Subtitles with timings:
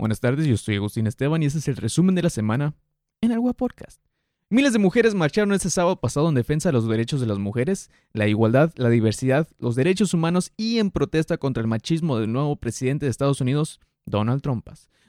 [0.00, 2.72] Buenas tardes, yo soy Agustín Esteban y este es el resumen de la semana
[3.20, 4.00] en Agua Podcast.
[4.48, 7.90] Miles de mujeres marcharon este sábado pasado en defensa de los derechos de las mujeres,
[8.14, 12.56] la igualdad, la diversidad, los derechos humanos y en protesta contra el machismo del nuevo
[12.56, 14.66] presidente de Estados Unidos, Donald Trump.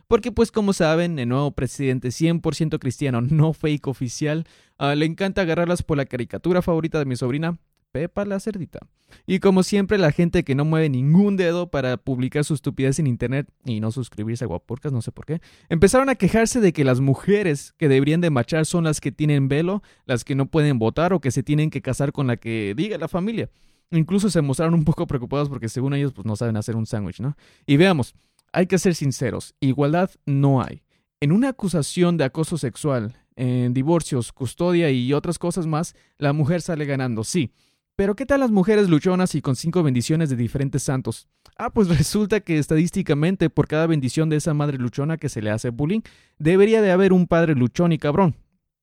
[0.09, 4.45] Porque pues como saben, el nuevo presidente 100% cristiano, no fake oficial,
[4.77, 7.59] uh, le encanta agarrarlas por la caricatura favorita de mi sobrina,
[7.91, 8.79] Pepa la cerdita.
[9.25, 13.07] Y como siempre, la gente que no mueve ningún dedo para publicar su estupidez en
[13.07, 16.83] internet y no suscribirse a Guapurcas, no sé por qué, empezaron a quejarse de que
[16.83, 20.79] las mujeres que deberían de marchar son las que tienen velo, las que no pueden
[20.79, 23.49] votar o que se tienen que casar con la que diga la familia.
[23.91, 27.19] Incluso se mostraron un poco preocupados porque según ellos pues no saben hacer un sándwich,
[27.19, 27.35] ¿no?
[27.65, 28.15] Y veamos,
[28.53, 30.83] hay que ser sinceros, igualdad no hay.
[31.19, 36.61] En una acusación de acoso sexual, en divorcios, custodia y otras cosas más, la mujer
[36.61, 37.51] sale ganando, sí
[37.95, 41.27] pero ¿qué tal las mujeres luchonas y con cinco bendiciones de diferentes santos?
[41.57, 45.51] Ah, pues resulta que estadísticamente por cada bendición de esa madre luchona que se le
[45.51, 46.01] hace bullying,
[46.39, 48.35] debería de haber un padre luchón y cabrón.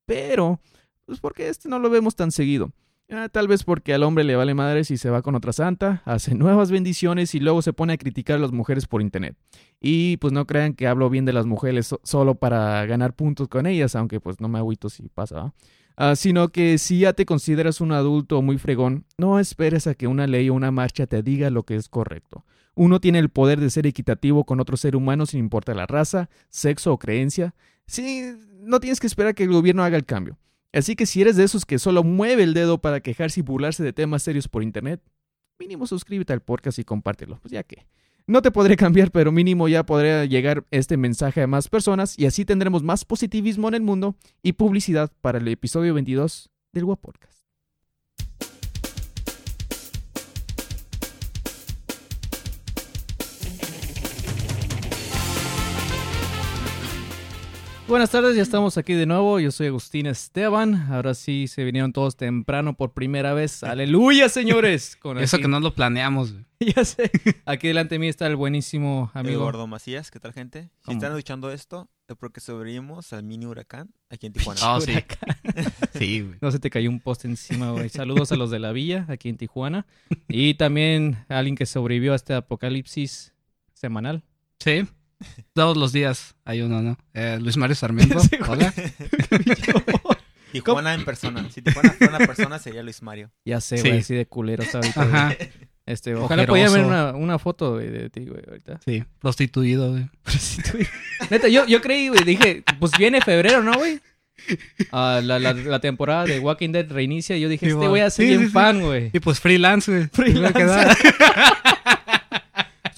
[0.06, 0.60] Pero,
[1.04, 2.72] pues porque este no lo vemos tan seguido.
[3.10, 6.02] Ah, tal vez porque al hombre le vale madre si se va con otra santa,
[6.06, 9.34] hace nuevas bendiciones y luego se pone a criticar a las mujeres por internet.
[9.80, 13.66] Y pues no crean que hablo bien de las mujeres solo para ganar puntos con
[13.66, 15.54] ellas, aunque pues no me agüito si pasa.
[16.00, 20.06] Ah, sino que si ya te consideras un adulto muy fregón, no esperes a que
[20.06, 22.46] una ley o una marcha te diga lo que es correcto.
[22.76, 26.30] Uno tiene el poder de ser equitativo con otro ser humano sin importar la raza,
[26.50, 27.56] sexo o creencia.
[27.88, 30.38] Sí, no tienes que esperar que el gobierno haga el cambio.
[30.72, 33.82] Así que si eres de esos que solo mueve el dedo para quejarse y burlarse
[33.82, 35.02] de temas serios por internet,
[35.58, 37.88] mínimo suscríbete al podcast y compártelo, pues ya que.
[38.28, 42.26] No te podré cambiar, pero mínimo ya podrá llegar este mensaje a más personas y
[42.26, 47.37] así tendremos más positivismo en el mundo y publicidad para el episodio 22 del Podcast.
[57.88, 59.40] Buenas tardes, ya estamos aquí de nuevo.
[59.40, 60.74] Yo soy Agustín Esteban.
[60.92, 63.64] Ahora sí se vinieron todos temprano por primera vez.
[63.64, 64.94] ¡Aleluya, señores!
[64.94, 66.34] Con Eso que no lo planeamos.
[66.60, 67.10] ya sé.
[67.46, 69.40] Aquí delante de mí está el buenísimo amigo.
[69.40, 70.68] Eduardo Macías, ¿qué tal, gente?
[70.84, 74.60] Si están escuchando esto, es porque sobrevivimos al mini huracán aquí en Tijuana.
[74.62, 74.92] Ah, sí.
[75.98, 76.38] sí, güey.
[76.42, 77.88] No se te cayó un poste encima, güey.
[77.88, 79.86] Saludos a los de la villa aquí en Tijuana.
[80.28, 83.32] Y también a alguien que sobrevivió a este apocalipsis
[83.72, 84.24] semanal.
[84.58, 84.86] Sí.
[85.52, 86.98] Todos los días hay uno, ¿no?
[87.14, 88.18] Eh, Luis Mario Sarmiento.
[88.48, 88.72] hola.
[90.52, 91.48] Tijuana en persona.
[91.50, 93.30] Si Tijuana fuera una persona, sería Luis Mario.
[93.44, 95.02] Ya sé, güey, así de culero está ahorita.
[95.02, 95.36] Ajá.
[95.84, 98.78] Este, ojalá podía ver una, una foto güey, de ti, güey, ahorita.
[98.84, 100.06] Sí, prostituido, güey.
[100.22, 100.88] Prostituido.
[101.30, 104.00] Neta, yo, yo creí, güey, dije, pues viene febrero, ¿no, güey?
[104.92, 108.10] Uh, la, la, la, temporada de Walking Dead reinicia y yo dije, este voy a
[108.10, 109.10] ser bien fan, güey.
[109.12, 110.08] Y pues freelance, güey.
[110.08, 110.94] Freelance.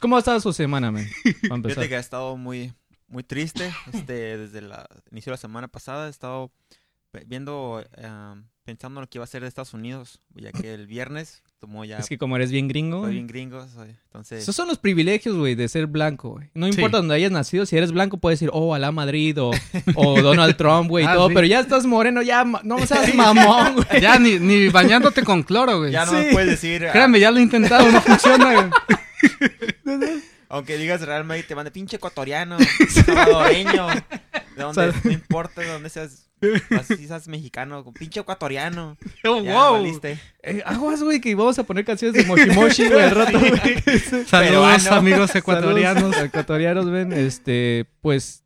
[0.00, 1.06] ¿Cómo ha estado su semana, man?
[1.24, 2.72] Fíjate que ha estado muy,
[3.08, 3.70] muy triste.
[3.92, 4.72] Este, desde el
[5.10, 6.50] inicio de la semana pasada he estado
[7.26, 10.86] viendo, eh, pensando en lo que iba a ser de Estados Unidos, ya que el
[10.86, 11.98] viernes tomó ya...
[11.98, 13.02] Es que como eres bien gringo.
[13.02, 13.66] Soy bien gringo,
[14.06, 14.42] entonces...
[14.42, 16.50] Esos son los privilegios, güey, de ser blanco, güey.
[16.54, 19.50] No importa dónde hayas nacido, si eres blanco puedes decir, oh, Alá Madrid o,
[19.96, 24.00] o Donald Trump, güey, ah, todo, pero ya estás moreno, ya no seas mamón, güey.
[24.00, 25.92] Ya ni, ni bañándote con cloro, güey.
[25.92, 26.86] Ya no me puedes decir...
[26.90, 28.70] Créame, ya lo he intentado, no funciona, güey.
[30.48, 32.58] Aunque digas realmente te mande pinche ecuatoriano,
[32.88, 33.86] salvadoreño,
[34.56, 36.28] de donde, no importa de dónde seas,
[36.76, 38.96] así seas mexicano, pinche ecuatoriano.
[39.24, 39.86] Oh, wow.
[40.42, 44.24] Eh, aguas, güey, que vamos a poner canciones de Moshimoshi, güey, al rato, güey.
[44.26, 46.16] Saludos, amigos ecuatorianos.
[46.16, 48.42] ecuatorianos, ven, este, pues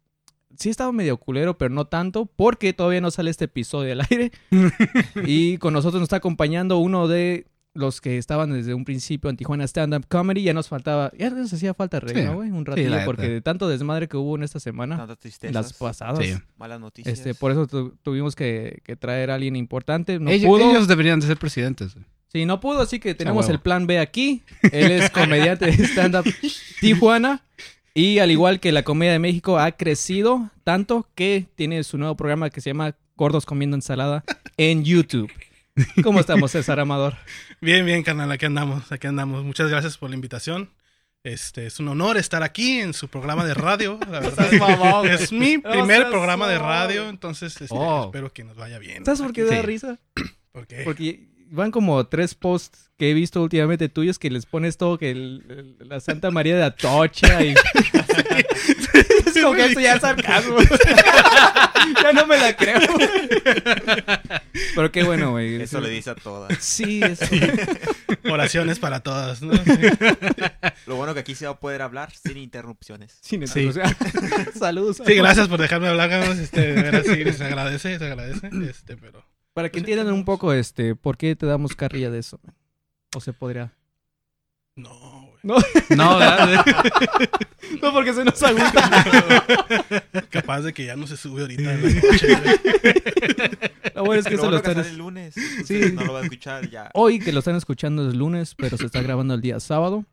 [0.59, 4.33] sí estaba medio culero, pero no tanto, porque todavía no sale este episodio al aire.
[5.25, 9.37] y con nosotros nos está acompañando uno de los que estaban desde un principio en
[9.37, 12.51] Tijuana Stand Up Comedy, ya nos faltaba, ya nos hacía falta reír, güey?
[12.51, 15.07] Un ratillo, porque de tanto desmadre que hubo en esta semana,
[15.51, 16.25] las pasadas,
[16.57, 17.19] malas noticias.
[17.19, 17.67] Este, por eso
[18.03, 20.19] tuvimos que, traer a alguien importante.
[20.21, 20.71] No ellos, pudo.
[20.71, 21.97] ellos deberían de ser presidentes.
[22.29, 24.43] Sí, no pudo, así que tenemos el plan B aquí.
[24.73, 26.35] Él es comediante de Stand Up
[26.81, 27.43] Tijuana.
[27.97, 32.17] Y al igual que la comedia de México, ha crecido tanto que tiene su nuevo
[32.17, 34.25] programa que se llama Gordos Comiendo Ensalada
[34.57, 35.31] en YouTube.
[36.03, 37.15] ¿Cómo estamos, César Amador?
[37.61, 39.43] Bien, bien, canal, aquí andamos, aquí andamos.
[39.43, 40.71] Muchas gracias por la invitación.
[41.23, 45.07] Este, es un honor estar aquí en su programa de radio, la verdad.
[45.07, 48.05] es mi primer programa de radio, entonces este, oh.
[48.05, 49.05] espero que nos vaya bien.
[49.07, 49.99] ¿Sabes por qué da risa?
[50.53, 50.83] ¿Por qué?
[50.85, 55.15] Porque van como tres posts que he visto últimamente tuyos que les pones todo que
[55.79, 57.55] la Santa María de Atocha y...
[59.27, 60.57] es como que esto ya es sarcasmo.
[62.03, 62.81] ya no me la creo.
[64.75, 65.61] Pero qué bueno, güey.
[65.63, 66.57] Eso le dice a todas.
[66.61, 67.25] Sí, eso.
[68.31, 69.53] Oraciones para todas, ¿no?
[70.87, 73.19] Lo bueno que aquí se va a poder hablar sin interrupciones.
[73.21, 73.61] Sin Sí.
[73.61, 73.97] interrupción.
[74.59, 75.01] Saludos.
[75.05, 78.51] Sí, gracias por dejarme hablar, Carlos, Este, de veras, sí, se agradece, se agradece.
[78.69, 79.25] Este, pero.
[79.53, 82.41] Para que Pues sí, entiendan un poco, este, ¿por qué te damos carrilla de eso?
[82.43, 82.55] man?
[83.15, 83.73] O se podría.
[84.77, 85.14] No,
[85.45, 85.57] No,
[86.19, 86.65] ¿verdad?
[87.83, 89.05] No, porque se nos agüita.
[90.31, 92.29] Capaz de que ya no se sube ahorita en la noche.
[93.95, 94.79] Lo bueno es que Lo eso lo están...
[94.79, 95.35] el lunes.
[95.67, 95.93] Sí.
[95.93, 96.91] No lo va a escuchar ya.
[96.95, 100.07] Hoy que lo están escuchando es lunes, pero se está grabando el día sábado.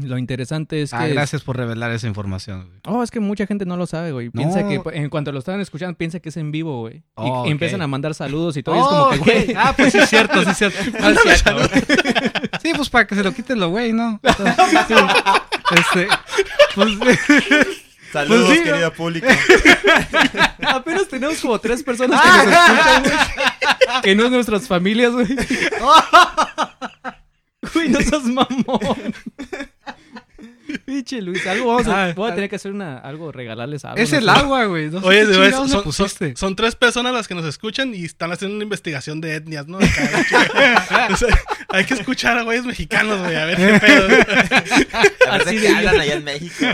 [0.00, 0.96] Lo interesante es que...
[0.96, 2.68] Ah, gracias por revelar esa información.
[2.68, 2.80] güey.
[2.86, 4.30] Oh, es que mucha gente no lo sabe, güey.
[4.30, 4.68] Piensa No.
[4.84, 6.98] que en cuanto lo están escuchando, piensa que es en vivo, güey.
[6.98, 8.76] Y- Oh, y, empiezan a mandar saludos y todo.
[8.76, 9.24] y es como Oh, que, ok.
[9.24, 9.54] güey.
[9.56, 10.78] Ah, pues sí es cierto, sí es cierto.
[11.00, 11.68] No es cierto, güey.
[12.62, 14.20] Sí, pues para que se lo quiten lo güey, ¿no?
[14.22, 14.76] Sí.
[15.70, 16.08] Este,
[16.76, 16.96] pues,
[18.12, 19.26] Saludos, Pues sí, público.
[20.68, 24.00] Apenas tenemos como tres personas que nos escuchan, güey.
[24.02, 25.26] Que no es nuestras familias, güey.
[27.74, 29.14] Güey, no seas mamón.
[30.84, 33.98] Pinche Luis, algo vamos a, Ah, voy a tener que hacer una, algo, regalarles algo.
[33.98, 34.30] es no el sé.
[34.30, 34.90] agua, güey.
[34.90, 36.26] No sé Oye, verdad, le son, pusiste.
[36.28, 39.66] son- son tres personas las que nos escuchan y están haciendo una investigación de etnias,
[39.66, 39.78] ¿no?
[41.10, 41.38] O sea,
[41.70, 44.08] hay que escuchar a güeyes mexicanos, güey, a ver qué pedo.
[45.28, 46.66] A ver Así de qué hablan allá en México.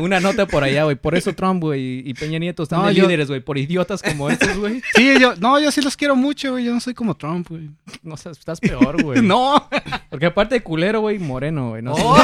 [0.00, 0.96] Una nota por allá, güey.
[0.96, 3.40] Por eso Trump, güey, y Peña Nieto están No, de yo- líderes, güey.
[3.40, 4.82] Por idiotas como estos, güey.
[4.96, 6.64] Sí, yo, no, yo sí los quiero mucho, güey.
[6.64, 7.70] Yo no soy como Trump, güey.
[8.02, 9.22] No estás peor, güey.
[9.22, 9.68] No.
[10.10, 11.82] Porque aparte de culero, güey, moreno, güey.
[11.82, 12.16] No Oh.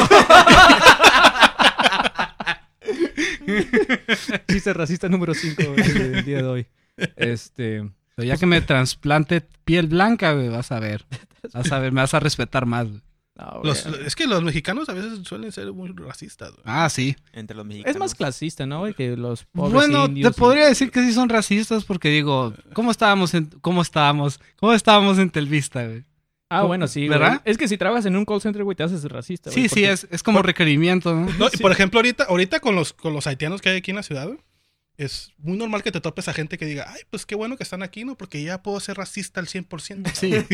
[4.48, 6.66] Chiste racista número 5 del día de hoy.
[7.16, 7.88] Este.
[8.14, 11.04] Pero ya que me trasplante piel blanca, güey, vas a ver.
[11.52, 13.00] Vas a ver, me vas a respetar más, güey.
[13.36, 13.64] no, güey.
[13.64, 16.62] Los- es que los mexicanos a veces suelen ser muy racistas, güey.
[16.64, 17.16] Ah, sí.
[17.32, 17.94] Entre los mexicanos.
[17.94, 18.94] es más clasista, ¿no, güey?
[18.94, 22.90] Que los pobres Bueno, indios te podría decir que sí son racistas porque digo, ¿cómo
[22.90, 26.04] estábamos en, cómo estábamos, cómo estábamos en Telvista, güey?
[26.50, 27.18] Ah, bueno, sí, güey.
[27.18, 27.42] ¿Verdad?
[27.44, 29.80] Es que si trabajas en un call center, güey, te haces racista, güey, Sí, sí,
[29.82, 31.30] porque- es, es como requerimiento, ¿no?
[31.38, 33.96] No, y por ejemplo, ahorita, ahorita con los, con los haitianos que hay aquí en
[33.98, 34.38] la ciudad, güey,
[34.96, 37.62] es muy normal que te topes a gente que diga, ay, pues qué bueno que
[37.62, 38.16] están aquí, ¿no?
[38.16, 40.10] Porque ya puedo ser racista al 100%.
[40.14, 40.34] Sí.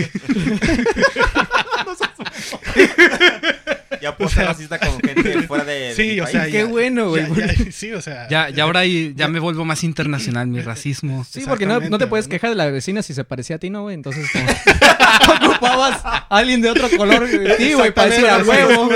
[4.04, 6.32] Ya puedo ser racista con gente fuera de, de Sí, mi o país.
[6.36, 7.24] sea, Qué ya- bueno, güey.
[7.72, 8.28] sí, o sea.
[8.28, 11.24] Ya, ya ahora ya me vuelvo más internacional mi racismo.
[11.30, 13.70] Sí, porque no, no te puedes quejar de la vecina si se parecía a ti,
[13.70, 13.94] ¿no, güey?
[13.94, 15.48] Entonces, como...
[15.52, 17.26] ocupabas a alguien de otro color.
[17.28, 17.56] güey.
[17.56, 18.90] Sí, güey, para decir a huevo.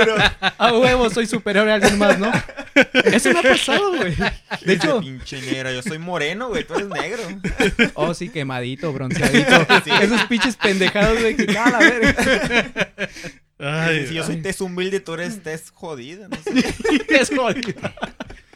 [0.57, 2.31] A huevo, soy superior a alguien más, ¿no?
[3.05, 4.15] Eso no ha pasado, güey.
[4.63, 7.23] De hecho, Pinche negro, yo soy moreno, güey, tú eres negro.
[7.95, 9.65] oh, sí, quemadito, bronceadito.
[9.83, 9.91] Sí.
[10.01, 12.89] Esos pinches pendejados, güey, que nada, la verga.
[13.59, 16.63] Ay, si yo soy tez humilde, tú eres tez jodida, no sé.
[17.09, 17.73] Es jodido.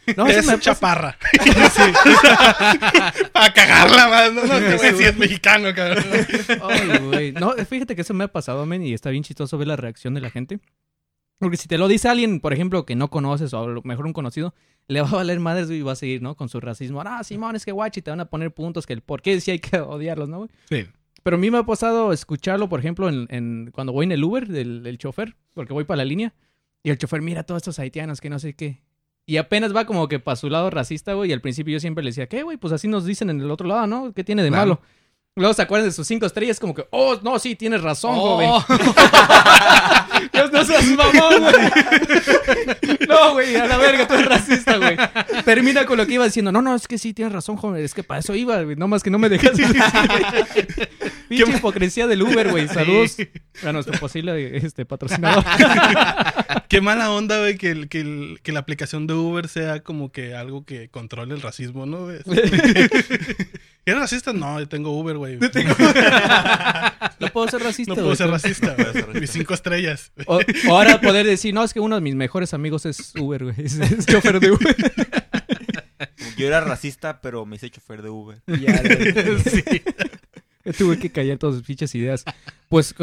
[0.18, 1.16] No, es me chaparra.
[3.32, 4.34] Para cagarla más.
[4.34, 6.04] No, no, güey sí es mexicano, cabrón.
[6.62, 7.32] Ay, güey.
[7.32, 10.12] No, fíjate que eso me ha pasado, men, y está bien chistoso ver la reacción
[10.12, 10.60] de la gente.
[11.38, 14.04] Porque si te lo dice alguien, por ejemplo, que no conoces o a lo mejor
[14.04, 14.54] un conocido,
[14.88, 16.36] le va a valer madres y va a seguir, ¿no?
[16.36, 17.02] Con su racismo.
[17.04, 19.52] Ah, Simón, es que guachi, te van a poner puntos que el por qué sí
[19.52, 20.50] hay que odiarlos, ¿no, güey?
[20.68, 20.86] Sí.
[21.24, 24.22] Pero a mí me ha pasado escucharlo, por ejemplo, en, en- cuando voy en el
[24.22, 26.32] Uber del, del chofer, porque voy para la línea,
[26.84, 28.82] y el chofer mira a todos estos haitianos que no sé qué.
[29.26, 32.04] Y apenas va como que para su lado racista, güey, y al principio yo siempre
[32.04, 32.58] le decía, ¿qué, güey?
[32.58, 34.12] Pues así nos dicen en el otro lado, ¿no?
[34.12, 34.62] ¿Qué tiene de Claro.
[34.66, 34.80] malo?
[35.36, 38.60] Luego se acuerdan de sus cinco estrellas, como que, oh, no, sí, tienes razón, Oh.
[38.60, 38.76] joven.
[40.32, 41.54] Dios, no seas mamón, güey.
[43.08, 44.96] No, güey, a la verga, tú eres racista, güey.
[45.44, 46.52] Termina con lo que iba diciendo.
[46.52, 47.84] No, no, es que sí, tienes razón, joven.
[47.84, 48.76] Es que para eso iba, güey.
[48.76, 49.50] No más que no me dejas.
[51.28, 52.68] Pinche hipocresía del Uber, güey.
[52.68, 53.16] Saludos
[53.66, 55.44] a nuestro posible este, patrocinador.
[56.68, 60.12] Qué mala onda, güey, que, el- que, el- que la aplicación de Uber sea como
[60.12, 62.06] que algo que controle el racismo, ¿no?
[63.86, 64.32] ¿Eres racista?
[64.32, 65.38] No, yo tengo Uber, güey.
[67.20, 68.16] No puedo ser racista, No puedo güey.
[68.16, 69.20] ser racista, güey.
[69.20, 70.12] Mis cinco estrellas.
[70.26, 70.38] O,
[70.68, 73.54] o ahora poder decir, no, es que uno de mis mejores amigos es Uber, güey.
[73.64, 74.76] Es, es chofer de Uber.
[76.36, 78.42] Yo era racista, pero me hice chofer de Uber.
[78.46, 78.82] Ya.
[80.64, 82.24] Yo tuve que callar todas sus pinches ideas.
[82.68, 82.94] Pues,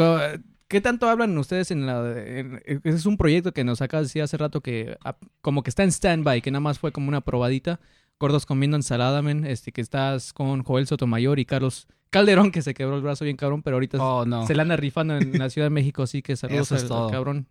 [0.68, 2.12] ¿qué tanto hablan ustedes en la...
[2.16, 4.96] en- ese es un proyecto que nos acaba de decir hace rato que
[5.40, 7.80] como que está en stand-by, que nada más fue como una probadita.
[8.20, 9.44] Gordos comiendo ensalada, men.
[9.46, 13.36] Este, que estás con Joel Sotomayor y Carlos Calderón, que se quebró el brazo bien
[13.36, 14.46] cabrón, pero ahorita Oh, no.
[14.46, 16.84] se la anda rifando en la Ciudad de México, así que saludos Eso es al-
[16.84, 17.10] al todo.
[17.10, 17.46] cabrón.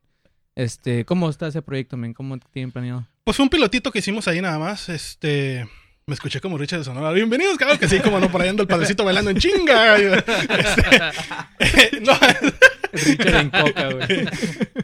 [0.55, 2.13] Este, ¿cómo está ese proyecto, men?
[2.13, 3.05] ¿Cómo tienen planeado?
[3.23, 4.89] Pues fue un pilotito que hicimos ahí nada más.
[4.89, 5.67] Este.
[6.07, 7.11] Me escuché como Richard de Sonora.
[7.11, 9.97] Bienvenidos, claro que sí, como no, por ahí anda el padrecito bailando en chinga.
[9.97, 12.11] Este, no,
[12.91, 14.25] Richard en coca, güey.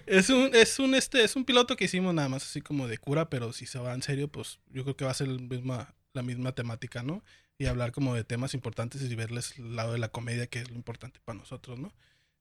[0.06, 2.98] es un, es un, este, es un piloto que hicimos nada más así como de
[2.98, 5.42] cura, pero si se va en serio, pues yo creo que va a ser el
[5.42, 7.24] misma, la misma temática, ¿no?
[7.58, 10.70] Y hablar como de temas importantes y verles el lado de la comedia, que es
[10.70, 11.92] lo importante para nosotros, ¿no?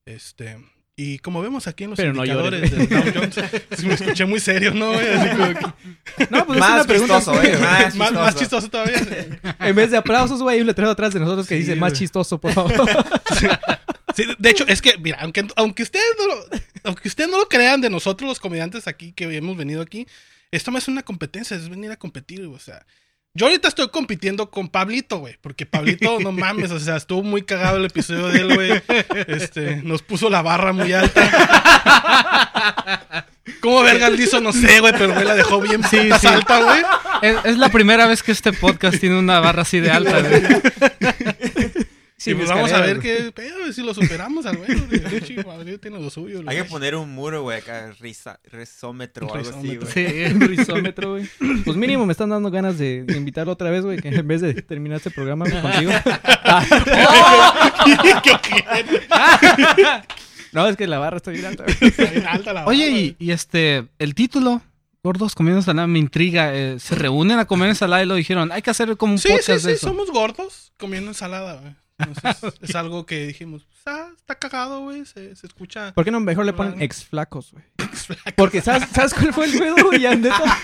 [0.05, 0.57] Este,
[0.99, 3.35] Y como vemos aquí en los Pero no indicadores del Dow Jones,
[3.77, 4.93] sí me escuché muy serio, ¿no?
[4.93, 5.07] güey?
[5.07, 7.17] Así como que- No, pues es Más una pregunta.
[7.17, 8.65] chistoso, eh, más más, más chistoso.
[8.65, 9.55] chistoso todavía.
[9.59, 11.91] En vez de aplausos, güey, hay un letrero atrás de nosotros que Sí, dice más
[11.91, 11.99] güey.
[11.99, 12.73] chistoso, por favor.
[14.15, 16.45] Sí, de hecho, es que, mira, aunque, aunque ustedes no lo,
[16.85, 20.07] aunque ustedes no lo crean de nosotros los comediantes aquí que hemos venido aquí,
[20.49, 22.83] esto no es una competencia, es venir a competir, o sea.
[23.37, 27.43] Yo ahorita estoy compitiendo con Pablito, güey, porque Pablito, no mames, o sea, estuvo muy
[27.43, 28.81] cagado el episodio de él, güey.
[29.27, 31.21] Este, nos puso la barra muy alta.
[33.61, 34.41] ¿Cómo verga le hizo?
[34.41, 36.25] No sé, güey, pero güey la dejó bien Sí, sí.
[36.27, 36.81] alta, güey.
[37.21, 40.41] Es, es la primera vez que este podcast tiene una barra así de alta, güey.
[42.27, 44.69] Sí, y pues vamos a ver qué pedo, si lo superamos al güey.
[45.43, 49.49] Pablito tiene lo suyo, Hay que poner un muro, güey, acá, risa, risómetro o algo
[49.49, 49.91] así, güey.
[49.93, 50.05] Sí.
[50.33, 51.29] Un risómetro, güey.
[51.63, 54.53] Pues mínimo me están dando ganas de, invitarlo otra vez, güey, que en vez de
[54.61, 55.91] terminar este programa contigo.
[60.53, 61.63] No, es que la barra está bien alta.
[61.65, 61.75] güey.
[61.81, 64.61] Está bien alta la Oye, barra, y, y este, el título,
[65.03, 66.55] Gordos Comiendo Ensalada, me intriga.
[66.55, 69.27] eh, se reúnen a comer ensalada y lo dijeron, hay que hacer como un Sí,
[69.27, 69.87] sí, podcast sí, de eso.
[69.87, 71.73] somos gordos comiendo ensalada, güey.
[71.99, 75.93] Entonces, es algo que dijimos, ah, está cagado, güey, se, se escucha.
[75.93, 77.63] ¿Por qué no mejor le ponen ex flacos, güey?
[78.35, 80.01] Porque ¿sabes, ¿sabes cuál fue el pedo, güey?
[80.01, 80.57] Ya, neta.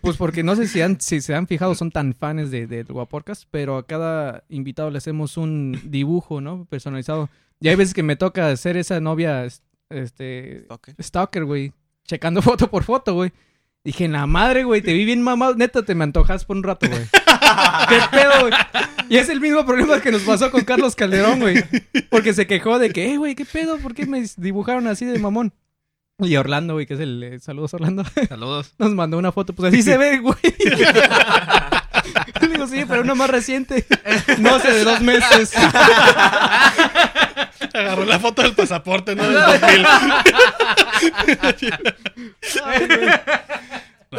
[0.00, 2.82] Pues porque no sé si, han, si se han fijado, son tan fans de, de
[2.84, 6.64] Guaporcas, pero a cada invitado le hacemos un dibujo, ¿no?
[6.66, 7.28] Personalizado.
[7.60, 9.46] Y hay veces que me toca ser esa novia,
[9.90, 10.90] este, Ok.
[11.00, 11.72] stalker, güey.
[12.04, 13.32] Checando foto por foto, güey.
[13.84, 15.54] Dije, la madre, güey, te vi bien mamado.
[15.54, 17.02] Neta, te me antojas por un rato, güey.
[17.88, 18.52] ¿Qué pedo, güey?
[19.08, 21.62] Y es el mismo problema que nos pasó con Carlos Calderón, güey.
[22.10, 23.78] Porque se quejó de que, eh, güey, ¿qué pedo?
[23.78, 25.52] ¿Por qué me dibujaron así de mamón?
[26.18, 27.22] Y Orlando, güey, que es el...
[27.22, 28.04] eh, saludos, Orlando.
[28.28, 28.74] Saludos.
[28.78, 30.36] Nos mandó una foto, pues así se ve, güey.
[32.40, 33.84] Le digo, sí, pero una más reciente.
[34.38, 35.52] No sé, de dos meses.
[37.74, 39.24] Agarró la foto del pasaporte, ¿no?
[39.28, 39.86] Del 2000.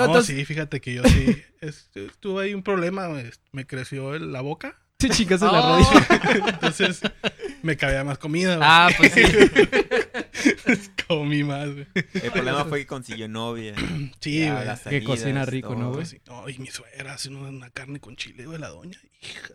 [0.05, 1.41] No, Entonces- sí, fíjate que yo sí.
[1.62, 3.10] es- tuve ahí un problema,
[3.51, 4.79] me creció el- la boca.
[5.00, 5.77] Sí, chicas, en la Oh.
[5.79, 6.07] rodilla.
[6.53, 7.01] Entonces
[7.62, 8.67] me cabía más comida, güey.
[8.72, 9.22] Ah, pues sí.
[11.07, 11.88] Comí más, güey.
[12.13, 13.74] El problema fue que consiguió novia.
[14.22, 15.00] Sí, Ya, güey.
[15.01, 15.95] Que cocina rico, ¿no, güey?
[15.98, 16.22] Pues sí.
[16.27, 18.98] No, y mi suegra hace una, una carne con chile, güey, la doña.
[19.22, 19.53] Hija.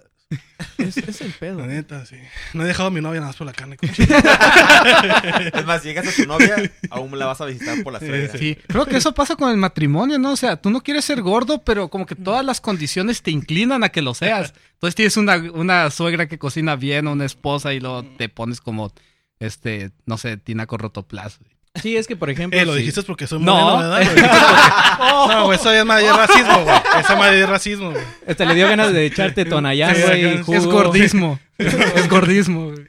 [0.77, 1.59] Es, es el pedo.
[1.59, 2.17] La neta, sí.
[2.55, 3.77] No he dejado a mi novia nada más por la carne.
[5.55, 8.39] Es más, si llegas a tu novia, aún la vas a visitar por la suegra.
[8.39, 10.33] Sí, creo que eso pasa con el matrimonio, ¿no?
[10.33, 13.83] O sea, tú no quieres ser gordo, pero como que todas las condiciones te inclinan
[13.83, 14.55] a que lo seas.
[14.75, 18.93] Entonces tienes una, una suegra que cocina bien, una esposa, y luego te pones como,
[19.41, 21.41] este, no sé, tinaco rotoplas.
[21.83, 22.59] Sí, es que, por ejemplo...
[22.59, 22.79] Eh, lo sí.
[22.81, 23.55] dijiste porque soy No.
[23.55, 24.07] moreno, ¿verdad?
[24.07, 26.77] Porque- No, güey, eso es más de racismo, güey.
[27.01, 28.05] Eso es más de racismo, güey.
[28.29, 30.25] Hasta le dio ganas de echarte tonallán, Sí, güey.
[30.57, 31.39] Es gordismo.
[31.59, 32.71] es gordismo.
[32.73, 32.89] güey.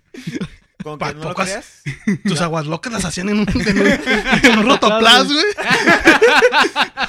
[0.82, 1.82] Con Pa- que no lo pocas- creas,
[2.24, 3.88] Tus aguas locas las hacían en un, en un,
[4.44, 5.46] en un rotoplas, güey.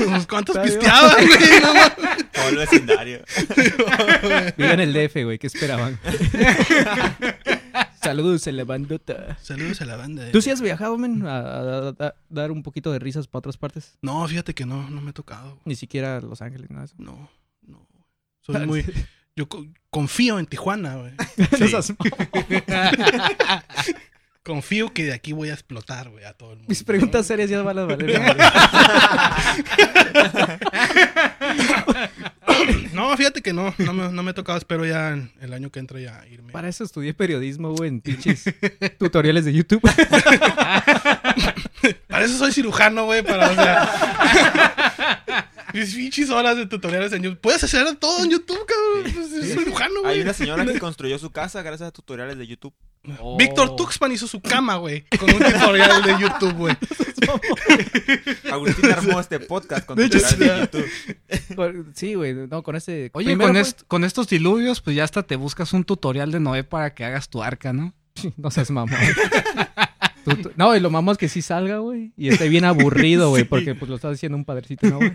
[0.09, 0.79] Unos cuantos Está bien.
[0.81, 1.61] pisteaban, güey.
[1.61, 1.73] No,
[2.33, 3.21] todo el vecindario.
[4.57, 5.39] Vive en el DF, güey.
[5.39, 6.01] ¿Qué esperaban?
[8.03, 9.37] Saludos, el bandota.
[9.43, 10.27] Saludos a la banda.
[10.29, 10.31] eh.
[10.33, 11.27] ¿Tú sí has viajado, men?
[11.27, 13.99] A, a- a- a dar un poquito de risas para otras partes.
[14.03, 15.51] No, fíjate que no, no me he tocado.
[15.51, 15.63] güey.
[15.67, 16.95] Ni siquiera a Los Ángeles, nada de eso.
[16.99, 17.31] No,
[17.63, 17.87] no.
[18.41, 18.85] Soy muy...
[19.37, 21.13] Yo co- confío en Tijuana, güey.
[21.57, 21.95] Seas-
[24.43, 26.69] Confío que de aquí voy a explotar, güey, a todo el mundo.
[26.71, 28.21] Mis preguntas serias ya van a valer.
[32.93, 34.59] No, fíjate que no, no me, no me he tocado.
[34.59, 36.53] Espero ya en- el año que entra ya irme.
[36.53, 38.45] Para eso estudié periodismo, güey, en pinches
[38.99, 39.81] tutoriales de YouTube.
[42.09, 45.47] Para eso soy cirujano, güey, para, o sea...
[45.73, 47.41] Mis pinches horas de tutoriales en YouTube.
[47.41, 49.13] Puedes hacer todo en YouTube, cabrón.
[49.15, 50.15] Pues, es cirujano, güey.
[50.17, 52.75] Hay una señora que construyó su casa gracias a tutoriales de YouTube.
[53.39, 56.77] Víctor Tuxpan hizo su cama, güey, con un tutorial de YouTube, güey.
[58.53, 60.89] Agustín armó este podcast con De hecho, tutoriales de sí.
[61.47, 61.57] YouTube.
[61.57, 63.11] Con- Sí, güey, no, con ese...
[63.15, 66.31] Oye, Primero con, fue- est- con estos diluvios, pues ya hasta te buscas un tutorial
[66.31, 67.95] de Noé para que hagas tu arca, ¿no?
[68.37, 68.99] No seas mamón.
[70.57, 72.13] No, y lo mamón es que sí salga, güey.
[72.15, 75.13] Y esté bien aburrido, güey, porque pues lo está diciendo un padrecito, ¿no, güey?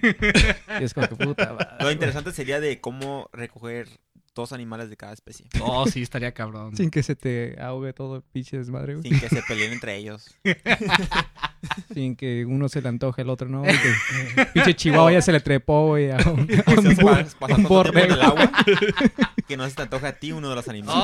[0.81, 1.77] Y es como que puta.
[1.79, 3.87] Lo interesante sería de cómo recoger
[4.35, 5.47] dos animales de cada especie.
[5.61, 6.75] Oh, sí, estaría cabrón.
[6.77, 9.09] Sin que se te ahogue todo el pinche desmadre, güey.
[9.09, 10.35] Sin que se peleen entre ellos.
[11.93, 13.63] Sin que uno se le antoje al otro, ¿no?
[13.63, 17.51] Que pinche chihuahua ya se le trepó, güey, a un, a Que un, se un
[17.51, 18.13] en borrego.
[18.13, 18.51] el agua
[19.47, 21.03] que no se te antoja a ti uno de los animales.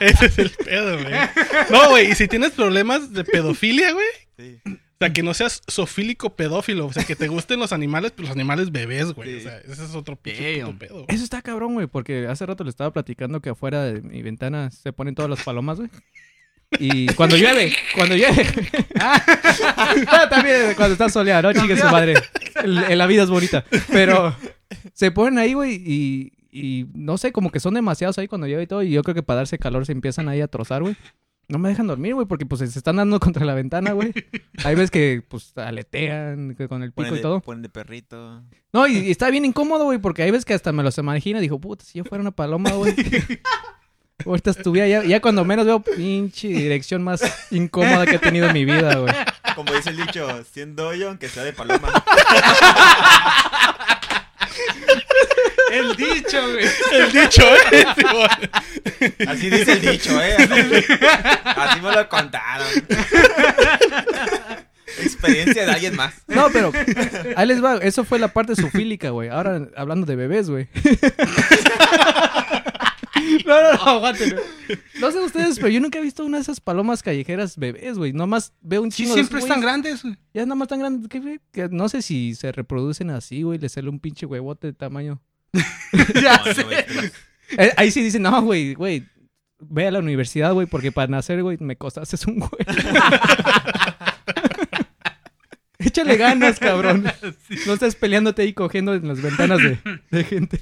[0.00, 1.14] Ese es el pedo, güey.
[1.70, 4.06] No, güey, y si tienes problemas de pedofilia, güey.
[4.36, 4.60] Sí.
[4.98, 6.86] O sea, que no seas sofílico pedófilo.
[6.86, 9.32] O sea, que te gusten los animales, pero los animales bebés, güey.
[9.32, 9.36] Sí.
[9.36, 10.68] O sea, ese es otro pinche Damn.
[10.72, 10.94] puto pedo.
[10.94, 11.06] güey.
[11.08, 14.70] Eso está cabrón, güey, porque hace rato le estaba platicando que afuera de mi ventana
[14.70, 15.90] se ponen todas las palomas, güey.
[16.80, 18.44] Y cuando llueve, cuando llueve.
[18.98, 21.60] Ah, también cuando está soleado, ¿no?
[21.60, 22.14] Chique su madre.
[22.64, 23.64] El- la vida es bonita.
[23.92, 24.34] Pero
[24.94, 28.62] se ponen ahí, güey, y, y no sé, como que son demasiados ahí cuando llueve
[28.64, 28.82] y todo.
[28.82, 30.96] Y yo creo que para darse calor se empiezan ahí a trozar, güey.
[31.48, 34.12] No me dejan dormir, güey, porque pues se están dando contra la ventana, güey.
[34.64, 37.40] Hay veces que pues aletean con el pico Ponen y de, todo.
[37.40, 38.42] ponen de perrito.
[38.72, 41.40] No, y, y está bien incómodo, güey, porque hay veces que hasta me los imagino.
[41.40, 42.94] Dijo, puta, si yo fuera una paloma, güey.
[44.24, 47.20] Ahorita estuviera ya, ya cuando menos veo pinche dirección más
[47.52, 49.12] incómoda que he tenido en mi vida, güey.
[49.54, 51.88] Como dice el dicho, siendo yo, aunque sea de paloma.
[55.72, 56.64] El dicho, güey.
[56.92, 57.42] El dicho,
[57.72, 57.86] ¿eh?
[57.96, 59.28] Simón.
[59.28, 60.34] Así dice el dicho, ¿eh?
[60.36, 60.84] Así,
[61.44, 62.66] así me lo contaron.
[65.02, 66.14] Experiencia de alguien más.
[66.28, 66.72] No, pero
[67.36, 67.76] ahí les va.
[67.78, 69.28] Eso fue la parte sufílica, güey.
[69.28, 70.68] Ahora hablando de bebés, güey.
[73.44, 74.40] No, no, no, aguántenme.
[75.00, 78.12] No sé ustedes, pero yo nunca he visto una de esas palomas callejeras bebés, güey.
[78.12, 79.82] Nomás veo un Sí, chingo de siempre esos están güeyes.
[79.82, 80.16] grandes, güey.
[80.34, 81.08] Ya nada más tan grandes
[81.52, 83.58] que no sé si se reproducen así, güey.
[83.58, 85.20] Les sale un pinche huevote de tamaño.
[86.22, 86.64] Ya No, sé.
[86.64, 87.02] no,
[87.58, 89.04] Eh, ahí sí dicen, no, güey, güey.
[89.58, 92.50] Ve a la universidad, güey, porque para nacer, güey, me costaste un güey.
[95.78, 97.04] Échale ganas, cabrón.
[97.66, 99.78] No estés peleándote ahí cogiendo en las ventanas de,
[100.10, 100.60] de gente.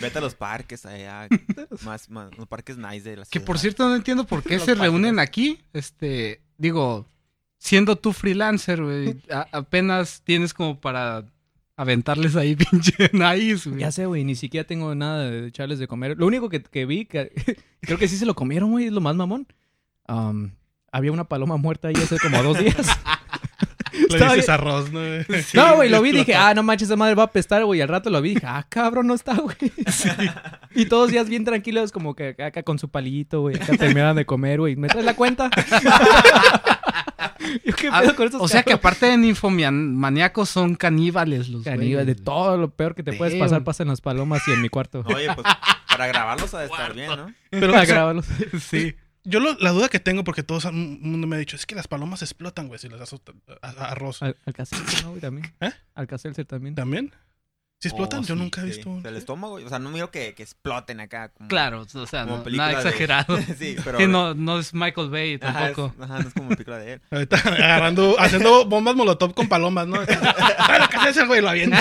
[0.00, 1.28] Vete a los parques allá.
[1.84, 3.30] Más, más, los parques nice de la ciudad.
[3.30, 5.62] Que por cierto no entiendo por qué Los se reúnen aquí.
[5.72, 7.06] Este, digo,
[7.58, 9.20] siendo tú freelancer, güey,
[9.52, 11.24] apenas tienes como para
[11.76, 13.80] aventarles ahí pinche nice, güey.
[13.80, 16.16] Ya sé, güey, ni siquiera tengo nada de echarles de comer.
[16.18, 17.32] Lo único que, que vi, que
[17.80, 19.46] creo que sí se lo comieron, güey, es lo más mamón.
[20.06, 20.52] Am,
[20.92, 22.76] había una paloma muerta ahí hace como dos días.
[23.94, 25.00] Le dices bien- arroz, ¿no?
[25.54, 27.80] No, güey, lo vi y dije, ah, no manches, esa madre va a apestar, güey.
[27.80, 29.56] Al rato lo vi y dije, ah, cabrón, no está, güey.
[30.74, 33.54] Y todos días bien tranquilos, como que acá con su palillito, güey.
[33.54, 34.74] Acá terminaban de comer, güey.
[34.74, 35.48] ¿Me traes la cuenta?
[37.64, 41.62] Yo qué Ah, pedo con estos o sea que aparte de ninfomaníacos son caníbales los
[41.64, 44.62] Caníbal, de todo lo peor que te puedes pasar pasa en las palomas y en
[44.62, 45.02] mi cuarto.
[45.06, 45.46] Oye, pues
[45.88, 47.32] para grabarlos ha de estar bien, ¿no?
[47.50, 48.26] Pero, Para o sea, grabarlos.
[48.60, 48.94] Sí.
[49.24, 51.74] yo lo- la duda que tengo, porque todo el mundo me ha dicho, es que
[51.74, 53.14] las palomas explotan, güey, si les das
[53.78, 54.22] arroz.
[54.22, 55.20] Al, Alcacelser, ¿no, güey?
[55.20, 55.52] También.
[55.60, 55.70] ¿Eh?
[56.46, 56.74] También.
[56.74, 57.12] ¿También?
[57.80, 58.20] ¿Si explotan?
[58.20, 58.70] Oh, yo sí, nunca he sí.
[58.70, 59.04] visto un...
[59.06, 61.28] El estómago, o sea, no miro que, que exploten acá.
[61.28, 63.38] Como, Claro, o sea, como no- película nada de- exagerado.
[63.58, 63.98] sí, pero.
[63.98, 66.02] Sí, no, no es Michael Bay Ajá, es, tampoco.
[66.02, 67.00] ajá, no es como película de él.
[67.10, 70.00] Ahorita agarrando, haciendo bombas molotov con palomas, ¿no?
[70.06, 71.42] Claro, ¿qué haces, güey?
[71.42, 71.78] Lo avienta.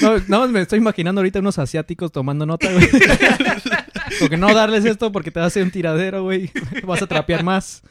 [0.00, 2.88] No, no, me estoy imaginando ahorita unos asiáticos tomando nota, güey.
[4.18, 6.50] Porque no darles esto porque te va a hacer un tiradero, güey.
[6.84, 7.82] Vas a trapear más.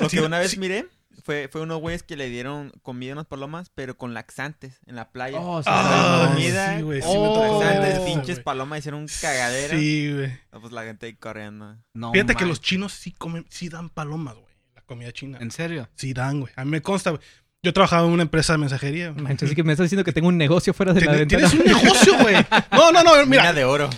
[0.00, 0.86] Lo que una vez miré
[1.26, 4.94] fue, fue unos güeyes que le dieron comida a unas palomas, pero con laxantes en
[4.94, 5.40] la playa.
[5.40, 6.76] Oh, sí, Ah, comida.
[6.76, 9.76] sí, güey, sí Oh, laxantes, pinches palomas hicieron un cagadero.
[9.76, 10.32] Sí, güey.
[10.60, 11.76] Pues la gente ahí corriendo.
[11.92, 14.54] No Fíjate que los chinos sí comen, sí dan palomas, güey.
[14.76, 15.38] La comida china.
[15.40, 15.88] ¿En serio?
[15.96, 16.52] Sí dan, güey.
[16.56, 17.22] A mí me consta, güey.
[17.62, 19.12] Yo trabajaba en una empresa de mensajería.
[19.42, 21.48] así que me estás diciendo que tengo un negocio fuera de la ventana.
[21.50, 22.36] Tienes un negocio, güey.
[22.70, 23.52] No, no, no, Mina mira.
[23.52, 23.90] de oro.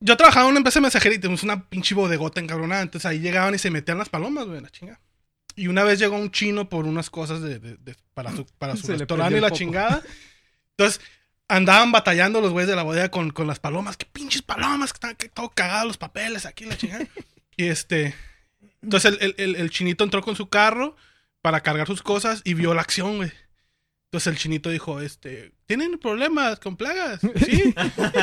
[0.00, 2.82] Yo trabajaba en una empresa de mensajería y tenemos una pinche bodegota encabronada.
[2.82, 5.00] Entonces ahí llegaban y se metían las palomas, güey, la chinga.
[5.58, 8.76] Y una vez llegó un chino por unas cosas de, de- de- para su, para
[8.76, 10.02] su restaurante y la chingada.
[10.76, 11.00] Entonces
[11.48, 13.96] andaban batallando los güeyes de la bodega con, con las palomas.
[13.96, 14.92] ¿Qué pinches palomas?
[14.92, 17.06] Que están que todo cagados los papeles aquí, la chingada.
[17.56, 18.14] y este.
[18.82, 20.94] Entonces el, el- el- el chinito entró con su carro
[21.42, 23.32] para cargar sus cosas y vio la acción, güey.
[24.06, 27.20] Entonces el chinito dijo, este, ¿tienen problemas con plagas?
[27.44, 27.74] Sí.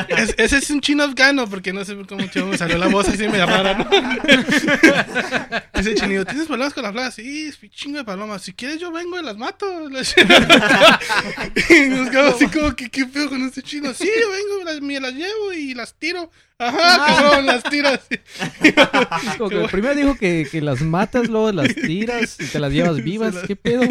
[0.08, 3.08] Es- ese es un chino afgano, porque no sé cómo chino me salió la voz
[3.08, 3.88] así media rara, ¿no?
[5.74, 7.14] Dice el chinito, ¿tienes problemas con las plagas?
[7.14, 8.42] Sí, es chingo de palomas.
[8.42, 9.66] Si quieres yo vengo y las mato.
[9.88, 13.94] y nos quedamos así como que, ¿qué pedo con este chino?
[13.94, 16.30] Sí, yo vengo, las, me las llevo y las tiro.
[16.58, 18.18] Ajá, cabrón, las tiro así.
[19.38, 23.02] Como que primero dijo que, que las matas, luego las tiras y te las llevas
[23.04, 23.34] vivas.
[23.46, 23.82] ¿Qué pedo?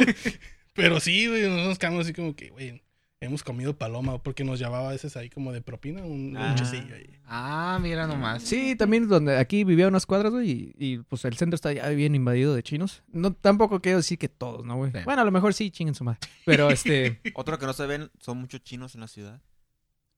[0.73, 2.81] Pero sí, güey, nosotros nos quedamos así como que, güey,
[3.21, 6.49] hemos comido paloma porque nos llevaba a veces ahí como de propina un Ah.
[6.49, 7.09] lonchecillo ahí.
[7.25, 8.43] Ah, mira nomás.
[8.43, 11.87] Sí, también donde aquí vivía unas cuadras, güey, y, y, pues el centro está ya
[11.89, 13.03] bien invadido de chinos.
[13.11, 14.91] No, tampoco quiero decir que todos, ¿no, güey?
[14.91, 14.99] Sí.
[15.05, 16.19] Bueno, a lo mejor sí, chinguen su madre.
[16.45, 19.41] Pero este, Otro que no se ven son muchos chinos en la ciudad.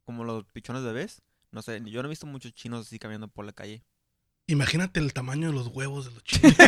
[0.04, 1.22] Como los pichones bebés.
[1.52, 3.84] No sé, yo no he visto muchos chinos así caminando por la calle.
[4.48, 6.56] Imagínate el tamaño de los huevos de los chinos.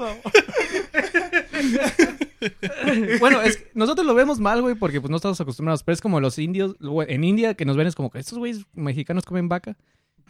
[3.20, 5.82] bueno, es que nosotros lo vemos mal, güey, porque pues no estamos acostumbrados.
[5.82, 8.38] Pero es como los indios, güey, en India, que nos ven es como que estos
[8.38, 9.76] güeyes mexicanos comen vaca.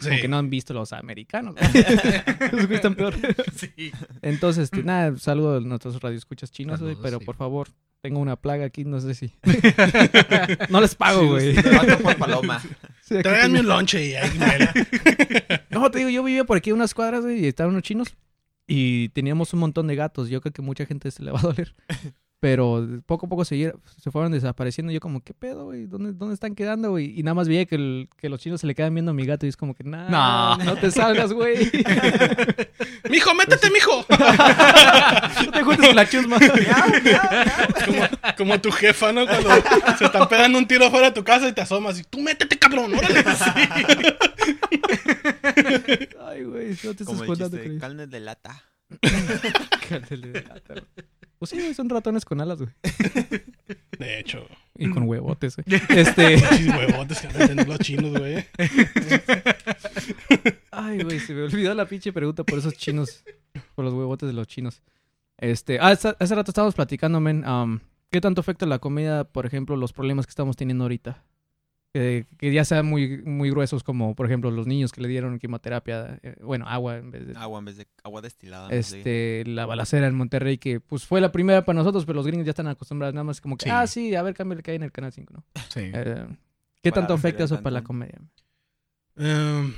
[0.01, 1.57] Como que no han visto los americanos.
[2.53, 3.15] los güeyes están peor.
[3.55, 3.93] Sí.
[4.23, 7.25] Entonces, este, nada, saludo a nuestros radioescuchas chinos, güey, pero sí.
[7.25, 7.69] por favor,
[8.01, 9.33] tengo una plaga aquí, no sé si.
[10.71, 11.55] no les pago, güey.
[12.03, 12.63] Por paloma.
[13.03, 14.71] Sí, Tráiganme un lonche y ahí muere.
[15.69, 18.17] No, te digo, yo vivía por aquí unas cuadras, güey, y estaban unos chinos.
[18.73, 20.29] Y teníamos un montón de gatos.
[20.29, 21.75] Yo creo que mucha gente se le va a doler.
[22.41, 24.91] Pero poco a poco se, se fueron desapareciendo.
[24.93, 25.85] Yo como, ¿qué pedo, güey?
[25.85, 27.19] ¿Dónde, ¿Dónde están quedando, güey?
[27.21, 29.27] Y nada más veía que, el- que los chinos se le quedan viendo a mi
[29.27, 30.09] gato y es como que, nah,
[30.57, 30.65] No.
[30.65, 31.57] no, te salgas, güey.
[33.11, 34.07] Mijo, métete, mijo.
[34.09, 36.39] no te juntes con la chusma.
[37.87, 38.03] Como,
[38.37, 39.27] como tu jefa, ¿no?
[39.27, 39.51] Cuando
[39.99, 42.59] se están pegando un tiro fuera de tu casa y te asomas y tú métete,
[42.59, 43.25] cabrón, órale.
[46.27, 47.81] Ay, güey, no te estás el juntando chiste, con ellos.
[47.81, 48.63] carne de lata.
[49.89, 50.45] Cállate de güey.
[51.41, 52.71] Pues sí, son ratones con alas, güey.
[53.99, 55.81] De hecho, Y con huevotes, güey.
[55.89, 56.37] Este.
[56.37, 58.45] huevotes que tener los chinos, güey.
[60.71, 63.25] Ay, güey, se me olvidó la pinche pregunta por esos chinos.
[63.75, 64.83] Por los huevotes de los chinos.
[65.39, 65.79] Este.
[65.81, 67.43] Ah, hace, hace rato estábamos platicando, men.
[67.47, 71.25] am, ¿Qué tanto afecta la comida, por ejemplo, los problemas que estamos teniendo ahorita?
[71.93, 75.41] Que, que ya sean muy, muy gruesos, como por ejemplo los niños que le dieron
[75.41, 77.37] quimioterapia, eh, bueno, agua en vez de.
[77.37, 78.69] Agua en vez de agua destilada.
[78.71, 82.47] Este, la balacera en Monterrey, que pues fue la primera para nosotros, pero los gringos
[82.47, 83.71] ya están acostumbrados, nada más como que, Sí.
[83.73, 85.45] ah, sí, a ver, cámbiale que hay en el canal 5, ¿no?
[85.69, 85.91] Sí.
[85.93, 86.27] Eh,
[86.81, 88.21] ¿Qué Para tanto afecta eso para la comedia?
[89.17, 89.75] Em,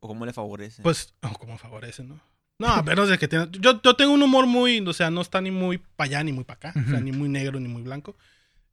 [0.00, 0.82] O cómo le favorece.
[0.82, 2.20] pues, oh, como favorece, ¿no?
[2.58, 3.48] No, a menos de que tenga...
[3.50, 6.32] Yo, yo tengo un humor muy, o sea, no está ni muy para allá ni
[6.32, 6.80] muy para acá.
[6.80, 8.16] O sea, ni muy negro ni muy blanco.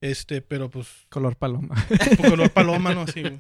[0.01, 1.75] Este, pero pues, Color paloma.
[2.17, 3.01] color paloma, ¿no?
[3.07, 3.39] Así, güey.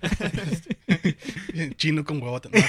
[1.77, 2.49] Chino con huevote.
[2.49, 2.59] ¿no?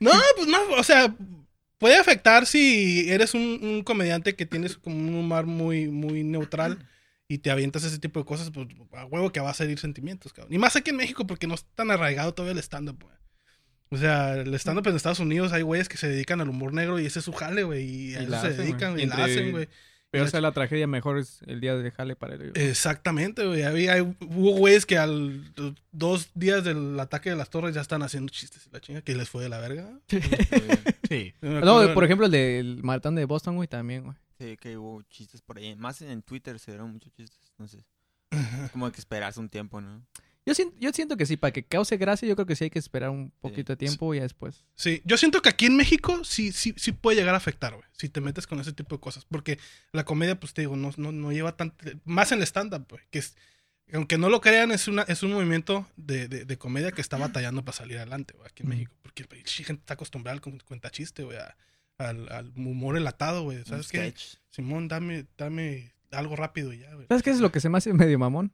[0.00, 1.14] No, pues no, o sea,
[1.78, 6.86] puede afectar si eres un, un comediante que tienes como un humor muy, muy neutral
[7.28, 10.32] y te avientas ese tipo de cosas, pues a huevo que va a salir sentimientos,
[10.32, 10.52] cabrón.
[10.52, 13.14] Y más aquí en México porque no es tan arraigado todavía el stand-up, güey.
[13.94, 16.98] O sea, el stand-up en Estados Unidos hay güeyes que se dedican al humor negro
[17.00, 17.84] y ese es su jale, güey.
[17.84, 18.66] Y a Y eso la se hacen, güey.
[18.72, 19.68] dedican y la hacen, güey.
[20.10, 22.52] Pero sea la tragedia, mejor es el día de jale para ellos.
[22.54, 23.62] Exactamente, güey.
[23.64, 25.42] Había, hay- hubo güeyes que al
[25.90, 28.68] dos días del ataque de las torres ya están haciendo chistes.
[28.70, 29.98] La chinga que les fue de la verga.
[31.08, 31.34] Sí.
[31.42, 34.16] No, por ejemplo, el del maratón de Boston, güey, también, güey.
[34.38, 35.76] Sí, que hubo chistes por ahí.
[35.76, 37.38] Más en Twitter se dieron muchos chistes.
[37.50, 37.84] Entonces,
[38.64, 40.02] es como que esperarse un tiempo, ¿no?
[40.46, 42.70] Yo siento, yo siento que sí, para que cause gracia, yo creo que sí hay
[42.70, 44.64] que esperar un poquito de tiempo y ya después.
[44.74, 47.86] Sí, yo siento que aquí en México sí, sí, sí puede llegar a afectar, güey.
[47.92, 49.24] Si te metes con ese tipo de cosas.
[49.24, 49.58] Porque
[49.92, 51.84] la comedia, pues te digo, no, no, no lleva tanto.
[52.04, 53.02] Más en el stand-up, güey.
[53.10, 53.36] Que es,
[53.92, 57.16] aunque no lo crean, es, una, es un movimiento de, de, de comedia que está
[57.16, 58.68] batallando para salir adelante, güey, aquí en.
[58.68, 58.92] México.
[59.02, 61.38] Porque la gente está acostumbrada al cu- cuenta chiste, güey.
[61.38, 61.56] a-
[61.96, 63.64] Al, al humor enlatado, güey.
[63.64, 64.12] ¿Sabes qué?
[64.50, 67.06] Simón, dame, dame algo rápido y ya, güey.
[67.06, 68.52] ¿Sabes qué es lo que se me hace medio mamón?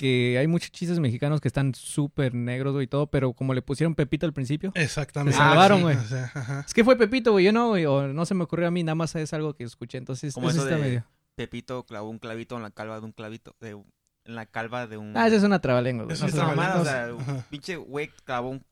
[0.00, 3.60] Que hay muchos chistes mexicanos que están súper negros güey, y todo, pero como le
[3.60, 4.72] pusieron Pepito al principio.
[4.74, 5.32] Exactamente.
[5.36, 5.96] Se salvaron, sí, güey.
[5.96, 6.64] o sea, ajá.
[6.66, 8.82] Es que fue Pepito, güey, yo no, güey, o no se me ocurrió a mí,
[8.82, 11.04] nada más es algo que escuché, entonces Como eso eso está de- medio...
[11.34, 13.54] Pepito clavó un clavito en la calva de un clavito.
[13.60, 15.16] De, en la calva de un.
[15.16, 16.18] Ah, esa es una trabalengua, güey.
[16.18, 18.64] No es una mamada, o sea, pinche güey clavó un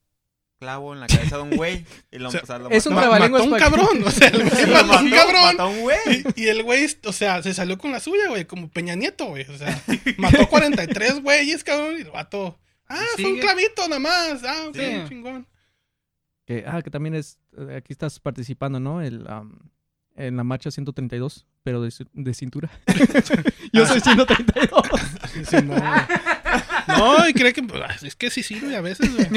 [0.59, 1.85] clavo en la cabeza de un güey.
[2.11, 3.11] Y lo, O sea, o sea, lo es un Ma- mató.
[3.11, 4.03] trabalengua mató a un cabrón.
[4.05, 5.43] O sea, el güey Lo mató a un mató, cabrón.
[5.57, 5.99] mató un güey.
[6.37, 9.27] Y, y el güey, o sea, se salió con la suya, güey, como Peña Nieto,
[9.27, 9.45] güey.
[9.49, 9.83] O sea,
[10.19, 12.59] mató 43 güeyes, cabrón, y el vato.
[12.89, 14.43] Ah, fue un clavito nada más.
[14.45, 15.03] Ah, ok, Sí.
[15.09, 15.47] chingón.
[16.47, 19.03] Que, ah, que también es, eh, aquí estás participando, ¿no?
[19.03, 19.59] El, am,
[20.17, 22.71] en la marcha 132, pero de, de cintura.
[23.73, 24.83] Yo soy 132.
[25.35, 25.75] Sí, sí, no.
[26.89, 29.29] No, y cree que pues, es que sí sirve a veces, güey.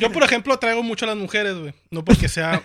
[0.00, 1.72] Yo, por ejemplo, atraigo mucho a las mujeres, güey.
[1.90, 2.60] No porque sea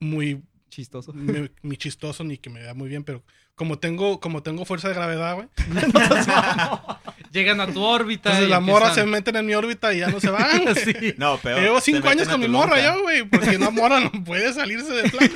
[0.00, 1.12] muy, Chistoso.
[1.12, 3.22] muy, muy chistoso ni que me vea muy bien, pero
[3.54, 5.48] como tengo, como tengo fuerza de gravedad, güey.
[7.32, 8.30] Llegan a tu órbita.
[8.30, 10.62] Entonces y las morras se empiezan- meten en mi órbita y ya no se van.
[10.64, 10.74] güey.
[10.84, 11.14] Sí.
[11.16, 11.60] No, pero.
[11.60, 15.10] Llevo cinco años con mi morra yo, güey, porque una morra no puede salirse de
[15.10, 15.32] plano.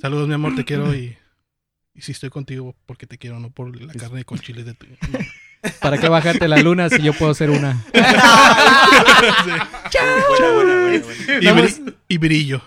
[0.00, 1.16] Saludos, mi amor, te quiero y,
[1.94, 4.86] y si estoy contigo porque te quiero, no por la carne con chiles de tu...
[4.86, 4.96] no.
[5.80, 7.84] ¿Para qué bajarte la luna si yo puedo ser una?
[7.92, 9.68] Buena,
[10.28, 11.40] buena, buena, buena.
[11.40, 12.62] Y, Nada bri- y brillo.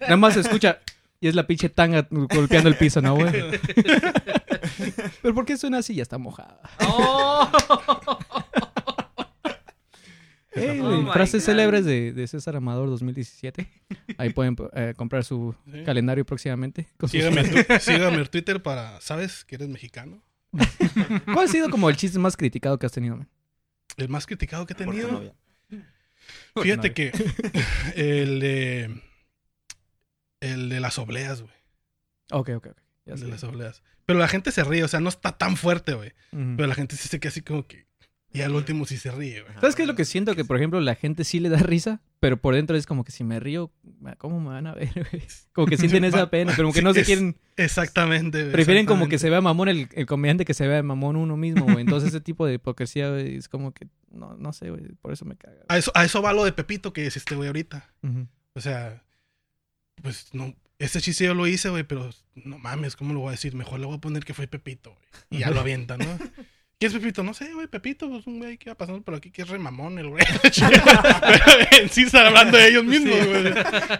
[0.00, 0.80] Nada más se escucha
[1.20, 3.32] y es la pinche tanga golpeando el piso, ¿no, güey?
[5.22, 5.94] Pero ¿por qué suena así?
[5.94, 6.60] Ya está mojada.
[6.80, 7.50] Oh.
[10.52, 11.46] Ey, Oh güey, my frases God.
[11.52, 13.68] célebres de, de César Amador 2017.
[14.16, 15.82] Ahí pueden eh, comprar su Sí.
[15.84, 16.88] calendario próximamente.
[16.96, 18.98] con sus- Sígame, en tu- sígame en Twitter para...
[19.02, 20.22] ¿Sabes que eres mexicano?
[21.24, 23.16] ¿Cuál ha sido como el chiste más criticado que has tenido?
[23.16, 23.28] man?
[23.96, 25.34] El más criticado que he tenido.
[26.60, 27.12] Fíjate que
[27.94, 29.02] el de...
[30.40, 31.54] El de las obleas, güey.
[32.30, 32.78] Ok, ok, ok.
[33.06, 33.24] Ya sé.
[33.24, 33.82] de las obleas.
[34.04, 36.12] Pero la gente se ríe, o sea, no está tan fuerte, güey.
[36.30, 37.86] Pero la gente sí se queda así como que.
[38.32, 39.54] Y al último sí se ríe, güey.
[39.54, 40.36] ¿Sabes qué es lo que siento?
[40.36, 43.12] Que, por ejemplo, la gente sí le da risa, pero por dentro es como que
[43.12, 43.70] si me río,
[44.18, 44.90] ¿cómo me van a ver?
[45.12, 45.22] güey?
[45.52, 47.36] Como que sienten esa pena, pero como que no se quieren...
[47.56, 48.52] Exactamente, güey.
[48.52, 51.64] Prefieren como que se vea mamón el, el comediante que se vea mamón uno mismo,
[51.64, 51.80] güey.
[51.80, 53.88] Entonces ese tipo de hipocresía, güey, es como que...
[54.10, 54.82] No, no sé, güey.
[55.02, 55.58] Por eso me caga.
[55.68, 57.92] A eso, a eso va lo de Pepito que este güey ahorita.
[58.54, 59.02] O sea,
[60.02, 60.54] pues no.
[60.78, 63.54] Ese chiste yo lo hice, güey, pero no mames, ¿cómo lo voy a decir?
[63.54, 65.06] Mejor le voy a poner que fue Pepito, güey.
[65.30, 66.18] Y ya lo avientan, ¿no?
[66.78, 67.22] ¿Quién es Pepito?
[67.22, 69.98] No sé, güey, Pepito, pues un güey que va pasando por aquí que es remamón,
[69.98, 70.22] el güey.
[70.42, 73.46] Pero en sí están hablando de ellos mismos, güey.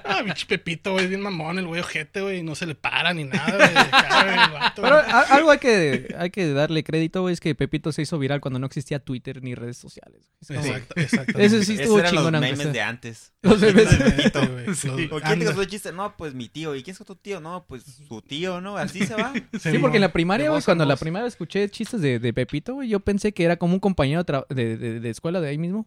[0.05, 2.75] Ah, pinche Pepito, güey, es bien mamón, el güey ojete, güey, y no se le
[2.75, 3.71] para ni nada, güey.
[3.73, 5.11] Güey, vato, Pero güey.
[5.31, 8.59] algo hay que, hay que darle crédito, güey, es que Pepito se hizo viral cuando
[8.59, 10.31] no existía Twitter ni redes sociales.
[10.47, 11.45] Exacto, exactamente.
[11.47, 12.73] Ese sí estuvo eran los chingón, aunque memes sea.
[12.73, 13.33] de antes.
[13.41, 13.91] Los memes.
[13.91, 14.67] Exactamente, güey.
[14.77, 14.89] Sí.
[14.89, 15.93] Los- ¿O quién te contó el chiste?
[15.93, 16.75] No, pues mi tío.
[16.75, 17.41] ¿Y quién es tu tío?
[17.41, 18.77] No, pues su tío, ¿no?
[18.77, 19.33] Así se va.
[19.61, 22.66] Sí, porque en la primaria, De güey, cuando la vez escuché chistes de, de Pepito,
[22.75, 25.87] güey, yo pensé que era como un compañero de, de, escuela de ahí mismo,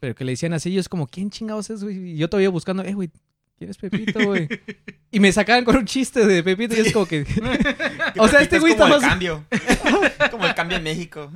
[0.00, 2.12] pero que le decían así, yo es como, ¿quién chingados es, güey?
[2.12, 3.10] Y yo todavía buscando, eh, güey,
[3.58, 4.48] ¿quién es Pepito, güey?
[5.10, 7.22] y me sacaban con un chiste de Pepito y es como que...
[8.18, 9.10] o sea, este Es güey está como el más...
[9.10, 9.44] cambio.
[10.30, 11.30] como el cambio en México.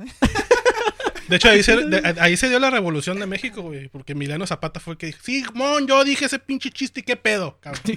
[1.31, 3.87] De hecho, ahí se, de- ahí se dio la revolución de México, güey.
[3.87, 7.03] Porque Emiliano Zapata fue el que dijo, sí, mon, yo dije ese pinche chiste y
[7.03, 7.81] qué pedo, cabrón.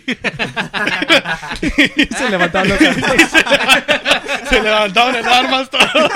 [2.17, 5.85] se levantaban los se levantaron en armas todos.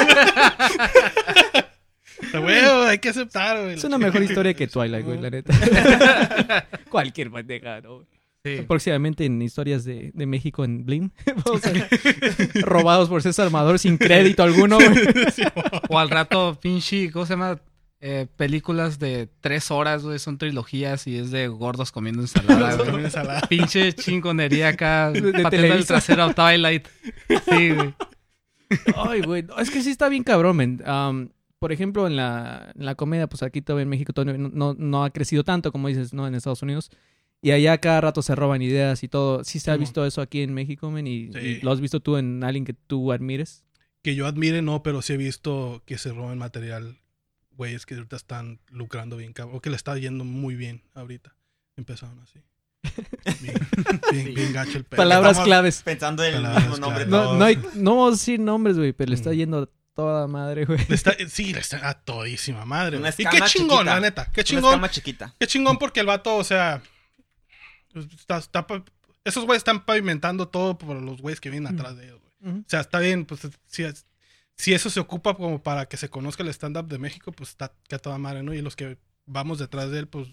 [2.32, 3.74] Pero, Güey, hay que aceptar, güey.
[3.74, 5.52] Es una mejor historia que Twilight, güey, la neta.
[6.90, 8.04] Cualquier bandeja, ¿no?
[8.44, 8.62] Sí.
[8.68, 10.84] Próximamente en historias de, de México en
[11.26, 14.78] a- robados por César Amador sin crédito alguno.
[15.88, 17.60] O al rato, pinche, ¿cómo se llama?
[18.00, 23.04] Eh, películas de tres horas, güey, son trilogías y es de gordos comiendo ensalada, güey.
[23.06, 23.40] ensalada.
[23.48, 26.86] Pinche chingonería acá, De- de pateando el trasero a Twilight.
[27.50, 27.94] Sí, güey.
[28.94, 29.42] Ay, güey.
[29.42, 30.80] no, Es que sí está bien cabrón, men.
[31.58, 34.74] Por ejemplo, en la, en la comedia, pues aquí todavía en México todavía no, no,
[34.78, 36.24] no ha crecido tanto, como dices, ¿no?
[36.28, 36.92] En Estados Unidos.
[37.40, 39.44] Y allá cada rato se roban ideas y todo.
[39.44, 41.06] Sí se ha visto eso aquí en México, men.
[41.06, 41.38] Y, Sí.
[41.38, 43.64] y lo has visto tú en alguien que tú admires.
[44.02, 46.98] Que yo admire, no, pero sí he visto que se roban material,
[47.52, 49.56] güeyes que ahorita están lucrando bien, cabrón.
[49.56, 51.34] O que le está yendo muy bien ahorita.
[51.76, 52.40] Empezaron así.
[53.42, 53.54] Bien,
[54.12, 54.96] bien, bien gacho el pedo.
[54.98, 55.82] Palabras Estamos claves.
[55.82, 57.06] Pensando en el Palabras mismo nombre.
[57.06, 57.28] claves.
[57.30, 59.34] No, no, hay, no vamos a decir nombres, güey, pero le está Mm.
[59.34, 60.78] yendo a toda madre, güey.
[60.88, 62.96] Le está, sí, le está a todísima madre.
[62.98, 63.10] Una.
[63.10, 63.84] Y qué chingón, chiquita.
[63.84, 64.24] la neta.
[64.32, 64.64] Qué Una chingón.
[64.70, 65.34] escama chiquita.
[65.38, 66.80] Qué chingón porque el vato, o sea.
[68.06, 68.84] Pues, Está, está pa-
[69.24, 72.54] esos güeyes están pavimentando todo por los güeyes que vienen atrás de ellos, güey.
[72.60, 74.06] O sea, está bien, pues si, es-
[74.56, 77.72] si eso se ocupa como para que se conozca el stand-up de México, pues está
[77.88, 78.54] que a toda madre, ¿no?
[78.54, 80.28] Y los que vamos detrás de él, pues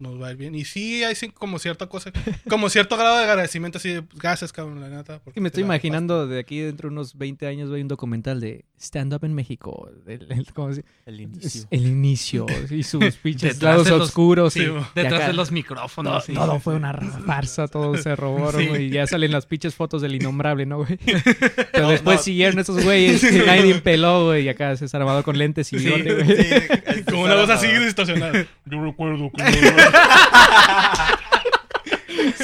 [0.00, 0.54] nos va a ir bien.
[0.54, 2.10] Y sí, hay como cierta cosa,
[2.48, 5.20] como cierto grado de agradecimiento, así de pues, gracias, cabrón, la neta.
[5.22, 8.64] porque me estoy imaginando de aquí dentro de unos 20 años, güey, un documental de
[8.78, 9.90] stand-up en México.
[10.06, 11.66] El, el- ¿cómo se- El es inicio.
[11.70, 14.52] el inicio y sus pinches Detrás lados de los- oscuros.
[14.54, 16.24] Sí, y- detrás y acá- de los todo, micrófonos.
[16.24, 16.32] sí.
[16.34, 16.94] todo fue una
[17.26, 18.14] farsa, todo se
[18.68, 18.86] güey.
[18.86, 20.96] Y ya salen las pinches fotos del innombrable, ¿no, güey?
[21.72, 22.22] Pero No, después no.
[22.22, 24.44] siguieron esos güeyes que nadie peló, güey.
[24.44, 27.04] Y acá César Amador con lentes y bigote, güey.
[27.04, 28.46] Como una voz así distorsionada.
[28.64, 29.42] Yo recuerdo que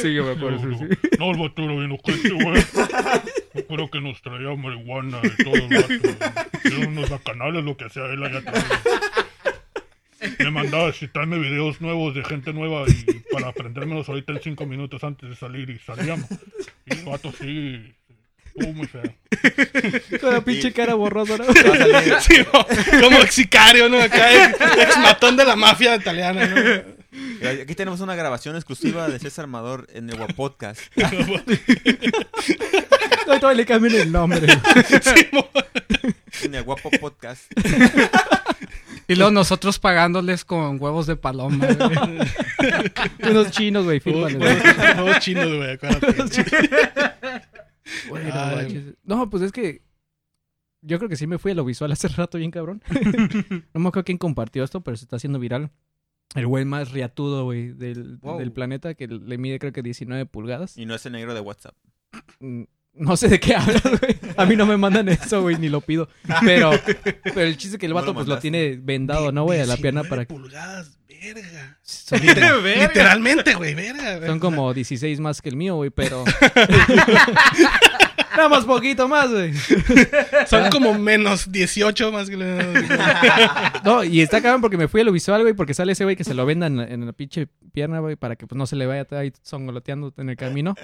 [0.01, 0.59] Sí, yo me acuerdo.
[0.79, 0.87] sí,
[1.19, 2.63] no, el vato era bien ojete, güey.
[3.55, 5.89] Yo creo que nos traía marihuana y todo el vato.
[6.65, 8.65] Eran unos bacanales lo que hacía él allá atrás.
[10.39, 14.67] Me mandaba a citarme videos nuevos de gente nueva y para aprendérmelos ahorita en cinco
[14.67, 16.27] minutos antes de salir y salíamos.
[16.87, 17.95] Y el vato sí,
[18.47, 19.03] estuvo muy feo.
[20.21, 21.45] Con la pinche cara borrosa, ¿no?
[22.21, 22.67] Sí, como-
[23.03, 24.01] como ex sicario, ¿no?
[24.01, 24.45] Acá,
[24.83, 26.96] ex matón de la mafia italiana, ¿no?
[27.63, 30.81] Aquí tenemos una grabación exclusiva de César Amador en el Podcast.
[33.27, 34.47] No, todavía le cambian el nombre.
[36.43, 37.51] En el Guapo Podcast.
[39.09, 41.67] Y luego nosotros pagándoles con huevos de paloma.
[41.67, 41.89] güey.
[43.31, 44.57] Unos chinos, güey, fírmale, güey.
[44.97, 46.43] Todos chinos, güey, acuérdate.
[49.05, 49.83] No, pues es que
[50.83, 52.83] yo creo que sí me fui a lo visual hace rato bien cabrón.
[53.75, 55.71] no me acuerdo quién compartió esto, pero se está haciendo viral.
[56.35, 58.39] El güey más riatudo, güey, del, Wow.
[58.39, 60.77] del planeta, que le mide creo que 19 pulgadas.
[60.77, 61.75] Y no es el negro de WhatsApp.
[62.41, 62.65] Mm,
[62.99, 64.17] No sé de qué hablas, güey.
[64.37, 66.09] A mí no me mandan eso, güey, ni lo pido.
[66.45, 66.71] Pero,
[67.23, 69.61] pero el chiste es que el No vato lo pues lo tiene vendado, ¿no, güey?
[69.61, 71.79] A la pierna 19 para pulgadas, verga.
[71.83, 74.27] Son, Literalmente, güey, verga.
[74.27, 76.25] son como 16 más que el mío, güey, pero...
[78.37, 79.53] Nada más poquito más, güey.
[80.47, 82.37] Son como menos 18 más que...
[83.85, 86.17] No, y está cabrón porque me fui a lo visual, güey, porque sale ese güey
[86.17, 88.67] que se lo venda en la, en la pinche pierna, güey, para que pues no
[88.67, 90.75] se le vaya ahí songoloteando en el camino.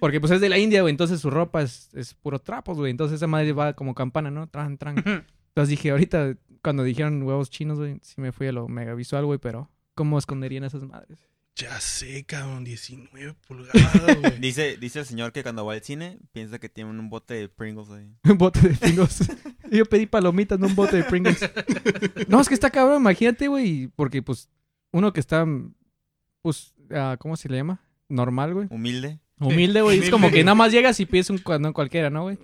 [0.00, 2.90] Porque pues es de la India, güey, entonces su ropa es, es puro trapos, güey.
[2.90, 4.48] Entonces esa madre va como campana, ¿no?
[4.48, 4.96] Tran, tran.
[4.96, 9.24] Entonces dije, ahorita, cuando dijeron huevos chinos, güey, sí me fui a lo mega visual,
[9.24, 11.18] güey, pero ¿cómo esconderían esas madres?
[11.58, 14.38] Ya sé, cabrón, 19 pulgadas, güey.
[14.38, 17.48] Dice, dice el señor que cuando va al cine piensa que tiene un bote de
[17.48, 18.14] Pringles ahí.
[18.30, 19.28] Un bote de Pringles.
[19.72, 21.40] Yo pedí palomitas, no un bote de Pringles.
[22.28, 24.48] No, es que está cabrón, imagínate, güey, porque pues
[24.92, 25.44] uno que está,
[26.42, 27.82] pues, ah, ¿cómo se le llama?
[28.08, 28.68] Normal, güey.
[28.70, 29.18] Humilde.
[29.40, 29.98] Humilde, güey.
[29.98, 32.38] Es como que nada más llegas y pides un cuando cualquiera, ¿no, güey?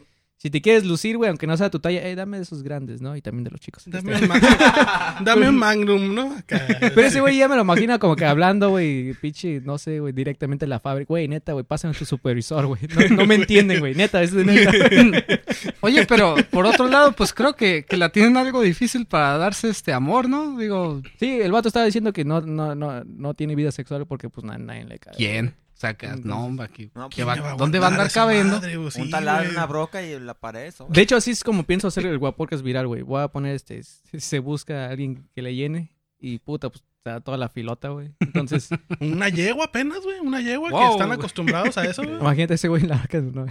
[0.44, 3.00] Si te quieres lucir, güey, aunque no sea tu talla, eh, dame de esos grandes,
[3.00, 3.16] ¿no?
[3.16, 3.84] Y también de los chicos.
[3.86, 6.36] Dame Este, un, ma- Dame un magnum, ¿no?
[6.36, 6.60] Acá.
[6.80, 10.12] Pero ese güey ya me lo imagino como que hablando, güey, pinche, no sé, güey,
[10.12, 11.06] directamente en la fábrica.
[11.08, 12.82] Güey, neta, güey, pasen a tu supervisor, güey.
[13.08, 14.70] No, no me entienden, güey, neta, es de neta.
[15.80, 19.70] Oye, pero por otro lado, pues creo que, que la tienen algo difícil para darse
[19.70, 20.58] este amor, ¿no?
[20.58, 24.28] Digo, Sí, el vato estaba diciendo que no, no, no, no tiene vida sexual porque
[24.28, 25.14] pues na- nadie le cae.
[25.16, 25.54] ¿quién?
[25.74, 26.90] Saca, no, hombre, aquí.
[26.94, 28.56] No, ¿qué pues, va- Ya ¿Dónde va a andar esa cabendo?
[28.56, 29.56] madre, sí, un taladro, güey.
[29.56, 30.86] una broca y la pared, eso.
[30.88, 33.02] De hecho, así es como pienso hacer el guapocas viral, güey.
[33.02, 36.82] Voy a poner este, se- se busca a alguien que le llene y puta, pues
[37.10, 38.12] da toda la filota, güey.
[38.20, 40.20] Entonces, Una yegua apenas, güey.
[40.20, 42.16] Una yegua que están acostumbrados a eso, güey.
[42.16, 43.46] imagínate ese güey en la arca de una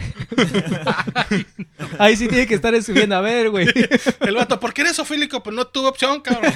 [2.00, 3.68] Ahí sí tiene que estar subiendo a ver, güey.
[4.22, 5.44] El vato, ¿por qué eres sofílico?
[5.44, 6.52] Pues no tuve opción, cabrón.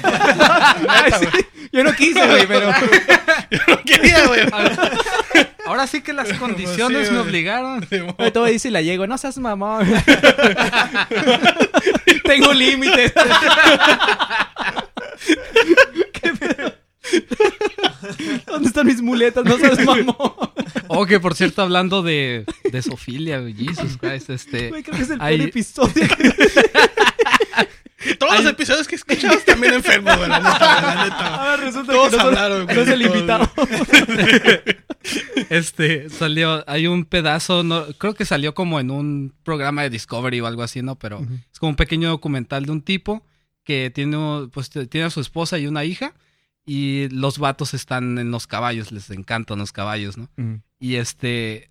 [0.88, 1.26] Ay, sí.
[1.72, 2.70] Yo no quise, güey, pero.
[3.50, 4.40] Yo no quería, güey.
[5.66, 7.86] Ahora sí que las condiciones Sí, me obligaron.
[8.18, 9.06] Ahí todo dice y la llego.
[9.06, 9.86] No seas mamón.
[12.24, 13.12] Tengo límites.
[18.46, 19.44] ¿Dónde están mis muletas?
[19.44, 20.14] No seas mamón.
[20.88, 24.68] Oh, que por cierto, hablando de, de Sofilia, Jesus Christ, este...
[24.70, 26.08] Güey, creo que es el Ahí- peor episodio.
[28.18, 30.28] Todos los episodios que escuchamos también enfermos, güey.
[30.28, 31.34] La neta, la neta.
[31.34, 33.50] Ahora resulta Todos que no, hablaron, no es el invitado.
[35.48, 40.40] Este, salió, hay un pedazo, no, creo que salió como en un programa de Discovery
[40.40, 40.98] o algo así, ¿no?
[40.98, 43.24] Pero es como un pequeño documental de un tipo
[43.64, 46.14] que tiene, pues, tiene a su esposa y una hija
[46.68, 50.28] y los vatos están en los caballos, les encantan los caballos, ¿no?
[50.78, 51.70] Y este,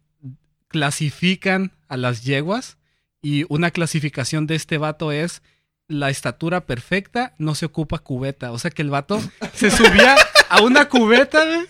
[0.70, 2.78] clasifican a las yeguas
[3.22, 5.44] y una clasificación de este vato es
[5.88, 8.52] la estatura perfecta, no se ocupa cubeta.
[8.52, 9.22] O sea que el vato
[9.54, 10.16] se subía
[10.50, 11.68] a una cubeta, güey,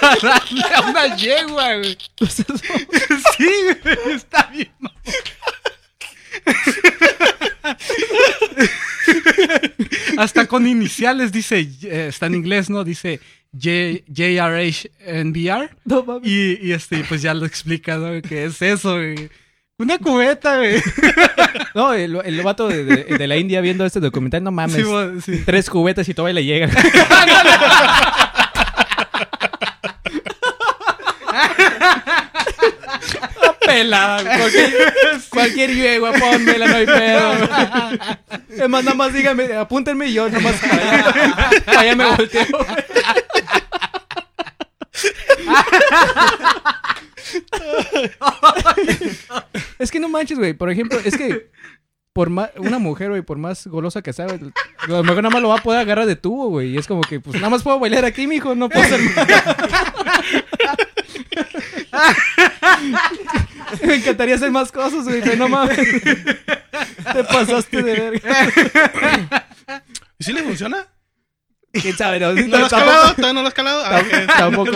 [0.00, 1.98] para darle a una yegua, güey.
[3.36, 3.50] Sí,
[3.82, 4.72] güey, está bien.
[10.18, 12.84] Hasta con iniciales dice, eh, está en inglés, ¿no?
[12.84, 13.20] Dice
[13.52, 15.70] J- JRHNBR.
[15.84, 16.20] No.
[16.22, 18.20] Y, y este, pues ya lo explica, ¿no?
[18.22, 19.28] ¿Qué es eso, güey?
[19.78, 20.80] Una cubeta, güey.
[21.74, 24.76] No, el, el vato de, de- de la India viendo este documental, no mames.
[24.76, 25.42] Sí, bo- sí.
[25.46, 26.70] Tres cubetas y todavía le llegan.
[33.64, 34.72] Pelada, cualquier,
[35.28, 37.32] cualquier yegua, pónmela, no hay pedo.
[38.48, 42.46] Es más, nada más dígame, apúntenme y yo nomás para allá, me volteo.
[49.78, 50.52] Es que no manches, güey.
[50.52, 51.50] Por ejemplo, es que
[52.12, 54.38] por más, una mujer, güey, por más golosa que sea, a
[54.86, 56.70] lo mejor nada más lo va a poder agarrar de tubo, güey.
[56.70, 59.00] Y es como que, pues nada más puedo bailar aquí, mijo, no puedo hacer
[63.86, 65.78] Me encantaría hacer más cosas, güey, pero no mames.
[65.78, 69.42] Te pasaste de verga.
[70.18, 70.86] ¿Y si le funciona?
[71.72, 72.20] ¿Quién sabe?
[72.20, 73.14] No, ¿No lo has tampoco- calado?
[73.14, 73.82] ¿Todavía no lo has calado?
[73.84, 74.02] Ah.
[74.38, 74.72] Tampoco.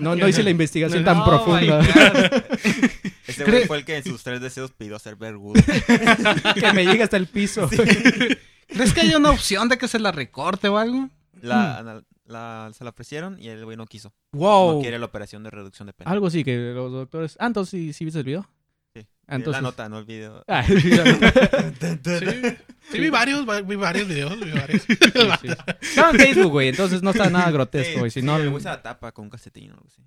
[0.00, 4.22] No, no hice la investigación tan Oh, profunda Cre- güey fue el que en sus
[4.22, 5.62] tres deseos pidió ser vergudo.
[6.54, 7.68] que me llegue hasta el piso.
[7.68, 11.08] ¿Crees que hay una opción de que se la recorte o algo?
[11.40, 14.12] La, la- se la ofrecieron y el güey no quiso.
[14.32, 14.74] Wow.
[14.76, 16.10] No quiere la operación de reducción de pena.
[16.10, 17.36] Algo sí que los doctores.
[17.40, 18.48] Ah, entonces sí, sí viste el video.
[18.94, 19.06] Sí.
[19.28, 20.42] Entonces- La nota, no el video.
[20.48, 21.04] Ah, sí, la.
[21.04, 22.56] Sí,
[22.92, 24.82] sí, vi varios, va- vi varios videos, vi varios.
[24.82, 24.94] Sí,
[25.42, 25.48] sí.
[25.82, 28.10] Estaba en Facebook, güey, entonces no está nada grotesco, güey.
[28.10, 28.36] Si sí, no.
[28.36, 30.02] el güey se la tapa con un calcetín o algo así.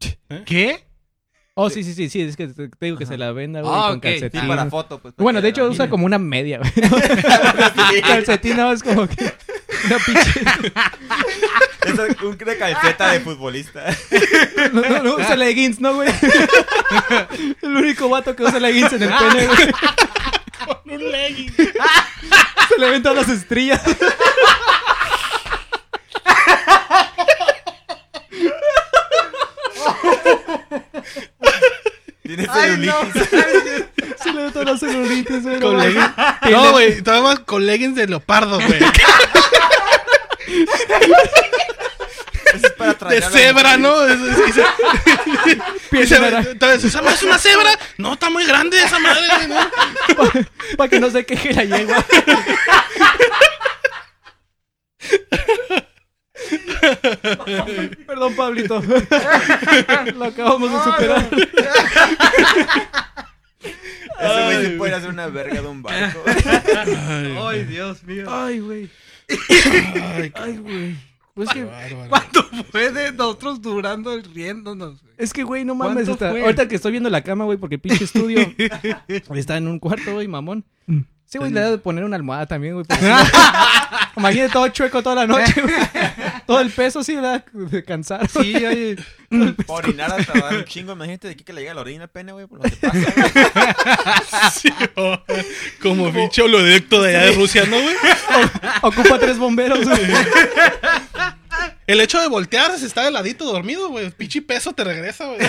[0.45, 0.85] ¿Qué?
[1.61, 3.87] Oh, sí, sí, sí, sí, es que te digo que se la venda, güey, Ah,
[3.89, 4.03] con ok.
[4.05, 4.47] Sí, calcetín.
[4.47, 5.13] para foto, pues.
[5.13, 6.71] para Bueno, de hecho usa como una media, güey.
[8.01, 9.33] calcetín no es como que
[9.85, 10.41] una pinche.
[11.85, 13.85] Es un de calceta de futbolista.
[14.73, 16.09] No, no, no usa leggings, ¿no, güey?
[17.61, 19.71] El único vato que usa leggings en el pene, güey.
[20.65, 21.51] Con un legging.
[21.55, 23.81] Se le ven todas las estrellas.
[32.21, 33.29] Tiene celulitis.
[34.23, 35.59] Se le ven todas las celulitis, güey.
[35.59, 36.11] Con no leggings.
[36.51, 38.79] No, güey, todavía más con leggings de leopardo, güey.
[42.53, 43.77] Eso es para traer De cebra.
[43.77, 43.95] ¿no?
[45.91, 47.71] Entonces, ¿esa madre es una cebra?
[47.97, 49.59] No, está muy grande esa madre, ¿no?
[50.77, 52.05] Para que no se queje la yegua.
[58.07, 58.81] Perdón, Pablito.
[60.15, 61.29] Lo acabamos de superar.
[64.19, 66.23] Ese güey se puede hacer una verga de un barco.
[67.47, 68.25] Ay, Dios mío.
[68.29, 68.89] Ay, güey.
[70.35, 70.95] Ay, güey.
[71.33, 71.65] Pues que.
[72.09, 75.01] ¿Cuánto fue de nosotros durando y riéndonos?
[75.01, 75.13] güey?
[75.17, 76.09] es que, güey, no mames.
[76.09, 78.39] Ahorita que estoy viendo la cama, güey, porque pinche estudio
[79.35, 80.65] está en un cuarto, güey, mamón.
[81.25, 82.85] Sí, güey, le da de poner una almohada también, güey.
[84.17, 85.75] Imagínate todo chueco toda la noche, güey.
[86.49, 87.45] Todo el peso, sí, ¿verdad?
[87.53, 88.27] De cansar.
[88.27, 88.95] Sí, oye.
[89.67, 90.93] Para orinar hasta dar un chingo.
[90.93, 92.47] Imagínate de aquí que le llega la orina al pene, güey.
[92.47, 94.51] Por lo que pasa, güey.
[94.59, 95.19] Sí, oh,
[95.79, 97.95] como pinche oleodecto de allá de Rusia, ¿no, güey?
[98.81, 100.01] Ocupa tres bomberos, güey.
[101.85, 104.09] El hecho de voltear, se está de ladito dormido, güey.
[104.09, 105.39] Pinche peso te regresa, güey.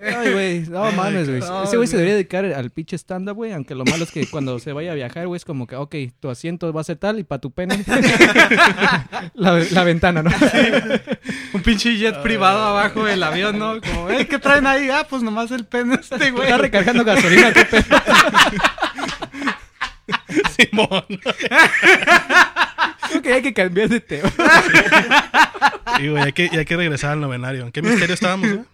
[0.00, 1.40] Ay, güey, no mames, güey.
[1.64, 3.52] Ese güey se debería dedicar al pinche stand-up, güey.
[3.52, 5.94] Aunque lo malo es que cuando se vaya a viajar, güey, es como que, ok,
[6.20, 7.84] tu asiento va a ser tal y para tu pene.
[9.34, 10.30] la, la ventana, ¿no?
[11.52, 13.80] Un pinche jet privado abajo del avión, ¿no?
[13.80, 14.88] Como, "Ey, ¿qué traen ahí?
[14.90, 16.44] Ah, pues nomás el pene este, güey.
[16.44, 17.84] Está recargando gasolina, qué pedo.
[20.56, 21.04] Simón.
[23.08, 24.30] Creo que hay que cambiar de tema.
[25.96, 27.62] Sí, güey, hay que, y hay que regresar al novenario.
[27.62, 28.64] ¿En qué misterio estábamos, güey?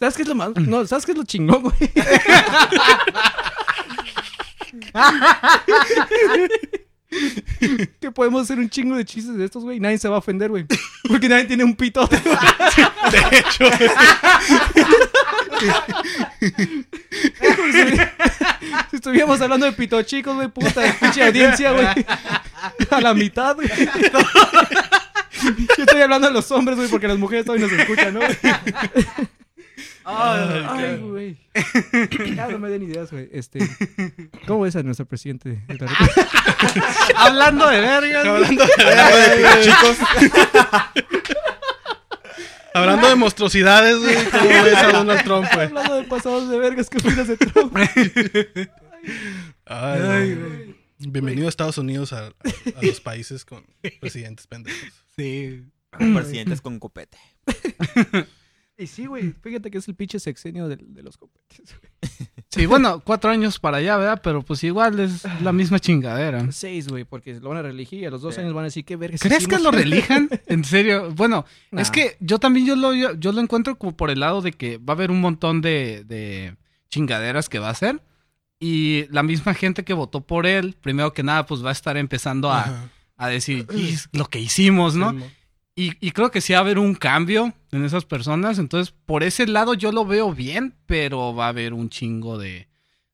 [0.00, 0.50] ¿Sabes qué es lo más?
[0.56, 1.76] No, ¿sabes qué es lo chingón, güey?
[8.00, 9.78] que podemos hacer un chingo de chistes de estos, güey.
[9.80, 10.66] Nadie se va a ofender, güey.
[11.08, 12.06] Porque nadie tiene un pito.
[12.08, 13.90] De hecho, güey.
[18.90, 21.86] si estuviéramos hablando de pito chicos, güey, puta, pinche audiencia, güey.
[22.90, 23.68] A la mitad, güey.
[25.76, 28.20] Yo estoy hablando de los hombres, güey, porque las mujeres todavía nos escuchan, ¿no?
[30.04, 31.36] Ay, güey.
[32.36, 33.28] Ya no me den ideas, güey.
[33.32, 33.58] Este,
[34.46, 36.28] ¿cómo ves a nuestro presidente de la República?
[37.16, 38.26] Hablando de vergas.
[38.26, 39.96] Hablando de, Chicos,
[42.74, 44.16] hablando de monstruosidades, güey.
[44.30, 45.66] ¿Cómo ves a Donald Trump, güey?
[45.66, 47.76] Hablando de pasados de vergas, ¿qué opinas de Trump?
[49.66, 50.74] Ay, güey.
[50.98, 52.32] Bienvenido a Estados Unidos a, a
[52.82, 53.64] los países con
[54.00, 54.80] presidentes pendejos.
[55.16, 55.64] Sí.
[55.90, 57.18] presidentes con copete.
[58.76, 61.92] Y sí, güey, fíjate que es el pinche sexenio de, de los copetes, güey.
[62.50, 64.20] Sí, bueno, cuatro años para allá, ¿verdad?
[64.22, 66.50] Pero pues igual es la misma chingadera.
[66.52, 68.40] Seis, güey, porque lo van a reelegir y a los dos Sí.
[68.40, 70.28] años van a decir, ¿qué vergas ¿Crees que hicimos?" lo relijan?
[70.46, 71.12] En serio.
[71.14, 71.82] Bueno, Nah.
[71.82, 74.52] es que yo también yo lo, yo, yo lo encuentro como por el lado de
[74.52, 76.56] que va a haber un montón de, de
[76.90, 78.02] chingaderas que va a hacer.
[78.60, 81.96] Y la misma gente que votó por él, primero que nada, pues va a estar
[81.96, 85.14] empezando a, a decir "Y lo que hicimos, ¿no?
[85.76, 88.58] Y, y creo que sí va a haber un cambio en esas personas.
[88.58, 92.68] Entonces, por ese lado yo lo veo bien, pero va a haber un chingo de,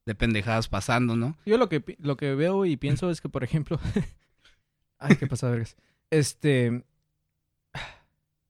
[0.05, 1.37] de pendejadas pasando, ¿no?
[1.47, 3.81] Yo lo que, lo que veo y pienso es que, por ejemplo...
[4.99, 5.77] Ay, qué pasa, vergas.
[6.11, 6.85] Este...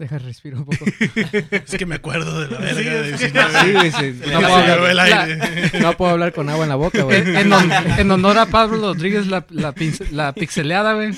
[0.01, 0.85] Deja respirar un poco.
[1.53, 3.73] Es que me acuerdo de la verga de Sí, 19.
[3.75, 4.21] güey, sí.
[4.33, 5.79] No No, puedo hablar, el La- aire.
[5.83, 7.19] no puedo hablar con agua en la boca, güey.
[7.21, 11.13] En, en hon- en honor a Pablo Rodríguez, la, la, pince- la pixeleada, güey.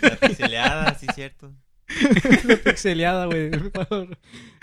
[0.00, 1.52] La pixeleada, sí, cierto.
[2.64, 3.50] pixeleada, güey.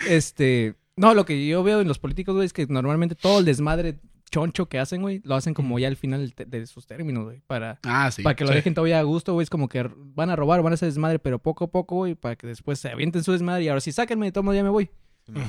[0.08, 3.44] Este, no, lo que yo veo en los políticos, güey, es que normalmente todo el
[3.44, 3.98] desmadre
[4.30, 7.78] choncho que hacen, güey, lo hacen como ya al final de sus términos, güey, para,
[7.84, 8.22] Ah, sí.
[8.22, 8.56] para que lo sí.
[8.56, 11.18] dejen todavía a gusto, güey, es como que van a robar, van a hacer desmadre,
[11.18, 13.92] pero poco a poco, güey, para que después se avienten su desmadre y ahora sí,
[13.92, 14.90] sáquenme, de todo modo ya me voy.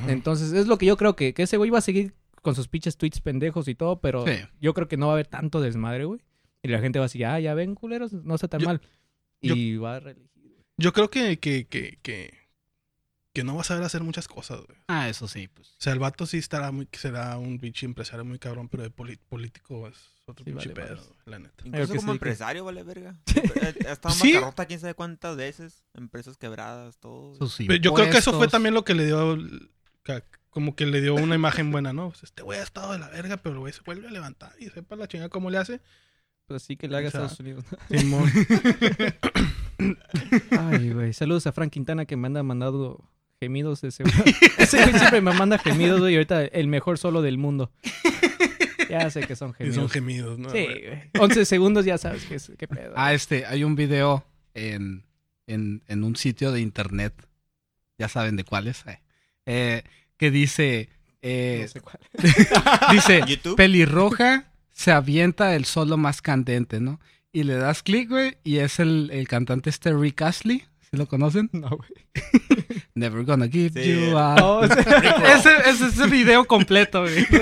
[0.08, 2.68] Entonces, es lo que yo creo que, que ese güey va a seguir con sus
[2.68, 4.34] pinches tweets pendejos y todo, pero Sí.
[4.62, 6.22] yo creo que no va a haber tanto desmadre, güey.
[6.64, 8.82] Y la gente va a decir, ah, ya ven, culeros, no está tan Yo- mal.
[9.42, 10.28] Y va a reelegir.
[10.78, 12.38] Yo creo que, que, que, que,
[13.34, 14.78] que no va a saber hacer muchas cosas, güey.
[14.88, 15.70] Ah, eso sí, pues.
[15.70, 18.90] O sea, el vato sí estará muy, será un pinche empresario muy cabrón, pero de
[18.92, 21.64] político es otro Sí, pinche vale, pedo, la neta.
[21.66, 23.16] Incluso como sí, que- empresario, vale verga.
[23.58, 24.34] Eh, Ha estado en Sí.
[24.34, 25.84] bancarrota quién sabe cuántas veces.
[25.96, 27.34] Empresas quebradas, todo.
[27.58, 29.38] Pero yo creo que eso fue también lo que le dio,
[30.52, 32.10] como que le dio una imagen buena, ¿no?
[32.10, 34.54] Pues este güey ha estado de la verga, pero el güey se vuelve a levantar
[34.60, 35.82] y sepa la chingada cómo le hace.
[36.48, 37.66] Pues sí que le haga O sea, Estados Unidos.
[37.90, 38.32] Simón.
[40.72, 41.12] Ay, güey.
[41.12, 43.04] Saludos a Frank Quintana que me anda mandando
[43.42, 44.16] gemidos ese güey.
[44.58, 46.14] Ese güey siempre me manda gemidos, güey.
[46.14, 47.70] Y ahorita el mejor solo del mundo.
[48.90, 49.76] Ya sé que son y gemidos.
[49.76, 50.50] son gemidos, ¿no?
[50.50, 51.10] Sí, güey.
[51.20, 52.94] 11 segundos ya sabes qué, es, qué pedo.
[52.96, 54.24] Ah, este, hay un video
[54.54, 55.04] en,
[55.48, 57.14] en, en un sitio de internet,
[57.98, 59.02] ya saben de cuál es, eh,
[59.46, 59.84] eh,
[60.16, 60.88] que dice,
[61.22, 62.00] eh, no sé cuál.
[62.94, 63.58] dice, YouTube.
[63.58, 64.46] pelirroja
[64.78, 67.00] se avienta el solo más candente, ¿no?
[67.34, 71.08] Y le das clic, güey, y es el, el cantante este Rick Astley, ¿Sí lo
[71.08, 71.50] conocen?
[71.54, 71.90] No, güey.
[72.94, 73.92] Never gonna give Sí.
[74.12, 74.38] you up.
[74.40, 77.26] No, ese- ese, ese es el video completo, güey.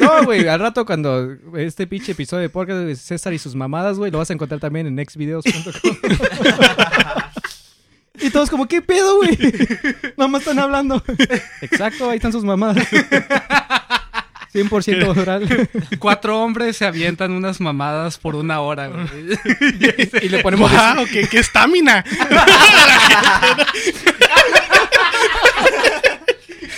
[0.00, 3.96] No, güey, al rato cuando este pinche episodio de podcast de César y sus mamadas,
[3.96, 5.96] güey, lo vas a encontrar también en nextvideos.com.
[8.20, 9.36] y todos como, ¿qué pedo, güey?
[10.16, 11.02] Nada más están hablando.
[11.60, 12.86] Exacto, ahí están sus mamadas.
[14.52, 15.68] 100% oral.
[15.98, 19.06] Cuatro hombres se avientan unas mamadas por una hora, güey.
[20.22, 20.70] y le ponemos...
[20.70, 21.06] ¡Wow!
[21.10, 22.04] ¡Qué qué estamina!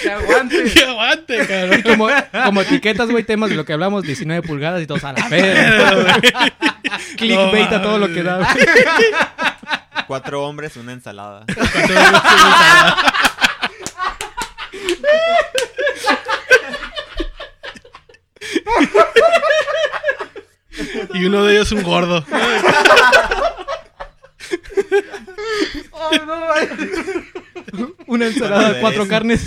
[0.02, 0.64] ¡Que aguante!
[0.64, 1.82] ¡Qué aguante, cabrón!
[1.82, 2.08] como,
[2.44, 6.20] como etiquetas, güey, temas de lo que hablamos, 19 pulgadas y todos a la verga.
[7.16, 8.66] Clickbait a todo lo que da, güey.
[10.06, 11.44] Cuatro hombres, una ensalada.
[21.14, 22.24] Y uno de ellos un gordo.
[28.06, 29.44] Una ensalada de cuatro carnes.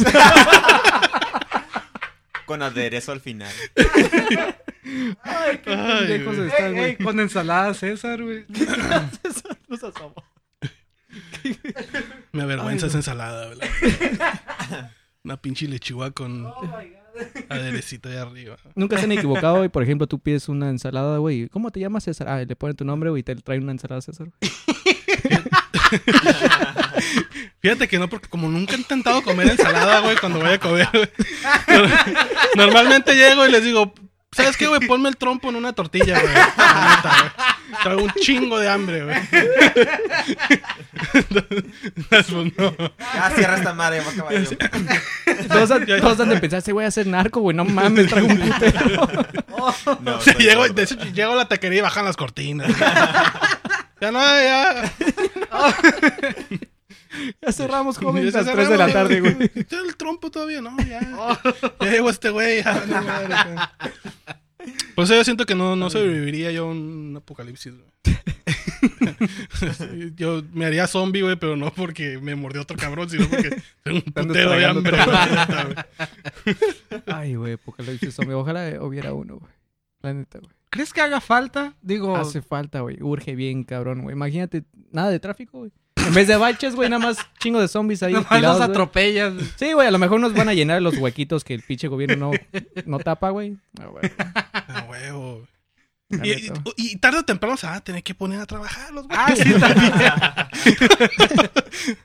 [2.46, 3.52] Con aderezo al final.
[5.24, 6.48] Ay, qué Ay, pendejos güey.
[6.48, 6.84] están, Ey, güey.
[6.92, 8.46] ey, con ensalada César, güey.
[12.32, 13.68] Me avergüenza esa ensalada, ¿verdad?
[15.24, 16.52] Una pinche lechuga con
[17.50, 18.58] aderecito ahí arriba.
[18.76, 19.70] Nunca se han equivocado, güey.
[19.70, 21.48] Por ejemplo, tú pides una ensalada, güey.
[21.50, 22.28] ¿Cómo te llamas, César?
[22.28, 24.28] Ah, le ponen tu nombre, güey, y te traen una ensalada, César.
[27.60, 30.88] Fíjate que no, porque como nunca he intentado comer ensalada, güey, cuando voy a comer,
[30.94, 31.10] güey.
[32.56, 33.94] Normalmente llego y les digo,
[34.36, 34.80] ¿sabes qué, güey?
[34.88, 36.34] Ponme el trompo en una tortilla, güey.
[36.34, 37.84] La neta, güey.
[37.84, 39.18] Traigo un chingo de hambre, güey.
[41.14, 42.76] Entonces, pues, no.
[43.14, 44.50] Ya cierra esta madre, acabar yo.
[45.48, 45.70] Todos
[46.02, 47.56] todos han de pensar, ese güey a ser narco, güey.
[47.56, 49.08] No mames, traigo un putero.
[50.02, 52.68] No, O sea, estoy llego, de hecho, llego a la taquería y bajan las cortinas.
[54.02, 54.92] Ya no, ya.
[57.42, 59.36] Ya cerramos, joven, Ya a las 3 de la tarde, güey.
[59.56, 60.62] ¿Está el trompo todavía?
[60.62, 61.00] No, ya.
[61.82, 62.64] Ya llegó este güey.
[62.64, 63.72] ya, madre, ya.
[64.96, 67.86] Por eso yo siento que no, no sobreviviría yo a un apocalipsis, güey.
[70.16, 74.02] yo me haría zombie, güey, pero no porque me mordió otro cabrón, sino porque tengo
[74.06, 74.98] un putero de hambre.
[77.06, 78.34] Ay, güey, apocalipsis zombie.
[78.34, 79.52] Ojalá hubiera uno, güey.
[80.02, 80.52] La neta, güey.
[80.72, 81.74] ¿Crees que haga falta?
[81.82, 82.98] Digo, Hace falta, güey.
[83.02, 84.16] Urge bien, cabrón, güey.
[84.16, 85.72] Imagínate, nada de tráfico, güey.
[86.08, 89.34] En vez de baches, güey, nada más chingo de zombies ahí nomás los atropellas.
[89.56, 92.32] Sí, güey, a lo mejor nos van a llenar los huequitos que el pinche gobierno
[92.32, 93.58] no, no tapa, güey.
[93.80, 94.12] Ah, güey.
[94.68, 95.48] A huevo.
[96.78, 99.24] Y, tarde o temprano se van a tener que poner a trabajar los güeyes.
[99.28, 99.92] Ah, sí, también.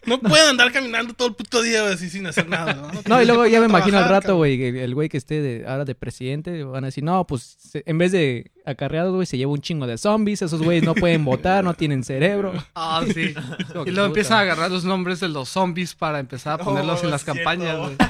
[0.07, 2.75] No pueden andar caminando todo el puto día así sin hacer nada.
[2.75, 5.41] No, No, y luego ya me imagino al rato, güey, el- el güey que esté
[5.41, 9.27] de, ahora de presidente, van a decir, no, pues se- en vez de acarreados, güey,
[9.27, 12.53] se lleva un chingo de zombies, esos güeyes no pueden votar, no tienen cerebro.
[12.75, 13.35] Ah, sí.
[13.87, 17.05] Y luego empiezan a agarrar los nombres de los zombies para empezar a ponerlos Oh,
[17.05, 17.39] en las cierto.
[17.45, 17.77] campañas.
[17.79, 17.97] güey.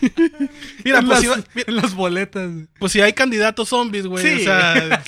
[0.84, 2.50] Mira, en, pues, las, si, va- en las boletas.
[2.78, 4.24] pues si hay candidatos zombies, güey.
[4.24, 4.40] Sí.
[4.42, 5.02] O sea,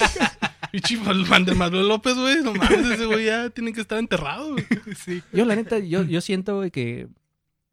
[0.73, 2.43] Pichi Manuel Manuel López, güey.
[2.43, 4.65] No mames, ese güey ya tiene que estar enterrado, güey.
[5.05, 5.23] Sí.
[5.33, 7.09] Yo, la neta, yo, yo siento, güey, que,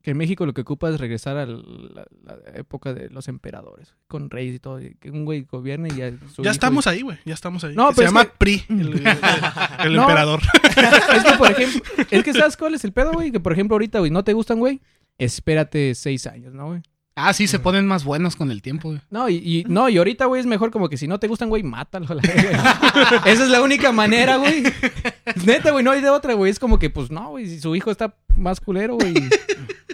[0.02, 3.96] que en México lo que ocupa es regresar a la, la época de los emperadores,
[4.08, 7.02] con reyes y todo, y que un güey gobierne y ya su Ya estamos ahí,
[7.02, 7.18] güey.
[7.26, 7.76] Ya estamos ahí.
[7.76, 9.08] No, Se pero es llama que- PRI, el, el-
[9.86, 10.02] el No.
[10.04, 10.41] emperador.
[11.16, 11.82] Es que, por ejemplo,
[12.12, 13.32] es que ¿sabes cuál es el pedo, güey?
[13.32, 14.82] Que, por ejemplo, ahorita, güey, no te gustan, güey,
[15.18, 16.82] espérate seis años, ¿no?
[17.16, 18.89] Ah, sí, se ponen más buenos con el tiempo.
[18.89, 19.01] güey.
[19.11, 21.47] No, y, y- no, y ahorita, güey, es mejor como que si no te gustan,
[21.49, 22.07] güey, mátalo.
[22.09, 22.22] a la.
[23.26, 24.64] Esa es la única manera, güey.
[25.45, 26.49] Neta, güey, no hay de otra, güey.
[26.51, 29.14] Es como que, pues, no, güey, si su hijo está más culero, güey.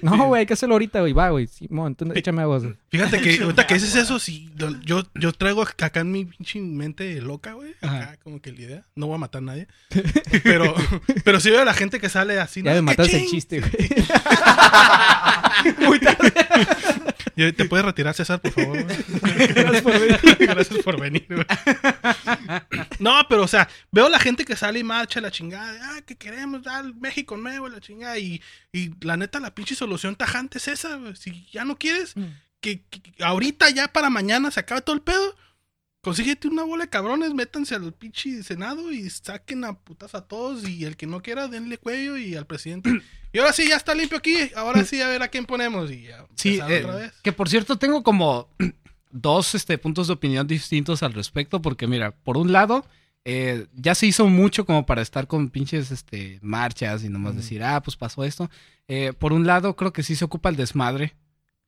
[0.01, 1.11] No, güey, hay que hacerlo ahorita, güey.
[1.11, 1.47] Va, güey.
[1.47, 2.59] Simón, tú échame agua.
[2.59, 2.73] güey.
[2.87, 6.61] Fíjate que ahorita que dices eso, sí, lo- yo, yo traigo acá en mi pinche
[6.61, 7.71] mente loca, güey.
[7.81, 8.17] Acá Ajá.
[8.23, 8.85] como que la idea.
[8.95, 9.67] No voy a matar a nadie.
[10.43, 10.73] Pero,
[11.25, 12.61] pero sí veo a la gente que sale así.
[12.63, 12.81] Ya ¿no?
[12.83, 13.31] me ¡Qué mataste el ching!
[13.31, 13.71] chiste, güey.
[17.55, 18.83] ¿Te puedes retirar, César, por favor?
[18.83, 18.97] güey?
[19.53, 20.19] Gracias por venir.
[20.39, 21.45] Gracias por venir, güey.
[22.99, 25.71] No, pero, o sea, veo la gente que sale y marcha la chingada.
[25.73, 28.17] de, Ah, que queremos dar México nuevo, la chingada.
[28.19, 31.15] Y, y la neta, la pinche solución tajante es esa, güey.
[31.15, 32.13] Si ya no quieres,
[32.61, 35.35] que, que ahorita ya para mañana se acabe todo el pedo.
[36.01, 40.67] Consíguete una bola de cabrones, métanse al pinche senado y saquen a putas a todos.
[40.67, 42.89] Y el que no quiera, denle cuello y al presidente.
[43.31, 44.35] Y ahora sí, ya está limpio aquí.
[44.55, 45.91] Ahora sí, a ver a quién ponemos.
[45.91, 47.13] Y ya, Sí, eh, otra vez.
[47.21, 48.47] que por cierto tengo como
[49.11, 52.85] dos este, puntos de opinión distintos al respecto, porque mira, por un lado,
[53.25, 57.63] eh, ya se hizo mucho como para estar con pinches este, marchas y nomás decir,
[57.63, 58.49] ah, pues pasó esto.
[58.87, 61.13] Eh, por un lado, creo que sí se ocupa el desmadre.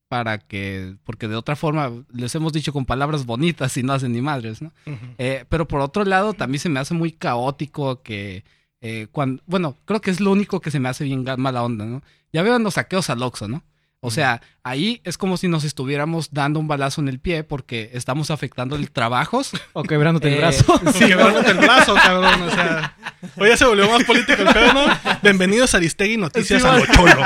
[0.08, 4.12] para que, porque de otra forma les hemos dicho con palabras bonitas y no hacen
[4.12, 4.74] ni madres, ¿no?
[5.18, 8.44] Eh, pero por otro lado, también se me hace muy caótico que
[8.82, 11.86] eh, cuando, bueno, creo que es lo único que se me hace bien mala onda,
[11.86, 12.02] ¿no?
[12.34, 13.64] Ya veo los saqueos al Oxxo, ¿no?
[14.00, 17.90] O sea, ahí es como si nos estuviéramos dando un balazo en el pie porque
[17.94, 19.52] estamos afectando el trabajos.
[19.74, 20.82] O quebrándote el eh, brazo.
[20.94, 22.42] Sí, quebrándote el brazo, cabrón.
[22.42, 22.96] O sea,
[23.38, 24.86] hoy ya se volvió más político el pedo, ¿no?
[25.22, 27.16] Bienvenidos a Aristegui Noticias a Cholo.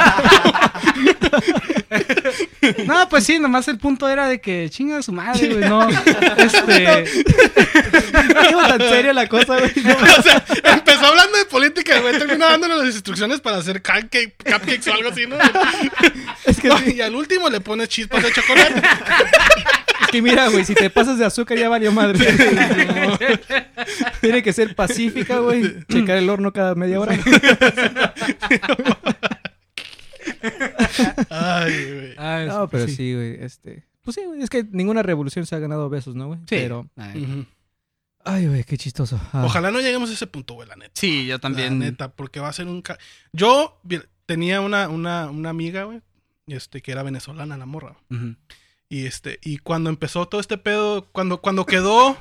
[2.85, 5.87] No, pues sí, nomás el punto era de que chinga su madre, güey, no.
[6.37, 7.05] Este.
[8.51, 9.71] No tan seria la cosa, güey.
[9.71, 12.17] O sea, empezó hablando de política, güey.
[12.17, 15.37] Terminó dándole las instrucciones para hacer cupcakes o algo así, ¿no?
[16.45, 18.81] Es que Y al último le pones chispas de chocolate.
[20.01, 22.19] Es que mira, güey, si te pasas de azúcar ya valió madre.
[24.21, 25.83] Tiene que ser pacífica, güey.
[25.87, 27.17] Checar el horno cada media hora.
[31.29, 32.13] Ay, güey.
[32.17, 33.37] Ah, no, pero sí, güey.
[33.41, 34.41] este, pues sí, güey.
[34.43, 36.39] Es que ninguna revolución se ha ganado besos, ¿no, güey?
[36.41, 36.45] Sí.
[36.49, 36.87] Pero.
[38.25, 39.19] Ay, güey, qué chistoso.
[39.33, 39.45] Ah.
[39.45, 40.91] Ojalá no lleguemos a ese punto, güey, la neta.
[40.95, 41.79] Sí, yo también.
[41.79, 42.83] La neta, porque va a ser un...
[43.31, 43.79] Yo
[44.25, 46.01] tenía una, una, una amiga, güey,
[46.47, 47.97] este, que era venezolana, la morra.
[48.89, 52.17] Y este, y cuando empezó todo este pedo, cuando, cuando quedó...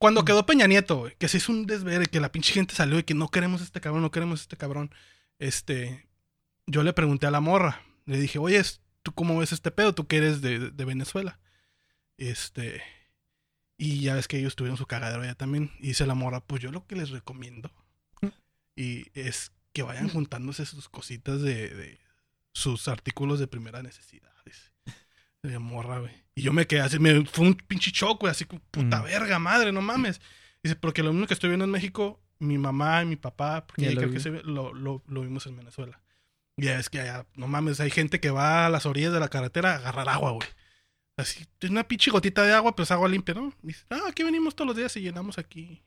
[0.00, 3.00] Cuando quedó Peña Nieto, güey, que se hizo un desver, que la pinche gente salió
[3.00, 4.94] y que no queremos este cabrón, no queremos este cabrón.
[5.40, 6.06] Este,
[6.66, 8.62] yo le pregunté a la morra, le dije, oye,
[9.02, 9.96] ¿tú cómo ves este pedo?
[9.96, 11.40] Tú que eres de, de Venezuela.
[12.16, 12.80] Este,
[13.76, 15.72] y ya ves que ellos tuvieron su cagadero allá también.
[15.80, 17.72] Y dice la morra, pues yo lo que les recomiendo
[18.78, 21.98] y es que vayan juntándose sus cositas de, de
[22.52, 24.28] sus artículos de primera necesidad.
[25.42, 26.12] De morra, güey.
[26.34, 29.70] Y yo me quedé así, me fue un pinche choco, así como puta verga, madre,
[29.70, 30.20] no mames.
[30.62, 33.94] Dice, porque lo mismo que estoy viendo en México, mi mamá y mi papá, porque
[33.94, 36.00] creo que se, lo, lo, lo vimos en Venezuela.
[36.56, 39.28] Ya es que allá, no mames, hay gente que va a las orillas de la
[39.28, 40.48] carretera a agarrar agua, güey.
[41.16, 43.52] Así, una pinche gotita de agua, pero es agua limpia, ¿no?
[43.62, 45.82] dice, ah, aquí venimos todos los días y llenamos aquí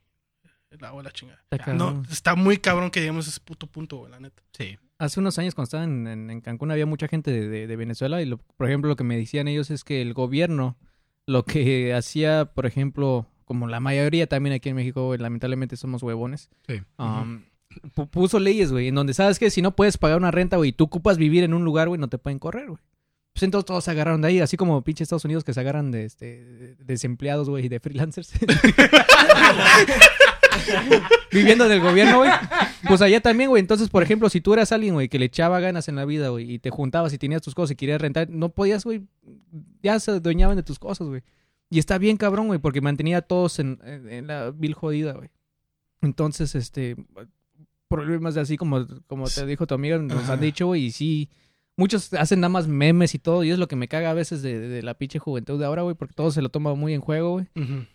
[0.69, 1.43] el agua, la chingada.
[1.51, 4.41] Está no, está muy cabrón que lleguemos a ese puto punto, güey, la neta.
[4.53, 4.77] Sí.
[5.01, 8.67] Hace unos años cuando estaba en, Cancún había mucha gente de, Venezuela y, lo, por
[8.67, 10.77] ejemplo, lo que me decían ellos es que el gobierno
[11.25, 16.51] lo que hacía, por ejemplo, como la mayoría también aquí en México, lamentablemente somos huevones.
[16.67, 16.81] Sí.
[16.99, 17.41] Um,
[18.11, 20.73] puso leyes, güey, en donde sabes que si no puedes pagar una renta, güey, y
[20.73, 22.83] tú ocupas vivir en un lugar, güey, no te pueden correr, güey.
[23.33, 25.89] Pues entonces todos se agarraron de ahí, así como pinche Estados Unidos que se agarran
[25.89, 28.33] de, este, desempleados, güey, y de freelancers.
[31.31, 32.31] Viviendo del gobierno, güey.
[32.87, 33.61] Pues allá también, güey.
[33.61, 36.29] Entonces, por ejemplo, si tú eras alguien, güey, que le echaba ganas en la vida,
[36.29, 39.03] güey, y te juntabas y tenías tus cosas y querías rentar, no podías, güey.
[39.81, 41.21] Ya se adueñaban de tus cosas, güey.
[41.69, 45.29] Y está bien cabrón, güey, porque mantenía a todos en, en la vil jodida, güey.
[46.01, 46.95] Entonces, este,
[47.87, 51.29] problemas de así como, como te dijo tu amiga, nos han dicho, güey, y sí,
[51.77, 54.41] muchos hacen nada más memes y todo, y es lo que me caga a veces
[54.41, 57.33] de, la pinche juventud de ahora, güey, porque todo se lo toma muy en juego,
[57.33, 57.47] güey.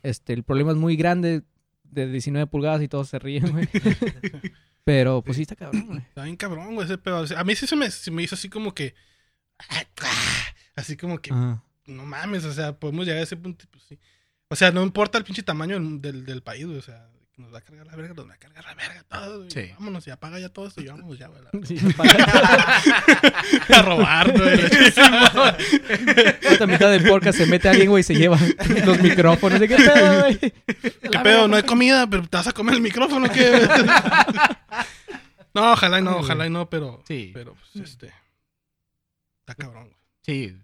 [0.02, 1.42] Este, el problema es muy grande,
[1.91, 3.68] de 19 pulgadas y todos se ríen, güey.
[4.84, 5.99] Pero, pues sí está cabrón, güey.
[5.99, 7.24] Está bien cabrón, güey, ese pedo.
[7.37, 8.95] A mí sí se me, se me hizo así como que...
[10.76, 11.30] Así como que...
[11.32, 13.99] No mames, o sea, podemos llegar a ese punto, pues sí.
[14.49, 17.59] O sea, no importa el pinche tamaño del, del país, güey, o sea nos va
[17.59, 19.51] a cargar la verga, nos va a cargar la verga todo.
[19.51, 19.70] Sí.
[19.78, 21.43] Vámonos y apaga ya todo esto y vámonos ya, güey.
[21.66, 21.78] Sí,
[23.74, 24.61] a robar, güey.
[26.43, 28.39] Esta mitad del podcast se mete alguien, güey, y se lleva
[28.84, 29.61] los micrófonos.
[29.61, 30.39] ¿De qué pedo, güey?
[30.39, 31.49] ¿Qué pedo?
[31.49, 33.68] No hay comida, pero te vas a comer el micrófono, ¿qué?
[35.55, 37.03] no, ojalá y no, ojalá y no, pero.
[37.07, 37.32] Sí.
[37.34, 38.12] Pero, pues, este.
[39.41, 39.97] Está cabrón, güey.
[40.22, 40.57] Sí.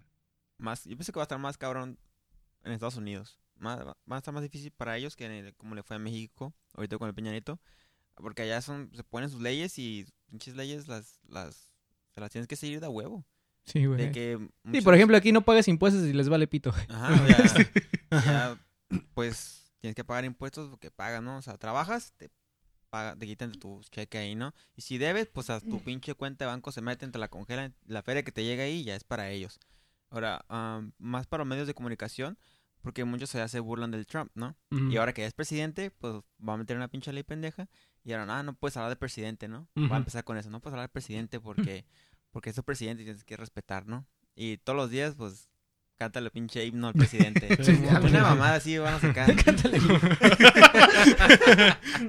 [0.57, 1.99] Más, yo pensé que va a estar más cabrón
[2.63, 5.95] en Estados Unidos más, va a estar más difícil para ellos que como le fue
[5.95, 7.59] a México, ahorita con el Peñanito.
[8.15, 11.71] Porque allá son, se ponen sus leyes y pinches leyes las, las,
[12.13, 13.25] se las tienes que seguir de huevo.
[13.65, 14.11] Sí, güey.
[14.71, 16.73] Sí, por ejemplo, aquí no pagas impuestos y les vale pito.
[16.89, 17.27] Ajá,
[18.09, 18.59] ya,
[19.13, 21.37] pues tienes que pagar impuestos porque pagas, ¿no?
[21.37, 22.29] O sea, trabajas, te,
[22.89, 24.53] paga, te quitan tu cheque ahí, ¿no?
[24.75, 27.73] Y si debes, pues a tu pinche cuenta de banco se meten, te la congelan,
[27.85, 29.59] la feria que te llega ahí ya es para ellos.
[30.09, 30.45] Ahora,
[30.99, 32.37] más para los medios de comunicación,
[32.83, 34.55] porque muchos ya se burlan del Trump, ¿no?
[34.69, 36.15] Y ahora que es presidente, pues
[36.47, 37.69] va a meter una pinche ley pendeja.
[38.03, 39.69] Y ahora, ah, no puedes hablar de presidente, ¿no?
[39.77, 40.49] Va a empezar con eso.
[40.49, 41.85] No puedes hablar de presidente porque,
[42.31, 44.05] porque es tu presidente y tienes que respetar, ¿no?
[44.35, 45.47] Y todos los días, pues,
[45.97, 47.47] cántale pinche himno al presidente.
[48.03, 49.27] una mamada así, vamos acá.
[49.33, 49.79] Cántale.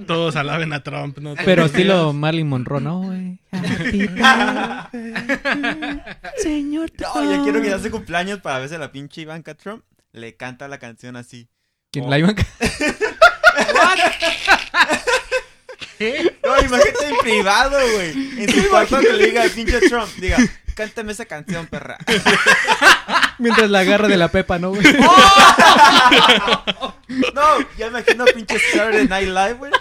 [0.09, 1.37] Todos alaben a Trump, ¿no?
[1.45, 3.39] Pero estilo Marilyn Monroe, ¿no, güey?
[6.39, 7.14] Señor Trump.
[7.14, 9.85] No, ya quiero que ya hace cumpleaños para verse la pinche Ivanka Trump
[10.15, 11.51] le canta la canción así.
[11.91, 12.35] ¿Quién la iba a
[16.45, 18.11] No, imagínate en privado, güey.
[18.43, 20.39] En tu cuarto que le diga pinche Trump, diga,
[20.75, 21.99] cántame esa canción, perra.
[23.39, 24.85] Mientras la agarra de la pepa, ¿no, güey?
[27.35, 29.73] No, ya imagino pinche Saturday Night Live, güey.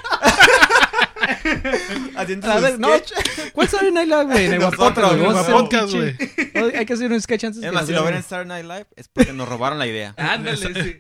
[2.15, 2.89] Haciendo A ver, no.
[3.53, 4.45] ¿Cuál sabe Night Live, güey?
[4.45, 8.03] En el Nosotros, pinche- Oh, Hay que hacer un sketch antes Es más, si lo
[8.03, 10.13] ven en Saturday Night Live es porque nos robaron la idea.
[10.17, 10.99] Ándale, sí.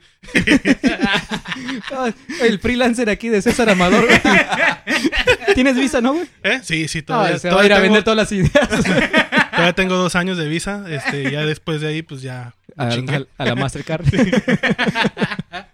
[1.91, 2.11] Ah,
[2.41, 4.19] El freelancer aquí de César Amador, güey.
[5.55, 6.27] ¿Tienes visa, no, güey?
[6.43, 6.59] ¿Eh?
[6.63, 9.49] Sí, sí, todavía, se va a ir a todavía vender tengo, todas las ideas.
[9.51, 10.83] todavía tengo dos años de visa.
[10.87, 12.55] Este, ya después de ahí, pues ya.
[12.77, 14.05] a la Mastercard.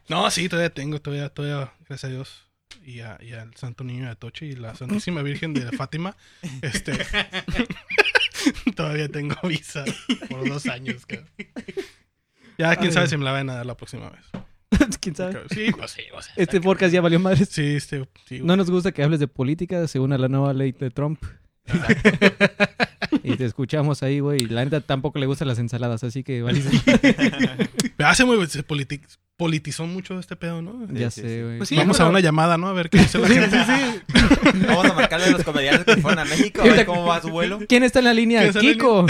[0.09, 2.48] No, sí, todavía tengo, todavía, todavía, gracias a Dios.
[2.85, 6.15] Y, a- y al Santo Niño de Atoche y la Santísima Virgen de Fátima.
[6.61, 6.93] Este.
[8.75, 9.83] todavía tengo visa
[10.29, 11.27] por dos años, cabrón.
[12.57, 12.93] Ya, quién Ay.
[12.93, 14.21] sabe si me la van a dar la próxima vez.
[15.01, 15.41] ¿Quién sabe?
[15.49, 17.49] Sí, pues sí, o sea, Este podcast ya valió madres.
[17.49, 20.71] Sí, este, sí, No nos gusta que hables de política según a la nueva ley
[20.73, 21.23] de Trump.
[23.23, 24.39] y te escuchamos ahí, güey.
[24.41, 26.77] La neta tampoco le gustan las ensaladas, así que valiste.
[27.99, 28.37] Hace muy,
[29.39, 30.85] politizó mucho este pedo, ¿no?
[30.91, 31.41] ya sí, sé, sí.
[31.43, 31.57] güey.
[31.59, 32.67] Pues sí, Vamos pero- a una llamada, ¿no?
[32.67, 33.57] A ver qué dice la gente.
[34.67, 37.29] Vamos a marcarle a los comediantes que fueron a México a ver cómo va su
[37.29, 37.59] vuelo.
[37.69, 38.39] ¿Quién está en la línea?
[38.41, 39.05] ¿Quién está en la Kiko.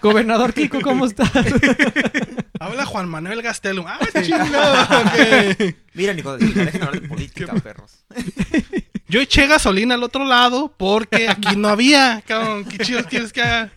[0.08, 1.30] Gobernador Kiko, ¿cómo estás?
[2.58, 3.84] Habla Juan Manuel Gastelum.
[3.86, 4.82] ¡Ah, chingado!
[5.02, 5.74] ok.
[5.92, 8.04] Mira, Nico, dejen hablar de política, perros.
[9.08, 12.64] Yo eché gasolina al otro lado porque aquí no había, cabrón.
[12.64, 13.72] ¿Qué chido quieres que haga?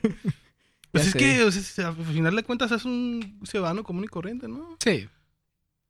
[0.92, 1.18] Pues Ya es sé.
[1.20, 4.78] que, o sea, al final de cuentas, es un ciudadano común y corriente, ¿no?
[4.84, 5.08] Sí.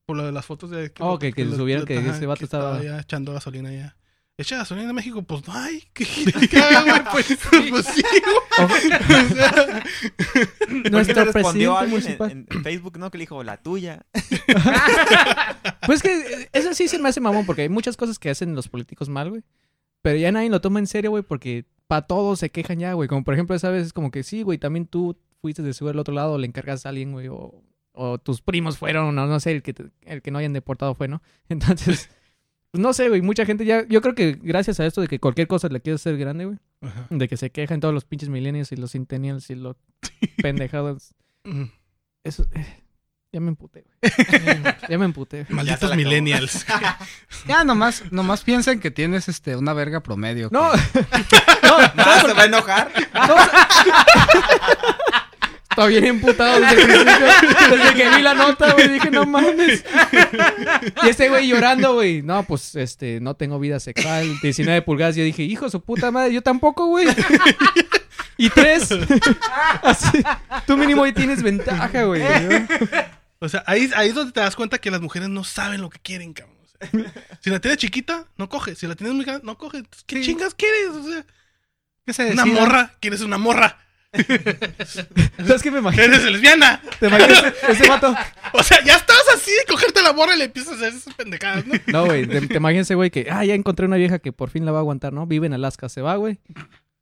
[0.06, 0.92] Por lo de las fotos de...
[1.00, 3.96] Oh, que- que subieron que ajá, ese vato estaba- ya echando gasolina ya.
[4.38, 5.22] ¿Echa gasolina en México?
[5.22, 5.82] Pues no hay.
[5.94, 7.04] ¿Qué que güey?
[7.12, 7.38] Pues,
[7.70, 8.62] pues sí, güey.
[9.32, 9.84] O sea,
[10.90, 12.32] Nuestro respondió presidente alguien municipal.
[12.32, 13.12] en, en Facebook, ¿no?
[13.12, 14.06] Que le dijo, la tuya.
[15.86, 18.56] Pues que eh, eso sí se me hace mamón, porque hay muchas cosas que hacen
[18.56, 19.44] los políticos mal, güey.
[20.02, 23.08] Pero ya nadie lo toma en serio, güey, porque para todos se quejan ya, güey.
[23.08, 25.92] Como por ejemplo, esa vez es como que sí, güey, también tú fuiste de subir
[25.92, 27.62] al otro lado, le encargas a alguien, güey, o,
[28.02, 30.96] o tus primos fueron, o no sé, el que, te- el que no hayan deportado
[30.96, 31.22] fue, ¿no?
[31.50, 32.10] Entonces,
[32.72, 35.20] pues no sé, güey, mucha gente ya, yo creo que gracias a esto de que
[35.20, 37.08] cualquier cosa le quieres hacer grande, güey, Ajá.
[37.10, 39.76] de que se quejan todos los pinches millennials y los centennials y los
[40.42, 41.14] pendejados,
[42.24, 42.78] eso, eh,
[43.34, 44.12] ya me emputé, güey.
[44.90, 45.46] Ya me emputé.
[45.50, 46.66] Malditos millennials.
[47.48, 50.50] Ya, nomás, nomás piensen que tienes este, una verga promedio.
[50.50, 50.70] que- No,
[51.96, 52.92] Nada, se va a enojar.
[55.72, 57.78] Estaba bien emputado desde el principio.
[57.78, 59.84] Desde que vi la nota, güey, dije, no mames.
[61.04, 62.22] Y este güey llorando, güey.
[62.22, 64.38] No, pues, este, no tengo vida sexual.
[64.42, 65.16] 19 pulgadas.
[65.16, 67.08] Yo dije, hijo su puta madre, yo tampoco, güey.
[68.38, 68.90] Y tres.
[69.84, 70.24] Así,
[70.66, 72.22] tú mínimo ahí tienes ventaja, güey.
[72.22, 72.68] ¿no?
[73.40, 75.90] O sea, ahí, ahí es donde te das cuenta que las mujeres no saben lo
[75.90, 76.58] que quieren, cabrón.
[76.64, 76.90] O sea,
[77.42, 78.76] si la tienes chiquita, no coge.
[78.76, 79.84] Si la tienes muy grande, no coge.
[80.06, 80.24] ¿Qué Sí.
[80.32, 80.90] chingas quieres?
[80.90, 81.26] O sea,
[82.06, 83.78] ¿Qué se una morra, quieres una morra.
[85.38, 86.04] ¿Sabes qué me imagino?
[86.04, 86.82] Eres lesbiana.
[87.00, 88.14] Te imaginas ese vato.
[88.54, 91.14] O sea, ya estás así de cogerte la morra y le empiezas a hacer esas
[91.14, 91.76] pendejadas, ¿no?
[91.88, 92.26] No, güey.
[92.28, 94.72] Te, te imaginas ese güey que, ah, ya encontré una vieja que por fin la
[94.72, 95.26] va a aguantar, ¿no?
[95.28, 96.40] Vive en Alaska, se va, güey.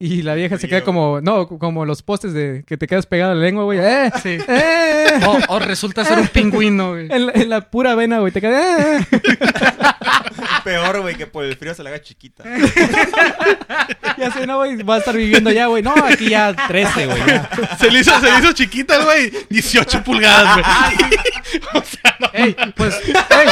[0.02, 3.34] Y la vieja se queda como, no, como los postes de que te quedas pegado
[3.34, 3.80] a la lengua, güey.
[3.80, 4.12] ¡Eh!
[4.24, 4.38] Sí.
[4.48, 5.20] ¡Eh!
[5.26, 7.08] O, o resulta ser un pingüino, güey.
[7.12, 8.32] En la, en la pura vena, güey.
[8.32, 9.20] Te quedas, ¡eh!
[10.70, 12.44] Peor, güey, que por el frío se la haga chiquita.
[14.18, 14.84] Ya sé, no, güey.
[14.84, 15.82] Va a estar viviendo ya, güey.
[15.82, 17.22] No, aquí ya 13, güey.
[17.80, 19.32] Se le hizo, se le hizo chiquita, güey.
[19.50, 21.62] 18 pulgadas, güey.
[21.74, 22.30] o sea, no.
[22.34, 23.48] Ey, pues, ey.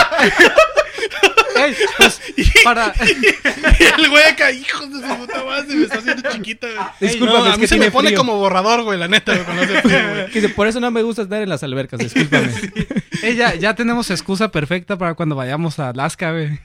[1.57, 2.22] Ey, pues,
[2.63, 2.93] para...
[3.80, 7.20] Y el güey acá, hijos de su puta madre, se me está haciendo chiquita, güey.
[7.20, 8.20] No, es a mí que se me pone frío.
[8.20, 10.28] como borrador, güey, la neta, güey, cuando hace frío, güey.
[10.32, 12.51] Que dice, por eso no me gusta estar en las albercas, discúlpame.
[13.24, 16.59] Ey, ya, ya tenemos excusa perfecta para cuando vayamos a Alaska, güey.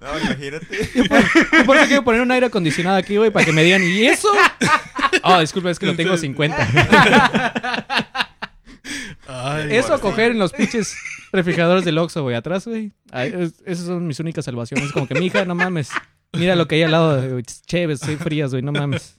[0.00, 0.90] No, imagínate.
[0.94, 4.04] Yo por eso quiero poner un aire acondicionado aquí, güey, para que me digan, ¿y
[4.06, 4.28] eso?
[5.22, 6.68] Oh, disculpa, es que lo tengo 50.
[9.26, 10.94] Ay, Eso coger en los pinches
[11.32, 12.92] refrigeradores del Oxxo, güey, atrás, güey.
[13.12, 14.92] Es- Esas son mis únicas salvaciones.
[14.92, 15.90] Como que mi hija, no mames.
[16.34, 17.42] Mira lo que hay al lado, güey.
[17.66, 19.18] Chéves, soy frías, güey, no mames.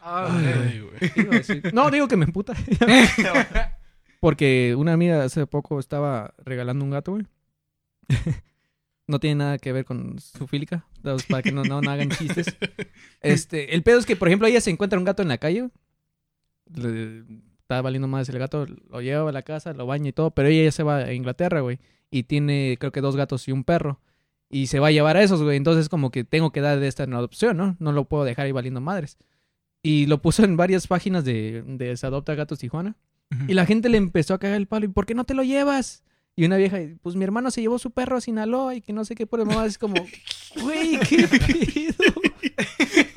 [0.00, 1.12] Ay, güey.
[1.68, 2.54] A No, digo que me emputa.
[4.24, 7.26] Porque una amiga hace poco estaba regalando un gato, güey.
[9.06, 10.86] No tiene nada que ver con su fílica.
[11.28, 12.46] Para que no, no, no hagan chistes.
[13.20, 15.68] Este, el pedo es que, por ejemplo, ella se encuentra un gato en la calle.
[16.74, 17.22] Le,
[17.60, 18.64] está valiendo más el gato.
[18.64, 20.30] Lo lleva a la casa, lo baña y todo.
[20.30, 21.78] Pero ella ya se va a Inglaterra, güey.
[22.10, 24.00] Y tiene, creo que dos gatos y un perro.
[24.48, 25.58] Y se va a llevar a esos, güey.
[25.58, 27.76] Entonces, como que tengo que dar de esta en adopción, ¿no?
[27.78, 29.18] No lo puedo dejar ahí valiendo madres.
[29.82, 32.96] Y lo puso en varias páginas de, de Se Adopta Gatos Tijuana.
[33.48, 34.86] Y la gente le empezó a cagar el palo.
[34.86, 36.02] ¿Y por qué no te lo llevas?
[36.36, 39.04] Y una vieja, pues mi hermano se llevó su perro a Sinaloa y que no
[39.04, 39.94] sé qué por el mamá es como,
[40.62, 42.12] güey, qué pedo.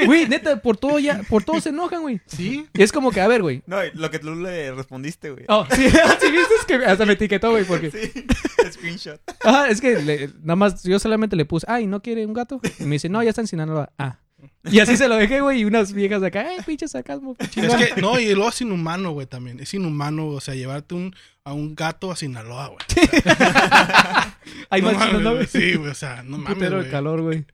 [0.05, 2.21] Güey, neta, por todo ya, por todo se enojan, güey.
[2.27, 2.65] Sí.
[2.73, 3.61] Y es como que, a ver, güey.
[3.65, 5.43] No, lo que tú le respondiste, güey.
[5.49, 7.91] Oh, sí, sí, viste, es que hasta me etiquetó, güey, porque.
[7.91, 8.25] Sí,
[8.71, 9.19] screenshot.
[9.43, 12.61] Ajá, es que le- nada más, yo solamente le puse, ay, ¿no quiere un gato?
[12.79, 13.91] Y me dice, no, ya está en Sinaloa.
[13.97, 14.19] Ah.
[14.71, 17.49] Y así se lo dejé, güey, y unas viejas de acá, ay, pinche sarcasmo, Es
[17.51, 17.77] chingón.
[17.79, 19.59] que, no, y luego es inhumano, güey, también.
[19.59, 22.79] Es inhumano, o sea, llevarte un, a un gato a Sinaloa, güey.
[24.69, 25.47] Hay no más ¿no, güey?
[25.47, 26.91] Sí, güey, o sea, no mames, de güey.
[26.91, 27.45] calor, güey.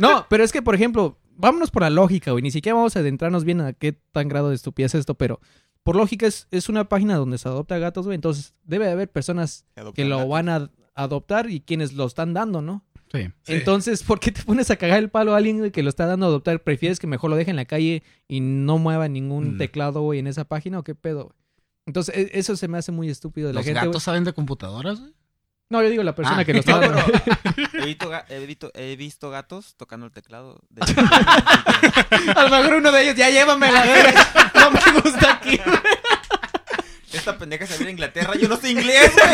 [0.00, 2.42] No, pero es que, por ejemplo, vámonos por la lógica, güey.
[2.42, 5.40] Ni siquiera vamos a adentrarnos bien a qué tan grado de estupidez es esto, pero
[5.82, 8.14] por lógica es, es una página donde se adopta gatos, güey.
[8.14, 9.64] Entonces debe de haber personas
[9.94, 12.84] que lo van a adoptar y quienes lo están dando, ¿no?
[13.12, 13.28] Sí.
[13.42, 13.52] Sí.
[13.52, 16.26] Entonces, ¿por qué te pones a cagar el palo a alguien que lo está dando
[16.26, 16.60] a adoptar?
[16.62, 19.58] ¿Prefieres que mejor lo deje en la calle y no mueva ningún Mm.
[19.58, 21.36] teclado, güey, en esa página o qué pedo, güey?
[21.86, 24.32] Entonces, e- eso se me hace muy estúpido de la ¿Los gente, gatos saben de
[24.32, 25.12] computadoras, güey?
[25.68, 26.44] No, yo digo la persona Ah.
[26.44, 26.98] que lo está dando.
[27.74, 30.60] he visto, ga- he, visto, he visto gatos tocando el teclado.
[30.70, 30.80] De...
[32.36, 33.84] A lo mejor uno de ellos, ya llévame la.
[34.54, 35.58] No me gusta aquí.
[37.12, 39.26] Esta pendeja se viene a Inglaterra, yo no sé inglés, güey.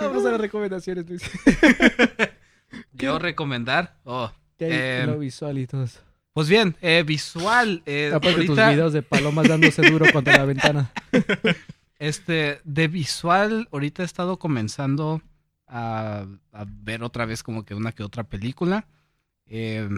[0.00, 1.22] Vamos a las recomendaciones, Luis.
[2.92, 3.96] Yo recomendar.
[4.04, 4.30] Oh.
[4.56, 6.00] ¿Qué Eh, lo visual y todo eso?
[6.32, 7.82] Pues bien, eh, visual.
[7.86, 10.92] Eh, Aparte tus videos de palomas dándose duro contra la ventana.
[11.98, 15.22] este, de visual, ahorita he estado comenzando
[15.66, 18.86] a, a ver otra vez como que una que otra película.
[19.48, 19.88] Eh,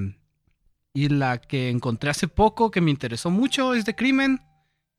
[0.92, 4.40] y la que encontré hace poco que me interesó mucho es de crimen.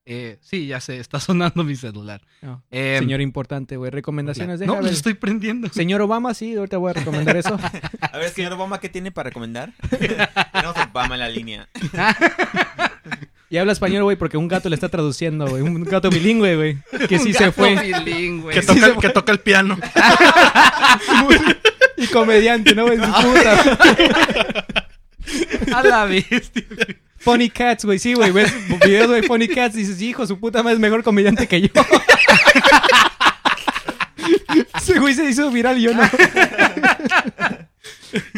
[0.05, 2.21] Eh, sí, ya sé, está sonando mi celular.
[2.41, 2.63] No.
[2.71, 3.91] Eh, Señor importante, güey.
[3.91, 5.69] Recomendaciones, no, déjame lo estoy prendiendo.
[5.73, 7.57] Señor Obama, sí, ahorita voy a recomendar eso.
[8.01, 9.73] A ver, señor Obama, ¿qué tiene para recomendar?
[9.89, 11.69] Tenemos Obama en la línea.
[13.49, 15.61] Y habla español, güey, porque un gato le está traduciendo, güey.
[15.61, 16.77] Un gato bilingüe, güey.
[17.07, 17.75] Que sí Un se gato fue.
[17.75, 18.53] bilingüe.
[18.53, 19.77] Que Sí, toca, se que toca el piano.
[22.01, 22.85] Y comediante, ¿no?
[22.85, 22.97] güey?
[23.03, 24.67] Su puta.
[25.73, 26.63] A la bestia.
[27.19, 27.99] Funny Cats, güey.
[27.99, 28.31] Sí, güey.
[28.31, 28.51] Ves
[28.83, 29.75] videos, güey, Funny Cats.
[29.75, 31.67] Y dices, hijo, su puta madre es mejor comediante que yo.
[34.75, 36.01] Ese güey se hizo viral y yo no.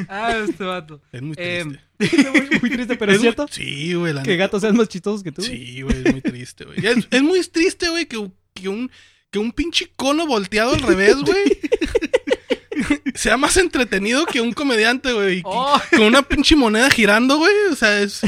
[0.08, 1.02] Ah, este vato.
[1.12, 2.30] Es muy Em, triste.
[2.30, 3.48] muy, muy triste, pero es Es muy- cierto.
[3.50, 4.14] Sí, güey.
[4.14, 5.42] la Que gatos sean más chistosos que tú.
[5.42, 6.86] Sí, güey, es muy triste, güey.
[6.86, 8.92] Es, es muy triste, güey, que, que un,
[9.32, 11.60] que un pinche cono volteado al revés, güey.
[13.16, 15.44] Sea más entretenido que un comediante, güey.
[15.56, 15.80] Oh.
[15.92, 17.54] Con una pinche moneda girando, güey.
[17.72, 18.22] O sea, es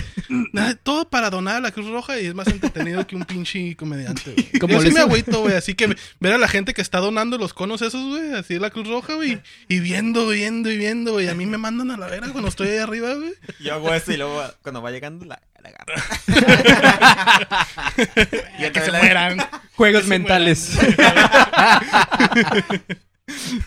[0.84, 4.32] todo para donar a la Cruz Roja y es más entretenido que un pinche comediante,
[4.32, 4.52] güey.
[4.60, 5.56] Como Yo sí me agüito, güey.
[5.56, 8.60] Así que ver a la gente que está donando los conos esos, güey, así de
[8.60, 9.42] la Cruz Roja, güey.
[9.68, 11.30] Y viendo, viendo y viendo, güey.
[11.30, 13.34] A mí me mandan a la verga cuando estoy ahí arriba, güey.
[13.60, 15.42] Yo hago eso y luego cuando va llegando la.
[18.60, 19.38] Ya que se mueran.
[19.76, 20.78] Juegos se mentales.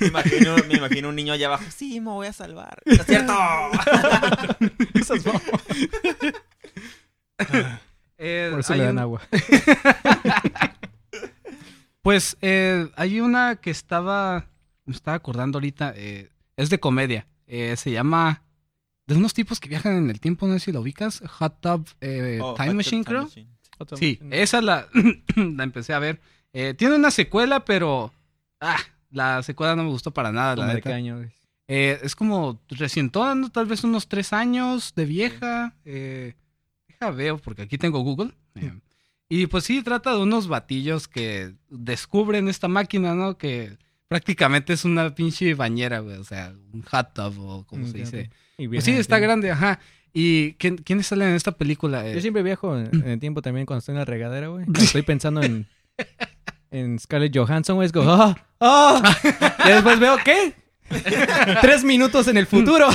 [0.00, 1.64] Me imagino, me imagino un niño allá abajo.
[1.74, 2.80] Sí, me voy a salvar.
[2.84, 3.34] ¿No es cierto?
[4.94, 5.24] Esas.
[8.20, 9.22] Eh, Por eso le dan un- agua.
[12.02, 14.46] Pues eh, hay una que estaba,
[14.86, 18.44] me estaba acordando ahorita, eh, es de comedia, eh, se llama,
[19.06, 21.86] de unos tipos que viajan en el tiempo, no sé si lo ubicas, Hot Tub
[22.00, 23.24] eh, Oh, Time Hot Machine, creo.
[23.24, 23.50] Machine.
[23.96, 24.88] Sí, esa la,
[25.36, 26.20] la empecé a ver.
[26.52, 28.12] Eh, tiene una secuela, pero
[28.60, 28.78] ah,
[29.10, 30.90] la secuela no me gustó para nada, la neta.
[30.90, 31.20] qué año.
[31.66, 33.50] Eh, es como recientona, ¿no?
[33.50, 35.74] tal vez unos tres años de vieja.
[35.84, 36.34] Eh,
[36.88, 38.32] deja veo, porque aquí tengo Google.
[38.54, 38.72] Eh,
[39.28, 43.36] y pues sí, trata de unos batillos que descubren esta máquina, ¿no?
[43.36, 43.76] Que
[44.08, 46.16] prácticamente es una pinche bañera, güey.
[46.16, 48.20] O sea, un hot tub o como se Mm, dice.
[48.22, 48.30] ok.
[48.60, 49.78] Y Pues sí, está grande, ajá.
[50.14, 52.08] ¿Y quién, quiénes salen en esta película?
[52.08, 54.64] Eh, Yo siempre viajo en, el tiempo también cuando estoy en la regadera, güey.
[54.74, 55.66] Estoy pensando en,
[56.70, 57.86] en Scarlett Johansson, güey.
[57.86, 58.36] Es como, ¡ah!
[58.60, 59.16] ¡ah!
[59.64, 60.54] Y después veo, ¿qué?
[61.60, 62.88] Tres minutos en el futuro.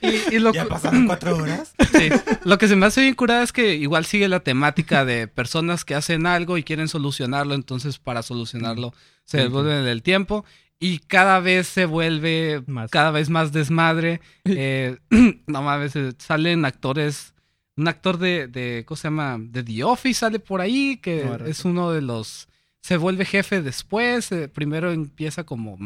[0.00, 1.74] y, y lo, ¿Ya pasaron cuatro horas?
[1.92, 2.08] Sí.
[2.44, 5.84] Lo que se me hace bien curada es que igual sigue la temática de personas
[5.84, 8.92] que hacen algo y quieren solucionarlo, entonces para solucionarlo
[9.24, 10.44] se Sí, devuelven en el tiempo
[10.78, 12.90] y cada vez se vuelve Más.
[12.90, 14.20] cada vez más desmadre.
[14.44, 14.96] Eh,
[15.46, 17.34] no mames, eh, salen actores,
[17.76, 19.36] un actor de, de, ¿cómo se llama?
[19.38, 22.48] De The Office sale por ahí, que es uno de los,
[22.80, 25.76] se vuelve jefe después, eh, primero empieza como,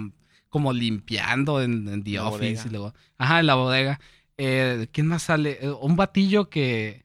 [0.49, 2.65] como limpiando en, en The La Office bodega.
[2.67, 4.01] y luego, ajá, en la bodega.
[4.39, 5.59] Eh, ¿Quién más sale?
[5.61, 7.05] Eh, un batillo que.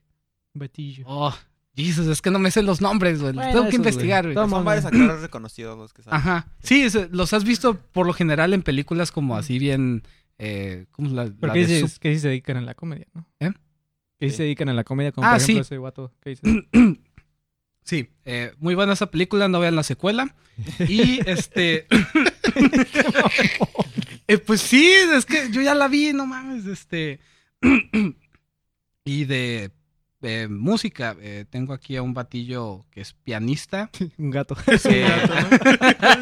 [0.54, 1.04] Betillo.
[1.06, 1.34] Oh,
[1.76, 3.34] Jesus, es que no me sé los nombres, güey.
[3.34, 4.34] Bueno, Tengo que investigar, güey.
[4.48, 6.18] Son varios actores reconocidos los que salen.
[6.18, 6.48] Ajá.
[6.62, 10.02] Sí, es- los has visto por lo general en películas como así bien.
[10.38, 13.06] Eh, ¿Cómo es la, ¿Por la de dices que sí se dedican a la comedia,
[13.12, 13.26] no?
[13.40, 13.52] ¿Eh?
[14.18, 14.36] Que sí Sí.
[14.38, 15.66] se dedican a la comedia, como Ah, por ejemplo sí.
[15.68, 16.64] ese guato que dices.
[17.82, 20.34] Sí, eh, muy buena esa película, no vean la secuela.
[20.88, 21.86] Y este.
[24.28, 27.20] Eh, pues sí, es que yo ya la vi, no mames, este.
[29.04, 29.70] y de
[30.26, 33.90] eh, música, eh, tengo aquí a un batillo que es pianista.
[34.18, 34.56] Un gato.
[34.66, 35.02] Que- Se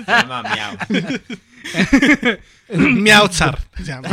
[0.07, 0.77] llama Miau.
[2.79, 3.59] Miautzar.
[3.77, 4.09] se llama.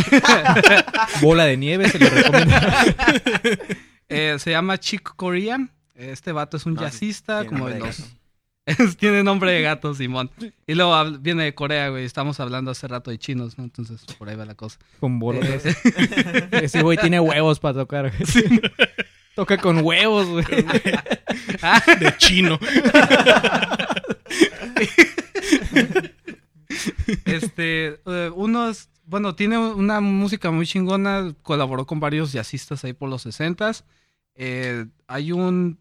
[1.21, 2.55] Bola de nieve, se lo recomiendo.
[4.09, 5.57] Eh, se llama Chick Corea.
[5.95, 7.99] Este vato es un No, sí, jazzista, tiene como nombre de los.
[7.99, 8.95] gato.
[8.99, 10.31] Tiene nombre de gato, Simón.
[10.67, 12.05] Y luego viene de Corea, güey.
[12.05, 13.63] Estamos hablando hace rato de chinos, ¿no?
[13.65, 14.79] Entonces, por ahí va la cosa.
[14.99, 15.65] Con bolas.
[15.65, 15.75] Eh,
[16.51, 18.11] Ese güey tiene huevos para tocar.
[18.15, 18.61] güey.
[19.35, 20.45] Toca con huevos, güey.
[21.99, 22.59] De chino.
[27.25, 33.09] Este, eh, unos, bueno, tiene una música muy chingona, colaboró con varios jazzistas ahí por
[33.09, 33.71] los 60
[35.07, 35.79] hay un,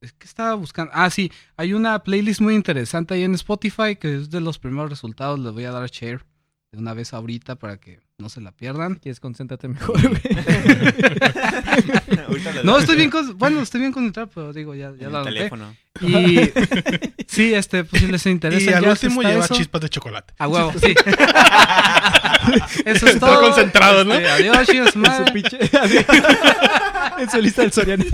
[0.00, 4.16] es que estaba buscando, ah, sí, hay una playlist muy interesante ahí en Spotify que
[4.16, 6.24] es de los primeros resultados, les voy a dar a share
[6.72, 8.96] de una vez ahorita para que no se la pierdan.
[8.96, 10.20] Quieres concéntrate mejor, güey.
[12.28, 15.06] Ahorita le No, doy estoy bien, con- bueno, estoy bien concentrado, pero digo, ya, ya
[15.06, 15.34] el la anoté.
[15.36, 15.74] teléfono.
[16.00, 16.40] Y
[17.26, 18.62] sí, este, pues si les interesa.
[18.62, 19.54] Y el al último está lleva eso.
[19.54, 20.34] chispas de chocolate.
[20.38, 20.94] A huevo, sí.
[22.84, 23.40] Eso es Está todo.
[23.42, 24.14] concentrado, ¿no?
[24.14, 25.26] Este, adiós, chicos, En madre.
[25.26, 25.58] su pinche.
[27.18, 28.04] en su lista del Soriano.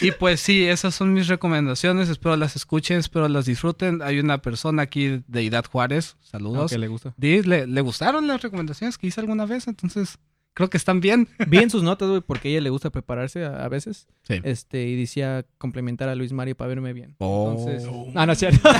[0.00, 2.08] Y pues sí, esas son mis recomendaciones.
[2.08, 4.02] Espero las escuchen, espero las disfruten.
[4.02, 6.16] Hay una persona aquí de Idad Juárez.
[6.20, 6.70] Saludos.
[6.70, 7.14] que le gusta.
[7.18, 9.68] ¿Le, le gustaron las recomendaciones que hice alguna vez?
[9.68, 10.18] Entonces,
[10.54, 11.28] creo que están bien.
[11.48, 14.06] Vi en sus notas, güey, porque a ella le gusta prepararse a, a veces.
[14.22, 14.40] Sí.
[14.42, 17.14] Este, y decía complementar a Luis Mario para verme bien.
[17.18, 17.54] Oh.
[17.56, 17.88] Entonces.
[17.90, 18.10] Oh.
[18.14, 18.68] Ah, no es cierto.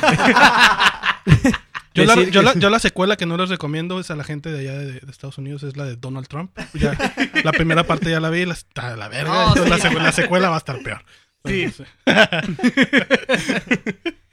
[1.95, 2.59] Yo la, Decir yo, que la, sí.
[2.59, 5.11] yo la secuela que no les recomiendo es a la gente de allá de, de
[5.11, 6.51] Estados Unidos, es la de Donald Trump.
[6.75, 6.97] Ya,
[7.45, 8.57] la primera parte ya la vi, la,
[8.97, 9.55] la verga.
[9.55, 9.83] La, sí.
[9.83, 11.05] secuela, la secuela va a estar peor.
[11.45, 11.67] Sí.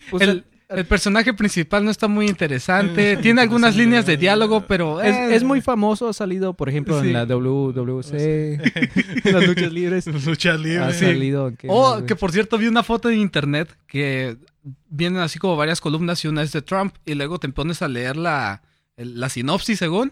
[0.09, 3.17] Pues, el, el personaje principal no está muy interesante.
[3.17, 6.99] Tiene algunas líneas de diálogo, pero es, eh, es muy famoso, ha salido, por ejemplo,
[7.01, 7.07] Sí.
[7.07, 8.13] en la WWC,
[9.25, 10.07] en las luchas libres.
[10.25, 10.79] Lucha libre.
[10.83, 11.05] Ha sí.
[11.05, 11.47] salido.
[11.49, 12.05] ¿en qué más, Oh, güey?
[12.05, 14.37] que por cierto vi una foto en internet que
[14.89, 17.87] vienen así como varias columnas y una es de Trump y luego te pones a
[17.87, 18.61] leer la,
[18.95, 20.11] la sinopsis según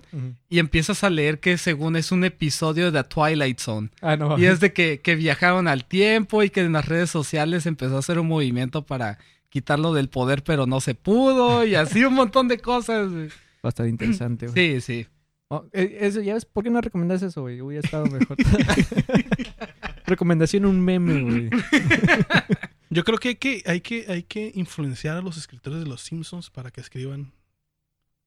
[0.49, 3.89] y empiezas a leer que según es un episodio de The Twilight Zone.
[4.01, 4.37] Ah, no.
[4.39, 7.95] Y es de que, que viajaron al tiempo y que en las redes sociales empezó
[7.95, 9.19] a hacer un movimiento para
[9.49, 13.11] quitarlo del poder pero no se pudo y así un montón de cosas.
[13.11, 13.29] güey.
[13.61, 14.81] Bastante interesante, güey.
[14.81, 15.07] Sí, sí.
[15.51, 17.59] Oh, eh, eso, ¿Ya ves por qué no recomendas eso, güey?
[17.59, 18.37] Hubiera estado mejor.
[20.05, 21.49] Recomendación un meme, güey.
[22.89, 26.01] Yo creo que hay, que hay que hay que influenciar a los escritores de los
[26.01, 27.31] Simpsons para que escriban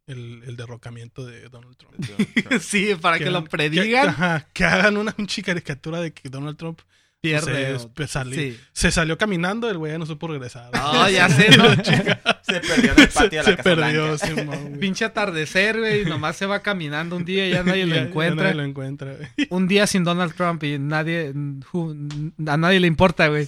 [0.06, 1.94] el, el derrocamiento de Donald Trump.
[2.60, 3.86] Sí, para que, lo predigan.
[3.86, 6.80] Que, ajá, que hagan una pinche caricatura de que Donald Trump
[7.22, 7.78] pierde.
[7.78, 8.60] se, o- pues, sali- Sí.
[8.72, 10.70] se salió caminando, el güey ya no supo regresar.
[10.74, 11.64] No, ya sé, ¿no?
[12.42, 14.18] Se perdió en el patio de se la Casa perdió.
[14.18, 14.78] Simón, güey.
[14.80, 18.02] Pinche atardecer, güey, y nomás se va caminando un día y ya nadie lo ya
[18.02, 18.42] encuentra.
[18.46, 19.14] nadie lo encuentra.
[19.14, 19.28] güey.
[19.48, 23.46] Un día sin Donald Trump y nadie, a nadie le importa, güey.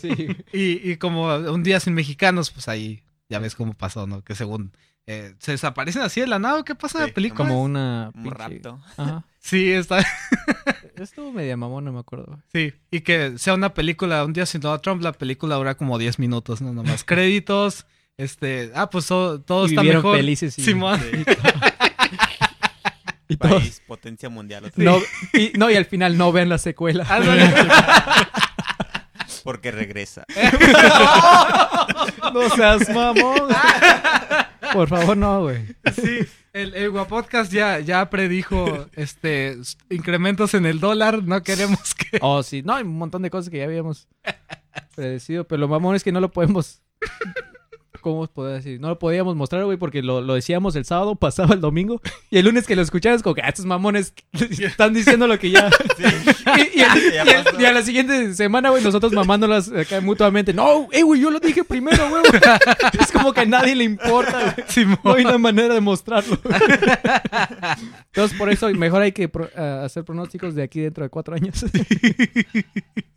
[0.52, 4.22] Y, y como un día sin mexicanos, pues ahí ya ves cómo pasó, ¿no?
[4.22, 4.72] Que según
[5.06, 7.36] eh, se desaparecen así de la nada, ¿qué pasa en Sí, la película?
[7.48, 8.80] Como una Un rapto.
[8.96, 9.24] Ajá.
[9.40, 10.02] Sí, está,
[10.96, 12.38] Estuvo media mamón, no me acuerdo.
[12.52, 12.72] sí.
[12.90, 16.18] Y que sea una película, un día sin Donald Trump, la película dura como 10
[16.18, 16.72] minutos, ¿no?
[16.72, 17.86] Nomás créditos,
[18.16, 20.16] este, ah, pues todo, todo Y está vivieron mejor.
[20.18, 21.00] felices y- Simón.
[21.00, 21.24] Sí.
[23.26, 24.66] Y todos- País, potencia mundial.
[24.66, 25.08] otra No, vez.
[25.32, 27.06] y, no, y al final no vean la secuela.
[29.44, 30.24] Porque regresa.
[32.32, 33.48] no seas mamón.
[34.74, 35.66] Por favor, no, güey.
[35.94, 36.18] Sí,
[36.54, 39.58] el, el Guapodcast ya, ya predijo este
[39.90, 41.22] incrementos en el dólar.
[41.24, 42.18] No queremos que.
[42.22, 42.62] Oh, sí.
[42.62, 44.08] No, hay un montón de cosas que ya habíamos
[44.94, 46.80] predecido, pero lo mamón es que no lo podemos...
[48.04, 48.78] ¿Cómo puedo decir?
[48.82, 52.36] No lo podíamos mostrar, güey, porque lo, lo decíamos el sábado, pasaba el domingo, y
[52.36, 54.12] el lunes que lo escuchabas, como que ah, estos mamones
[54.60, 55.70] están diciendo lo que ya...
[56.58, 57.60] y, y- Ya y- y- pasó.
[57.60, 60.52] y a la siguiente semana, güey, nosotros mamándolas acá mutuamente.
[60.52, 62.22] No, eh, güey, yo lo dije primero, güey.
[63.00, 64.66] es como que a nadie le importa, güey.
[64.68, 64.98] Simón.
[65.02, 66.38] No hay una manera de mostrarlo.
[68.06, 71.34] Entonces, por eso mejor hay que pro- ah, hacer pronósticos de aquí dentro de cuatro
[71.34, 71.64] años.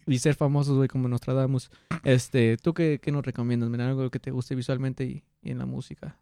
[0.07, 1.69] Y ser famosos, güey, como Nostradamus.
[2.03, 3.69] Este, ¿tú qué, qué nos recomiendas?
[3.69, 3.81] men?
[3.81, 6.17] Algo que te guste visualmente y, y en la música.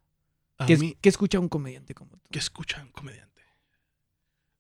[0.58, 2.28] A ¿Qué, es- mí, qué escucha un comediante como tú?
[2.32, 3.42] que escuchan comediante.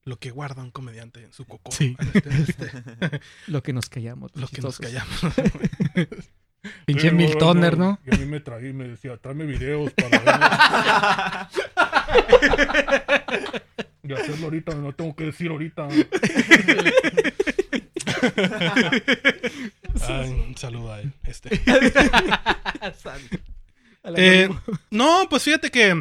[0.03, 1.71] lo que guarda un comediante en su coco.
[1.71, 1.97] Sí.
[2.13, 4.32] Este, este, Lo que nos callamos.
[4.36, 5.19] lo que nos callamos.
[6.86, 7.99] Pinche Sí, Miltoner, ¿no?
[8.05, 11.61] Y a mí me traía y me decía, tráeme videos para verlos.
[14.03, 15.88] y hacerlo ahorita, no tengo que decir ahorita.
[20.07, 21.13] Ay, un saludo a él.
[21.23, 21.49] Este.
[24.17, 24.49] Eh,
[24.91, 25.95] no, pues fíjate que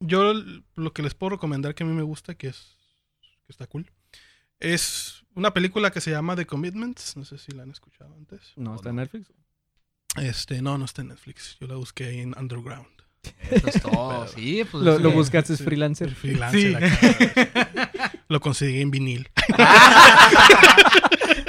[0.00, 0.34] yo
[0.74, 2.76] lo que les puedo recomendar que a mí me gusta, que es
[3.46, 3.88] que está cool,
[4.58, 7.16] es una película que se llama The Commitments.
[7.16, 8.52] No sé si la han escuchado antes.
[8.56, 9.30] no, está en Netflix.
[10.16, 11.56] Este, no, no está en Netflix.
[11.60, 12.88] Yo la busqué ahí en Underground.
[13.50, 14.26] Eso es todo.
[14.34, 14.82] Sí, pues.
[14.82, 15.62] Lo, lo buscaste sí.
[15.62, 16.08] freelancer.
[16.08, 16.74] El freelancer Sí.
[16.74, 17.92] acá.
[18.28, 19.28] Lo conseguí en vinil.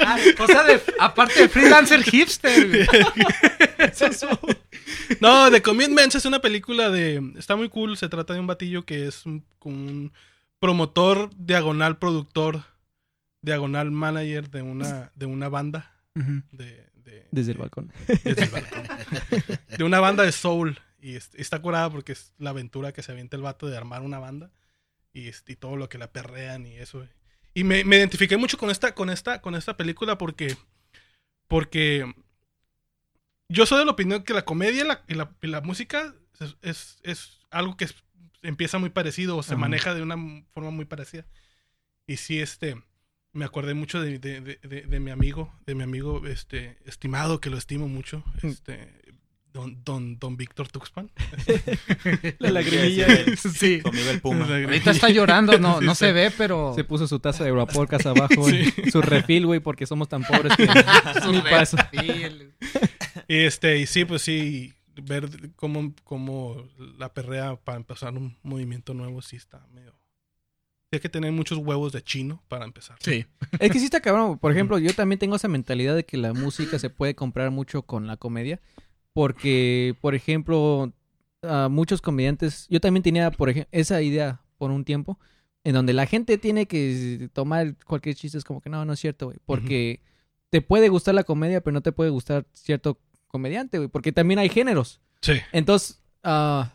[0.02, 2.88] Ah, o sea, de- aparte de freelancer hipster.
[5.20, 7.32] No, The Commitments es una película de.
[7.36, 7.96] Está muy cool.
[7.96, 10.12] Se trata de un batillo que es un, un
[10.58, 12.64] promotor, diagonal productor,
[13.42, 15.92] diagonal manager de una, de una banda.
[16.14, 17.92] De, de- Desde el balcón.
[18.24, 18.82] desde el balcón.
[19.76, 20.78] De una banda de soul.
[21.00, 24.02] Y es- está curada porque es la aventura que se avienta el vato de armar
[24.02, 24.50] una banda.
[25.12, 27.06] Y, y todo lo que la perrean y eso.
[27.54, 30.56] Y me, me identifiqué mucho con esta, con esta, con esta película porque.
[31.48, 32.12] Porque.
[33.48, 36.14] Yo soy de la opinión que la comedia y la, y la, y la música
[36.38, 38.04] es, es, es algo que es-
[38.42, 39.60] empieza muy parecido o se Ajá.
[39.60, 40.16] maneja de una
[40.52, 41.26] forma muy parecida.
[42.06, 42.80] Y sí, este.
[43.32, 47.40] Me acordé mucho de, de, de- de- de mi amigo, de mi amigo este, estimado,
[47.40, 48.99] que lo estimo mucho, este,
[49.52, 51.10] don, don, don Víctor Tuxpan.
[52.38, 53.06] La lagrimilla.
[53.36, 53.80] Sí.
[53.80, 54.46] Conmigo el Puma.
[54.46, 56.04] Ahorita está llorando, no, Sí, no sí.
[56.06, 56.72] se ve, pero.
[56.74, 58.46] Se puso su taza de Europodcast abajo.
[58.90, 60.66] Su refil, güey, porque somos tan pobres que
[61.30, 61.76] ni paso.
[63.28, 64.72] Y este, y sí, pues sí,
[65.02, 69.94] ver cómo, cómo la perrea para empezar un movimiento nuevo sí está medio.
[70.92, 72.96] Hay que tener muchos huevos de chino para empezar.
[73.00, 73.24] Sí.
[73.60, 74.38] Es que sí está cabrón.
[74.38, 77.82] Por ejemplo, yo también tengo esa mentalidad de que la música se puede comprar mucho
[77.82, 78.60] con la comedia.
[79.12, 80.92] Porque, por ejemplo,
[81.42, 85.18] a muchos comediantes, yo también tenía, por ejemplo, esa idea por un tiempo,
[85.64, 89.00] en donde la gente tiene que tomar cualquier chiste, es como que no, no es
[89.00, 89.38] cierto, güey.
[89.44, 90.00] Porque
[90.50, 93.88] te puede gustar la comedia, pero no te puede gustar cierto comediante, güey.
[93.88, 95.00] Porque también hay géneros.
[95.20, 95.34] Sí.
[95.52, 96.74] Entonces, ah,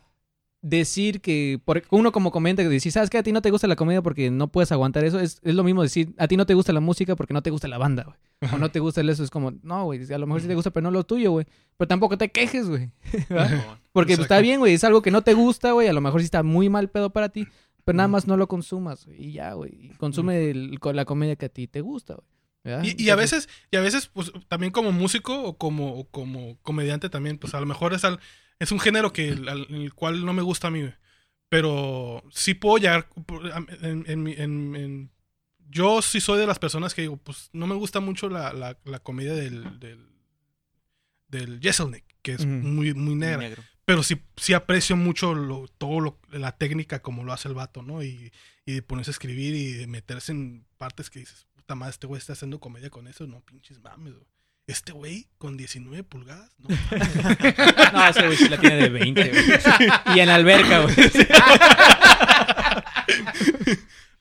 [0.68, 3.20] decir que por, uno como comediante que dice, ¿sabes qué?
[3.20, 5.20] A ti no te gusta la comedia porque no puedes aguantar eso.
[5.20, 7.52] Es, es lo mismo decir, a ti no te gusta la música porque no te
[7.52, 8.52] gusta la banda, güey.
[8.54, 9.24] O no te gusta el eso.
[9.24, 11.46] Es como, no, güey, a lo mejor sí te gusta, pero no lo tuyo, güey.
[11.78, 12.90] Pero tampoco te quejes, güey.
[13.12, 13.30] Porque
[13.94, 14.22] pues, Exacto.
[14.24, 14.74] está bien, güey.
[14.74, 15.88] Es algo que no te gusta, güey.
[15.88, 17.48] A lo mejor sí está muy mal pedo para ti.
[17.84, 19.24] Pero nada más no lo consumas, güey.
[19.28, 19.92] Y ya, güey.
[19.98, 22.90] Consume el- la comedia que a ti te gusta, güey.
[22.98, 26.58] Y, y a veces, y a veces, pues, también como músico o como, o como
[26.64, 28.20] comediante también, pues a lo mejor es al,
[28.60, 30.94] es un género que el, al- el cual no me gusta a mí, güey.
[31.50, 33.08] Pero sí puedo llegar
[33.82, 35.12] en, en en- en-
[35.70, 38.78] yo sí soy de las personas que digo, pues no me gusta mucho la, la,
[38.86, 40.08] la comedia del, del,
[41.28, 43.38] del Jeselnik, que es muy, muy negra.
[43.40, 43.64] Negro.
[43.84, 47.84] Pero sí, sí aprecio mucho lo, todo lo, la técnica como lo hace el vato,
[47.84, 48.04] ¿no?
[48.04, 48.32] Y,
[48.66, 52.08] y de ponerse a escribir y de meterse en partes que dices, puta madre, este
[52.08, 53.28] güey está haciendo comedia con eso.
[53.28, 54.26] No, pinches mames, güey.
[54.68, 56.70] Este güey con 19 pulgadas, no.
[57.94, 59.44] No, ese güey sí la tiene de 20, güey.
[60.16, 60.96] Y en la alberca, güey.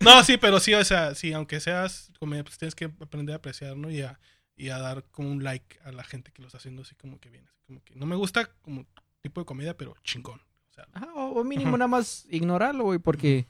[0.00, 3.38] no, sí, pero sí, o sea, sí, aunque seas comedia, pues tienes que aprender a
[3.38, 3.90] apreciar, ¿no?
[3.90, 4.20] Y a,
[4.56, 7.18] y a dar como un like a la gente que lo está haciendo así como
[7.18, 7.46] que bien.
[7.48, 8.86] así como que no me gusta como
[9.22, 10.40] tipo de comedia, pero chingón.
[10.70, 13.46] O sea, Ajá, o, o mínimo nada más ignorarlo, güey, porque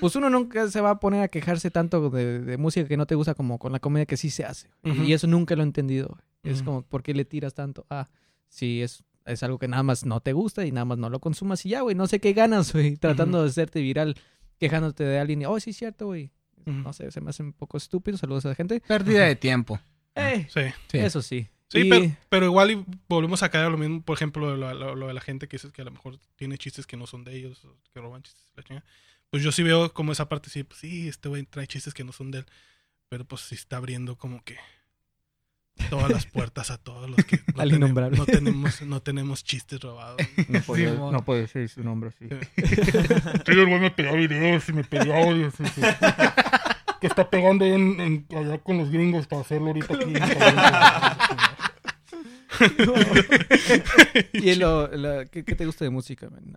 [0.00, 3.06] pues uno nunca se va a poner a quejarse tanto de, de música que no
[3.06, 4.68] te gusta como con la comedia que sí se hace.
[4.84, 6.18] Y eso nunca lo he entendido.
[6.42, 7.86] Es como, ¿por qué le tiras tanto?
[7.90, 8.08] Ah,
[8.48, 11.20] sí, es, es algo que nada más no te gusta y nada más no lo
[11.20, 14.16] consumas y ya, güey, no sé qué ganas, güey, tratando de hacerte viral,
[14.58, 16.30] quejándote de alguien y, oh, sí, es cierto, güey.
[16.64, 18.16] No sé, se me hace un poco estúpido.
[18.16, 18.80] Saludos a la gente.
[18.86, 19.80] Pérdida de tiempo.
[20.14, 20.60] Eh, sí.
[20.88, 20.98] Sí.
[20.98, 21.48] Eso sí.
[21.68, 24.74] Sí, Y- pero, pero igual y volvemos a caer a lo mismo, por ejemplo, lo,
[24.74, 27.06] lo- lo de la gente que dices que a lo mejor tiene chistes que no
[27.06, 28.84] son de ellos, que roban chistes, la chingada.
[29.32, 32.04] Pues yo sí veo como esa parte, sí, pues sí, este güey trae chistes que
[32.04, 32.46] no son de él,
[33.08, 34.58] pero pues sí está abriendo como que
[35.88, 38.18] todas las puertas a todos los que no, Al tenemos, innombrable.
[38.18, 40.20] no tenemos no tenemos chistes robados.
[40.48, 41.10] No puede, Sí, mo.
[41.10, 42.26] no puede ser su nombre, sí.
[43.46, 43.90] Sí, el güey me
[44.28, 44.84] videos y me
[45.14, 45.54] audios.
[47.00, 50.12] que está pegando en, en- allá con los gringos para hacerlo ahorita aquí.
[54.34, 56.54] ¿Y lo, la- ¿qué, qué te gusta de música, man?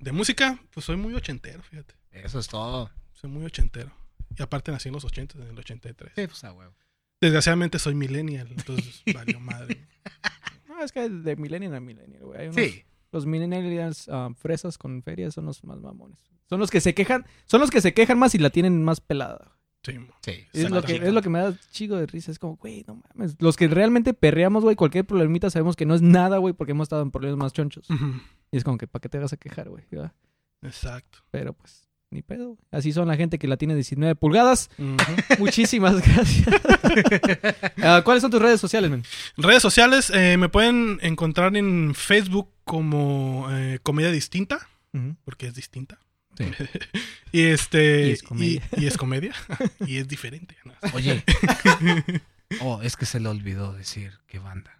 [0.00, 1.94] De música, pues soy muy ochentero, fíjate.
[2.10, 2.90] Eso es todo.
[3.12, 3.92] Soy muy ochentero.
[4.36, 6.12] Y aparte nací en los ochentas, en el 83.
[6.14, 6.74] Sí, pues a huevo.
[7.20, 9.86] Desgraciadamente soy millennial, entonces valió madre.
[10.68, 12.40] No, es que de millennial a millennial, güey.
[12.40, 12.84] Hay unos- Sí.
[13.12, 16.18] Los millennials ah, fresas con ferias son los más mamones.
[16.48, 19.00] Son los que se quejan, son los que se quejan más y la tienen más
[19.00, 19.56] pelada.
[19.82, 19.94] Sí.
[20.22, 20.44] Sí.
[20.52, 22.30] Es lo, que, es lo que me da chico de risa.
[22.30, 23.34] Es como, güey, no mames.
[23.40, 26.84] Los que realmente perreamos, güey, cualquier problemita sabemos que no es nada, güey, porque hemos
[26.84, 27.88] estado en problemas más chonchos.
[27.90, 28.12] Ujú.
[28.52, 29.84] Y es como que, ¿para qué te vas a quejar, güey?
[30.62, 31.18] Exacto.
[31.30, 32.58] Pero pues, ni pedo.
[32.72, 34.70] Así son la gente que la tiene 19 pulgadas.
[35.38, 36.46] Muchísimas gracias.
[37.82, 39.04] Ah, ¿Cuáles son tus redes sociales, men?
[39.36, 44.68] Redes sociales eh, me pueden encontrar en Facebook como eh, Comedia Distinta,
[45.24, 45.98] porque es distinta.
[46.36, 46.44] Sí.
[47.32, 48.62] y este Y es comedia.
[48.76, 49.32] y- y es comedia
[49.86, 50.56] y es diferente.
[50.64, 50.74] ¿no?
[50.94, 51.22] Oye.
[52.60, 54.79] Oh, es que se le olvidó decir qué banda.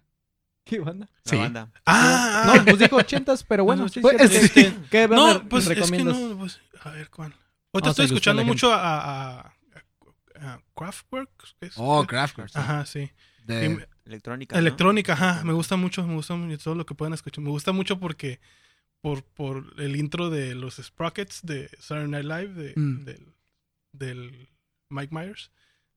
[0.63, 1.09] ¿Qué banda?
[1.25, 1.37] La Sí.
[1.37, 1.71] banda.
[1.85, 3.89] Ah, No, pues dijo ochentas, pero bueno.
[3.89, 4.37] sí, Pues, cierto.
[4.53, 4.59] sí.
[4.61, 6.17] Este, ¿Qué banda no, pues es que recomiendas?
[6.19, 7.33] no, pues, a ver cuál.
[7.73, 9.55] Ahorita estoy la escuchando mucho a, a, a-
[10.53, 11.29] a Kraftwerk.
[11.61, 11.73] ¿es?
[11.77, 12.51] Oh, Kraftwerk.
[12.55, 13.09] Ajá, sí.
[13.45, 14.55] De- Y me- Electrónica.
[14.55, 14.59] ¿no?
[14.59, 17.43] Electrónica, ajá, me gusta mucho, me gusta mucho todo lo que puedan escuchar.
[17.43, 18.39] Me gusta mucho porque
[19.01, 23.03] por, por el intro de los Sprockets de Saturday Night Live de- Mm.
[23.05, 23.33] del,
[23.93, 24.49] del
[24.89, 25.51] Mike Myers.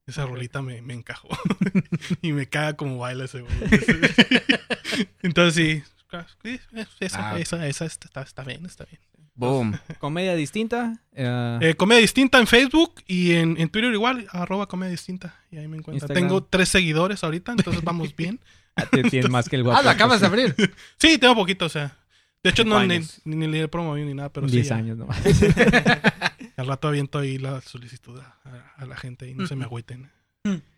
[0.07, 1.29] Esa rolita me, me encajó.
[2.21, 3.53] y me caga como baila ese güey.
[5.21, 5.83] Entonces sí.
[6.43, 6.59] sí,
[6.99, 7.39] Esa, Ah.
[7.39, 8.99] esa, esa está, está bien, está bien.
[9.37, 9.77] Boom.
[9.99, 11.01] Comedia distinta.
[11.13, 15.35] eh, Eh, comedia distinta en Facebook y en, en Twitter igual, arroba comedia distinta.
[15.51, 15.95] Y ahí me encuentro.
[15.95, 16.23] Instagram.
[16.23, 18.39] Tengo tres seguidores ahorita, entonces vamos bien.
[18.91, 19.79] te- tienes más que el guapo.
[19.79, 20.55] Ah, lo acabas de abrir.
[20.97, 21.97] Sí, tengo poquito, o sea.
[22.43, 24.53] De hecho, no, ni, ni, ni le promoví ni nada, pero sí.
[24.57, 24.75] 10 ya.
[24.77, 25.17] años nomás.
[26.57, 30.09] Al rato aviento ahí la solicitud a, a la gente y no se me agüiten.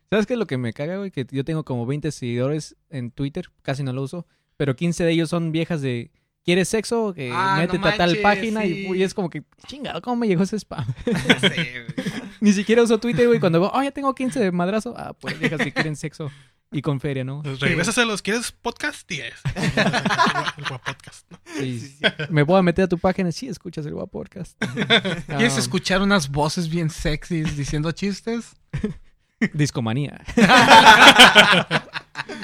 [0.09, 1.11] ¿Sabes qué es lo que me caga, güey?
[1.11, 4.25] Que yo tengo como 20 seguidores en Twitter, casi no lo uso,
[4.55, 6.11] pero 15 de ellos son viejas de
[6.47, 7.13] ¿Quieres sexo?
[7.13, 8.87] Que Ah, métete no a tal página sí.
[8.89, 10.85] y, y es como que, chingado, ¿cómo me llegó ese spam?
[12.39, 13.41] Ni siquiera uso Twitter, güey.
[13.41, 14.93] Cuando veo, oh, ya tengo 15 de madrazo.
[14.97, 16.31] Ah, pues viejas que quieren sexo
[16.71, 17.41] y con feria, ¿no?
[17.43, 19.11] Pues regresas a los ¿Quieres podcast?
[19.11, 19.33] Y es.
[20.57, 21.29] El guap podcast.
[21.29, 21.37] ¿no?
[22.29, 23.29] Me puedo meter a tu página.
[23.33, 24.57] Sí, escuchas el guapo podcast.
[25.27, 28.55] ¿Quieres Ah, escuchar unas voces bien sexys diciendo chistes?
[29.53, 30.21] Discomanía.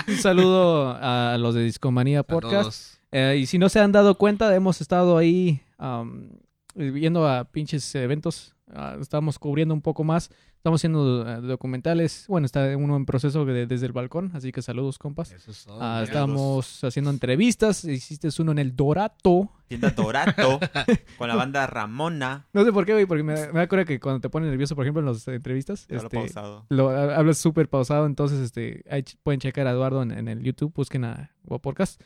[0.09, 2.97] Un saludo a los de Discomanía Podcast.
[3.13, 6.29] Eh, y si no se han dado cuenta, hemos estado ahí am,
[6.75, 8.55] viendo a pinches eventos.
[8.73, 10.31] Ah, estamos cubriendo un poco más.
[10.55, 12.23] Estamos haciendo eh, documentales.
[12.29, 15.31] Bueno, está uno en proceso de- desde el balcón, así que saludos, compas.
[15.33, 15.75] Eso es todo.
[15.75, 16.03] Mira.
[16.03, 17.83] estamos haciendo entrevistas.
[17.83, 19.51] Hiciste uno en el Dorato.
[19.67, 20.59] Tienda Dorato
[21.17, 22.47] con la banda Ramona.
[22.53, 24.85] No sé por qué, güey, porque me, me acuerdo que cuando te pones nervioso, por
[24.85, 26.65] ejemplo, en las entrevistas, Ya lo he este, pausado.
[26.69, 28.05] lo ha- hablas súper pausado.
[28.05, 30.73] Entonces, este, ahí pueden checar a Eduardo en, en el YouTube.
[30.73, 32.01] Busquen a Guapodcast.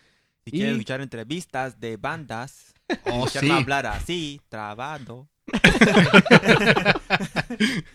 [0.49, 2.74] Si y- quieres escuchar entrevistas de bandas,
[3.06, 3.56] Oh, escucharme sí.
[3.56, 5.28] hablar así, trabado.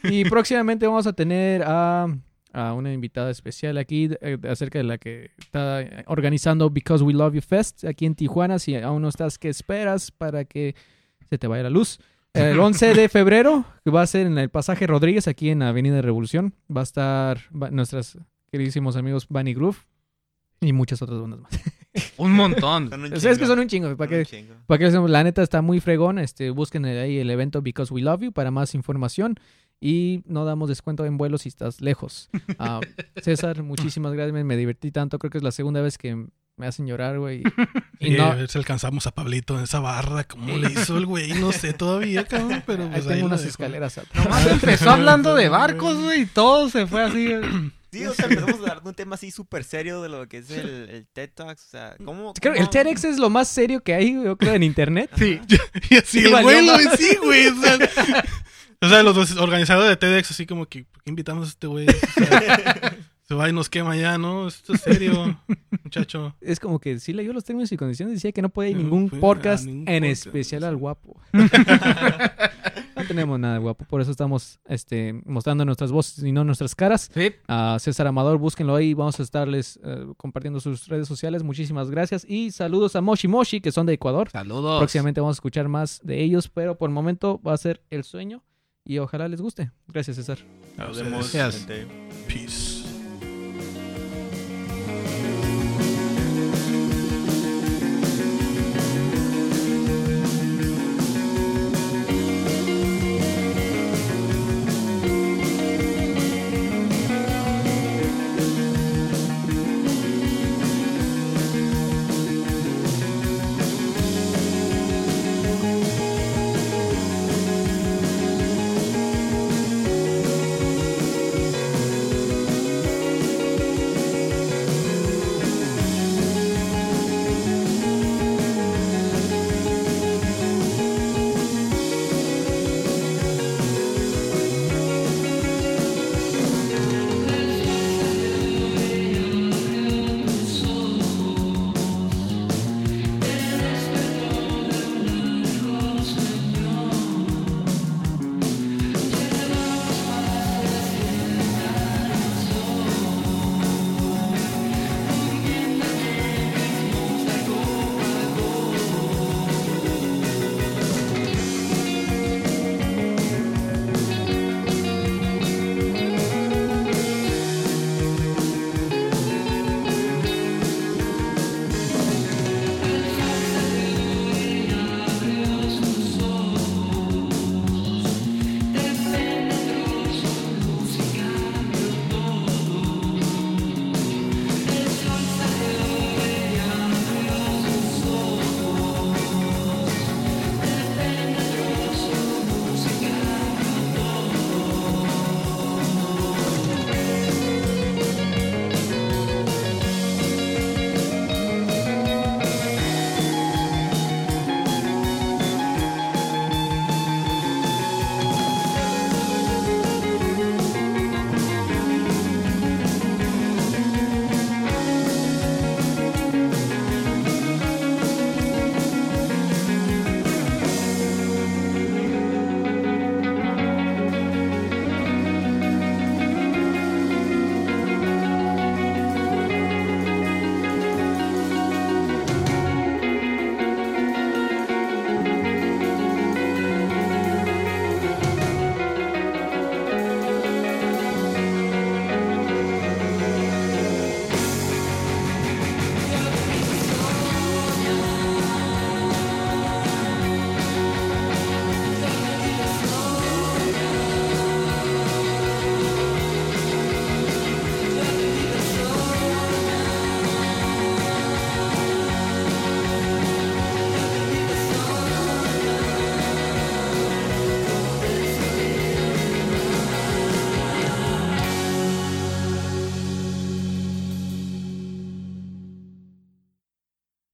[0.05, 2.07] Y próximamente vamos a tener a,
[2.53, 7.35] a una invitada especial aquí eh, acerca de la que está organizando Because We Love
[7.35, 8.59] You Fest aquí en Tijuana.
[8.59, 10.75] Si aún no estás, ¿qué esperas para que
[11.31, 11.99] se te vaya la luz?
[12.35, 16.03] El 11 de febrero, que va a ser en el pasaje Rodríguez, aquí en Avenida
[16.03, 18.19] Revolución, va a estar va- nuestros
[18.51, 19.79] queridísimos amigos Bunny Groove
[20.61, 21.53] y muchas otras bandas más.
[22.17, 22.91] Un montón.
[22.91, 23.97] Son un O sea, es que son un chingo.
[23.97, 24.25] ¿Para qué?
[24.25, 24.55] chingo.
[24.67, 26.19] Para decimos, la neta está muy fregón.
[26.19, 29.39] Este, busquen ahí el evento Because We Love You para más información.
[29.81, 32.31] Y no damos descuento en vuelos si estás lejos.
[32.59, 32.81] Ah,
[33.23, 34.33] César, muchísimas gracias.
[34.33, 35.19] Me, me divertí tanto.
[35.19, 37.43] Creo que es la segunda vez que me hacen llorar, güey.
[37.99, 40.25] Y Y no, a ver si alcanzamos a Pablito en esa barra.
[40.25, 41.35] ¿Cómo le hizo el güey?
[41.35, 42.63] No sé todavía, cabrón.
[42.67, 44.25] Pero ahí pues tengo ahí unas escaleras atrás.
[44.25, 47.33] Nomás empezó hablando de barcos, güey, y todo se fue así.
[47.93, 50.39] Sí, o sea, empezamos a hablar de un tema así súper serio de lo que
[50.39, 51.67] es el, el TED Talks.
[51.67, 52.33] O sea, ¿cómo?
[52.41, 55.11] Creo que el TEDx es lo más serio que hay, yo creo, en internet.
[55.17, 55.39] Sí.
[55.91, 57.49] Y así, Sí, el güey lo sí, güey.
[57.49, 57.79] O sea,
[58.81, 61.87] o sea, los organizadores de TEDx, así como que, ¿por qué invitamos a este güey?
[61.89, 61.93] O
[62.27, 62.97] sea,
[63.29, 64.49] se va y nos quema ya, ¿no?
[64.49, 65.39] Esto es serio,
[65.85, 66.35] muchacho.
[66.41, 68.15] Es como que sí leyó los términos y condiciones.
[68.15, 70.27] Decía que no puede ir ningún podcast, ningún en podcast.
[70.27, 71.21] especial al guapo.
[73.03, 73.85] no tenemos nada de guapo.
[73.85, 77.11] Por eso estamos este, mostrando nuestras voces y no nuestras caras.
[77.13, 77.33] Sí.
[77.49, 82.25] a César Amador, búsquenlo ahí, vamos a estarles eh, compartiendo sus redes sociales, muchísimas gracias
[82.29, 84.31] y saludos a Moshi Moshi, que son de Ecuador.
[84.31, 84.79] Saludos.
[84.79, 88.05] Próximamente vamos a escuchar más de ellos, pero por el momento va a ser el
[88.05, 88.43] sueño
[88.85, 89.71] y ojalá les guste.
[89.89, 90.39] Gracias César.
[90.77, 91.67] Nos vemos, Gracias.
[91.67, 91.87] gente.
[92.27, 92.83] Peace.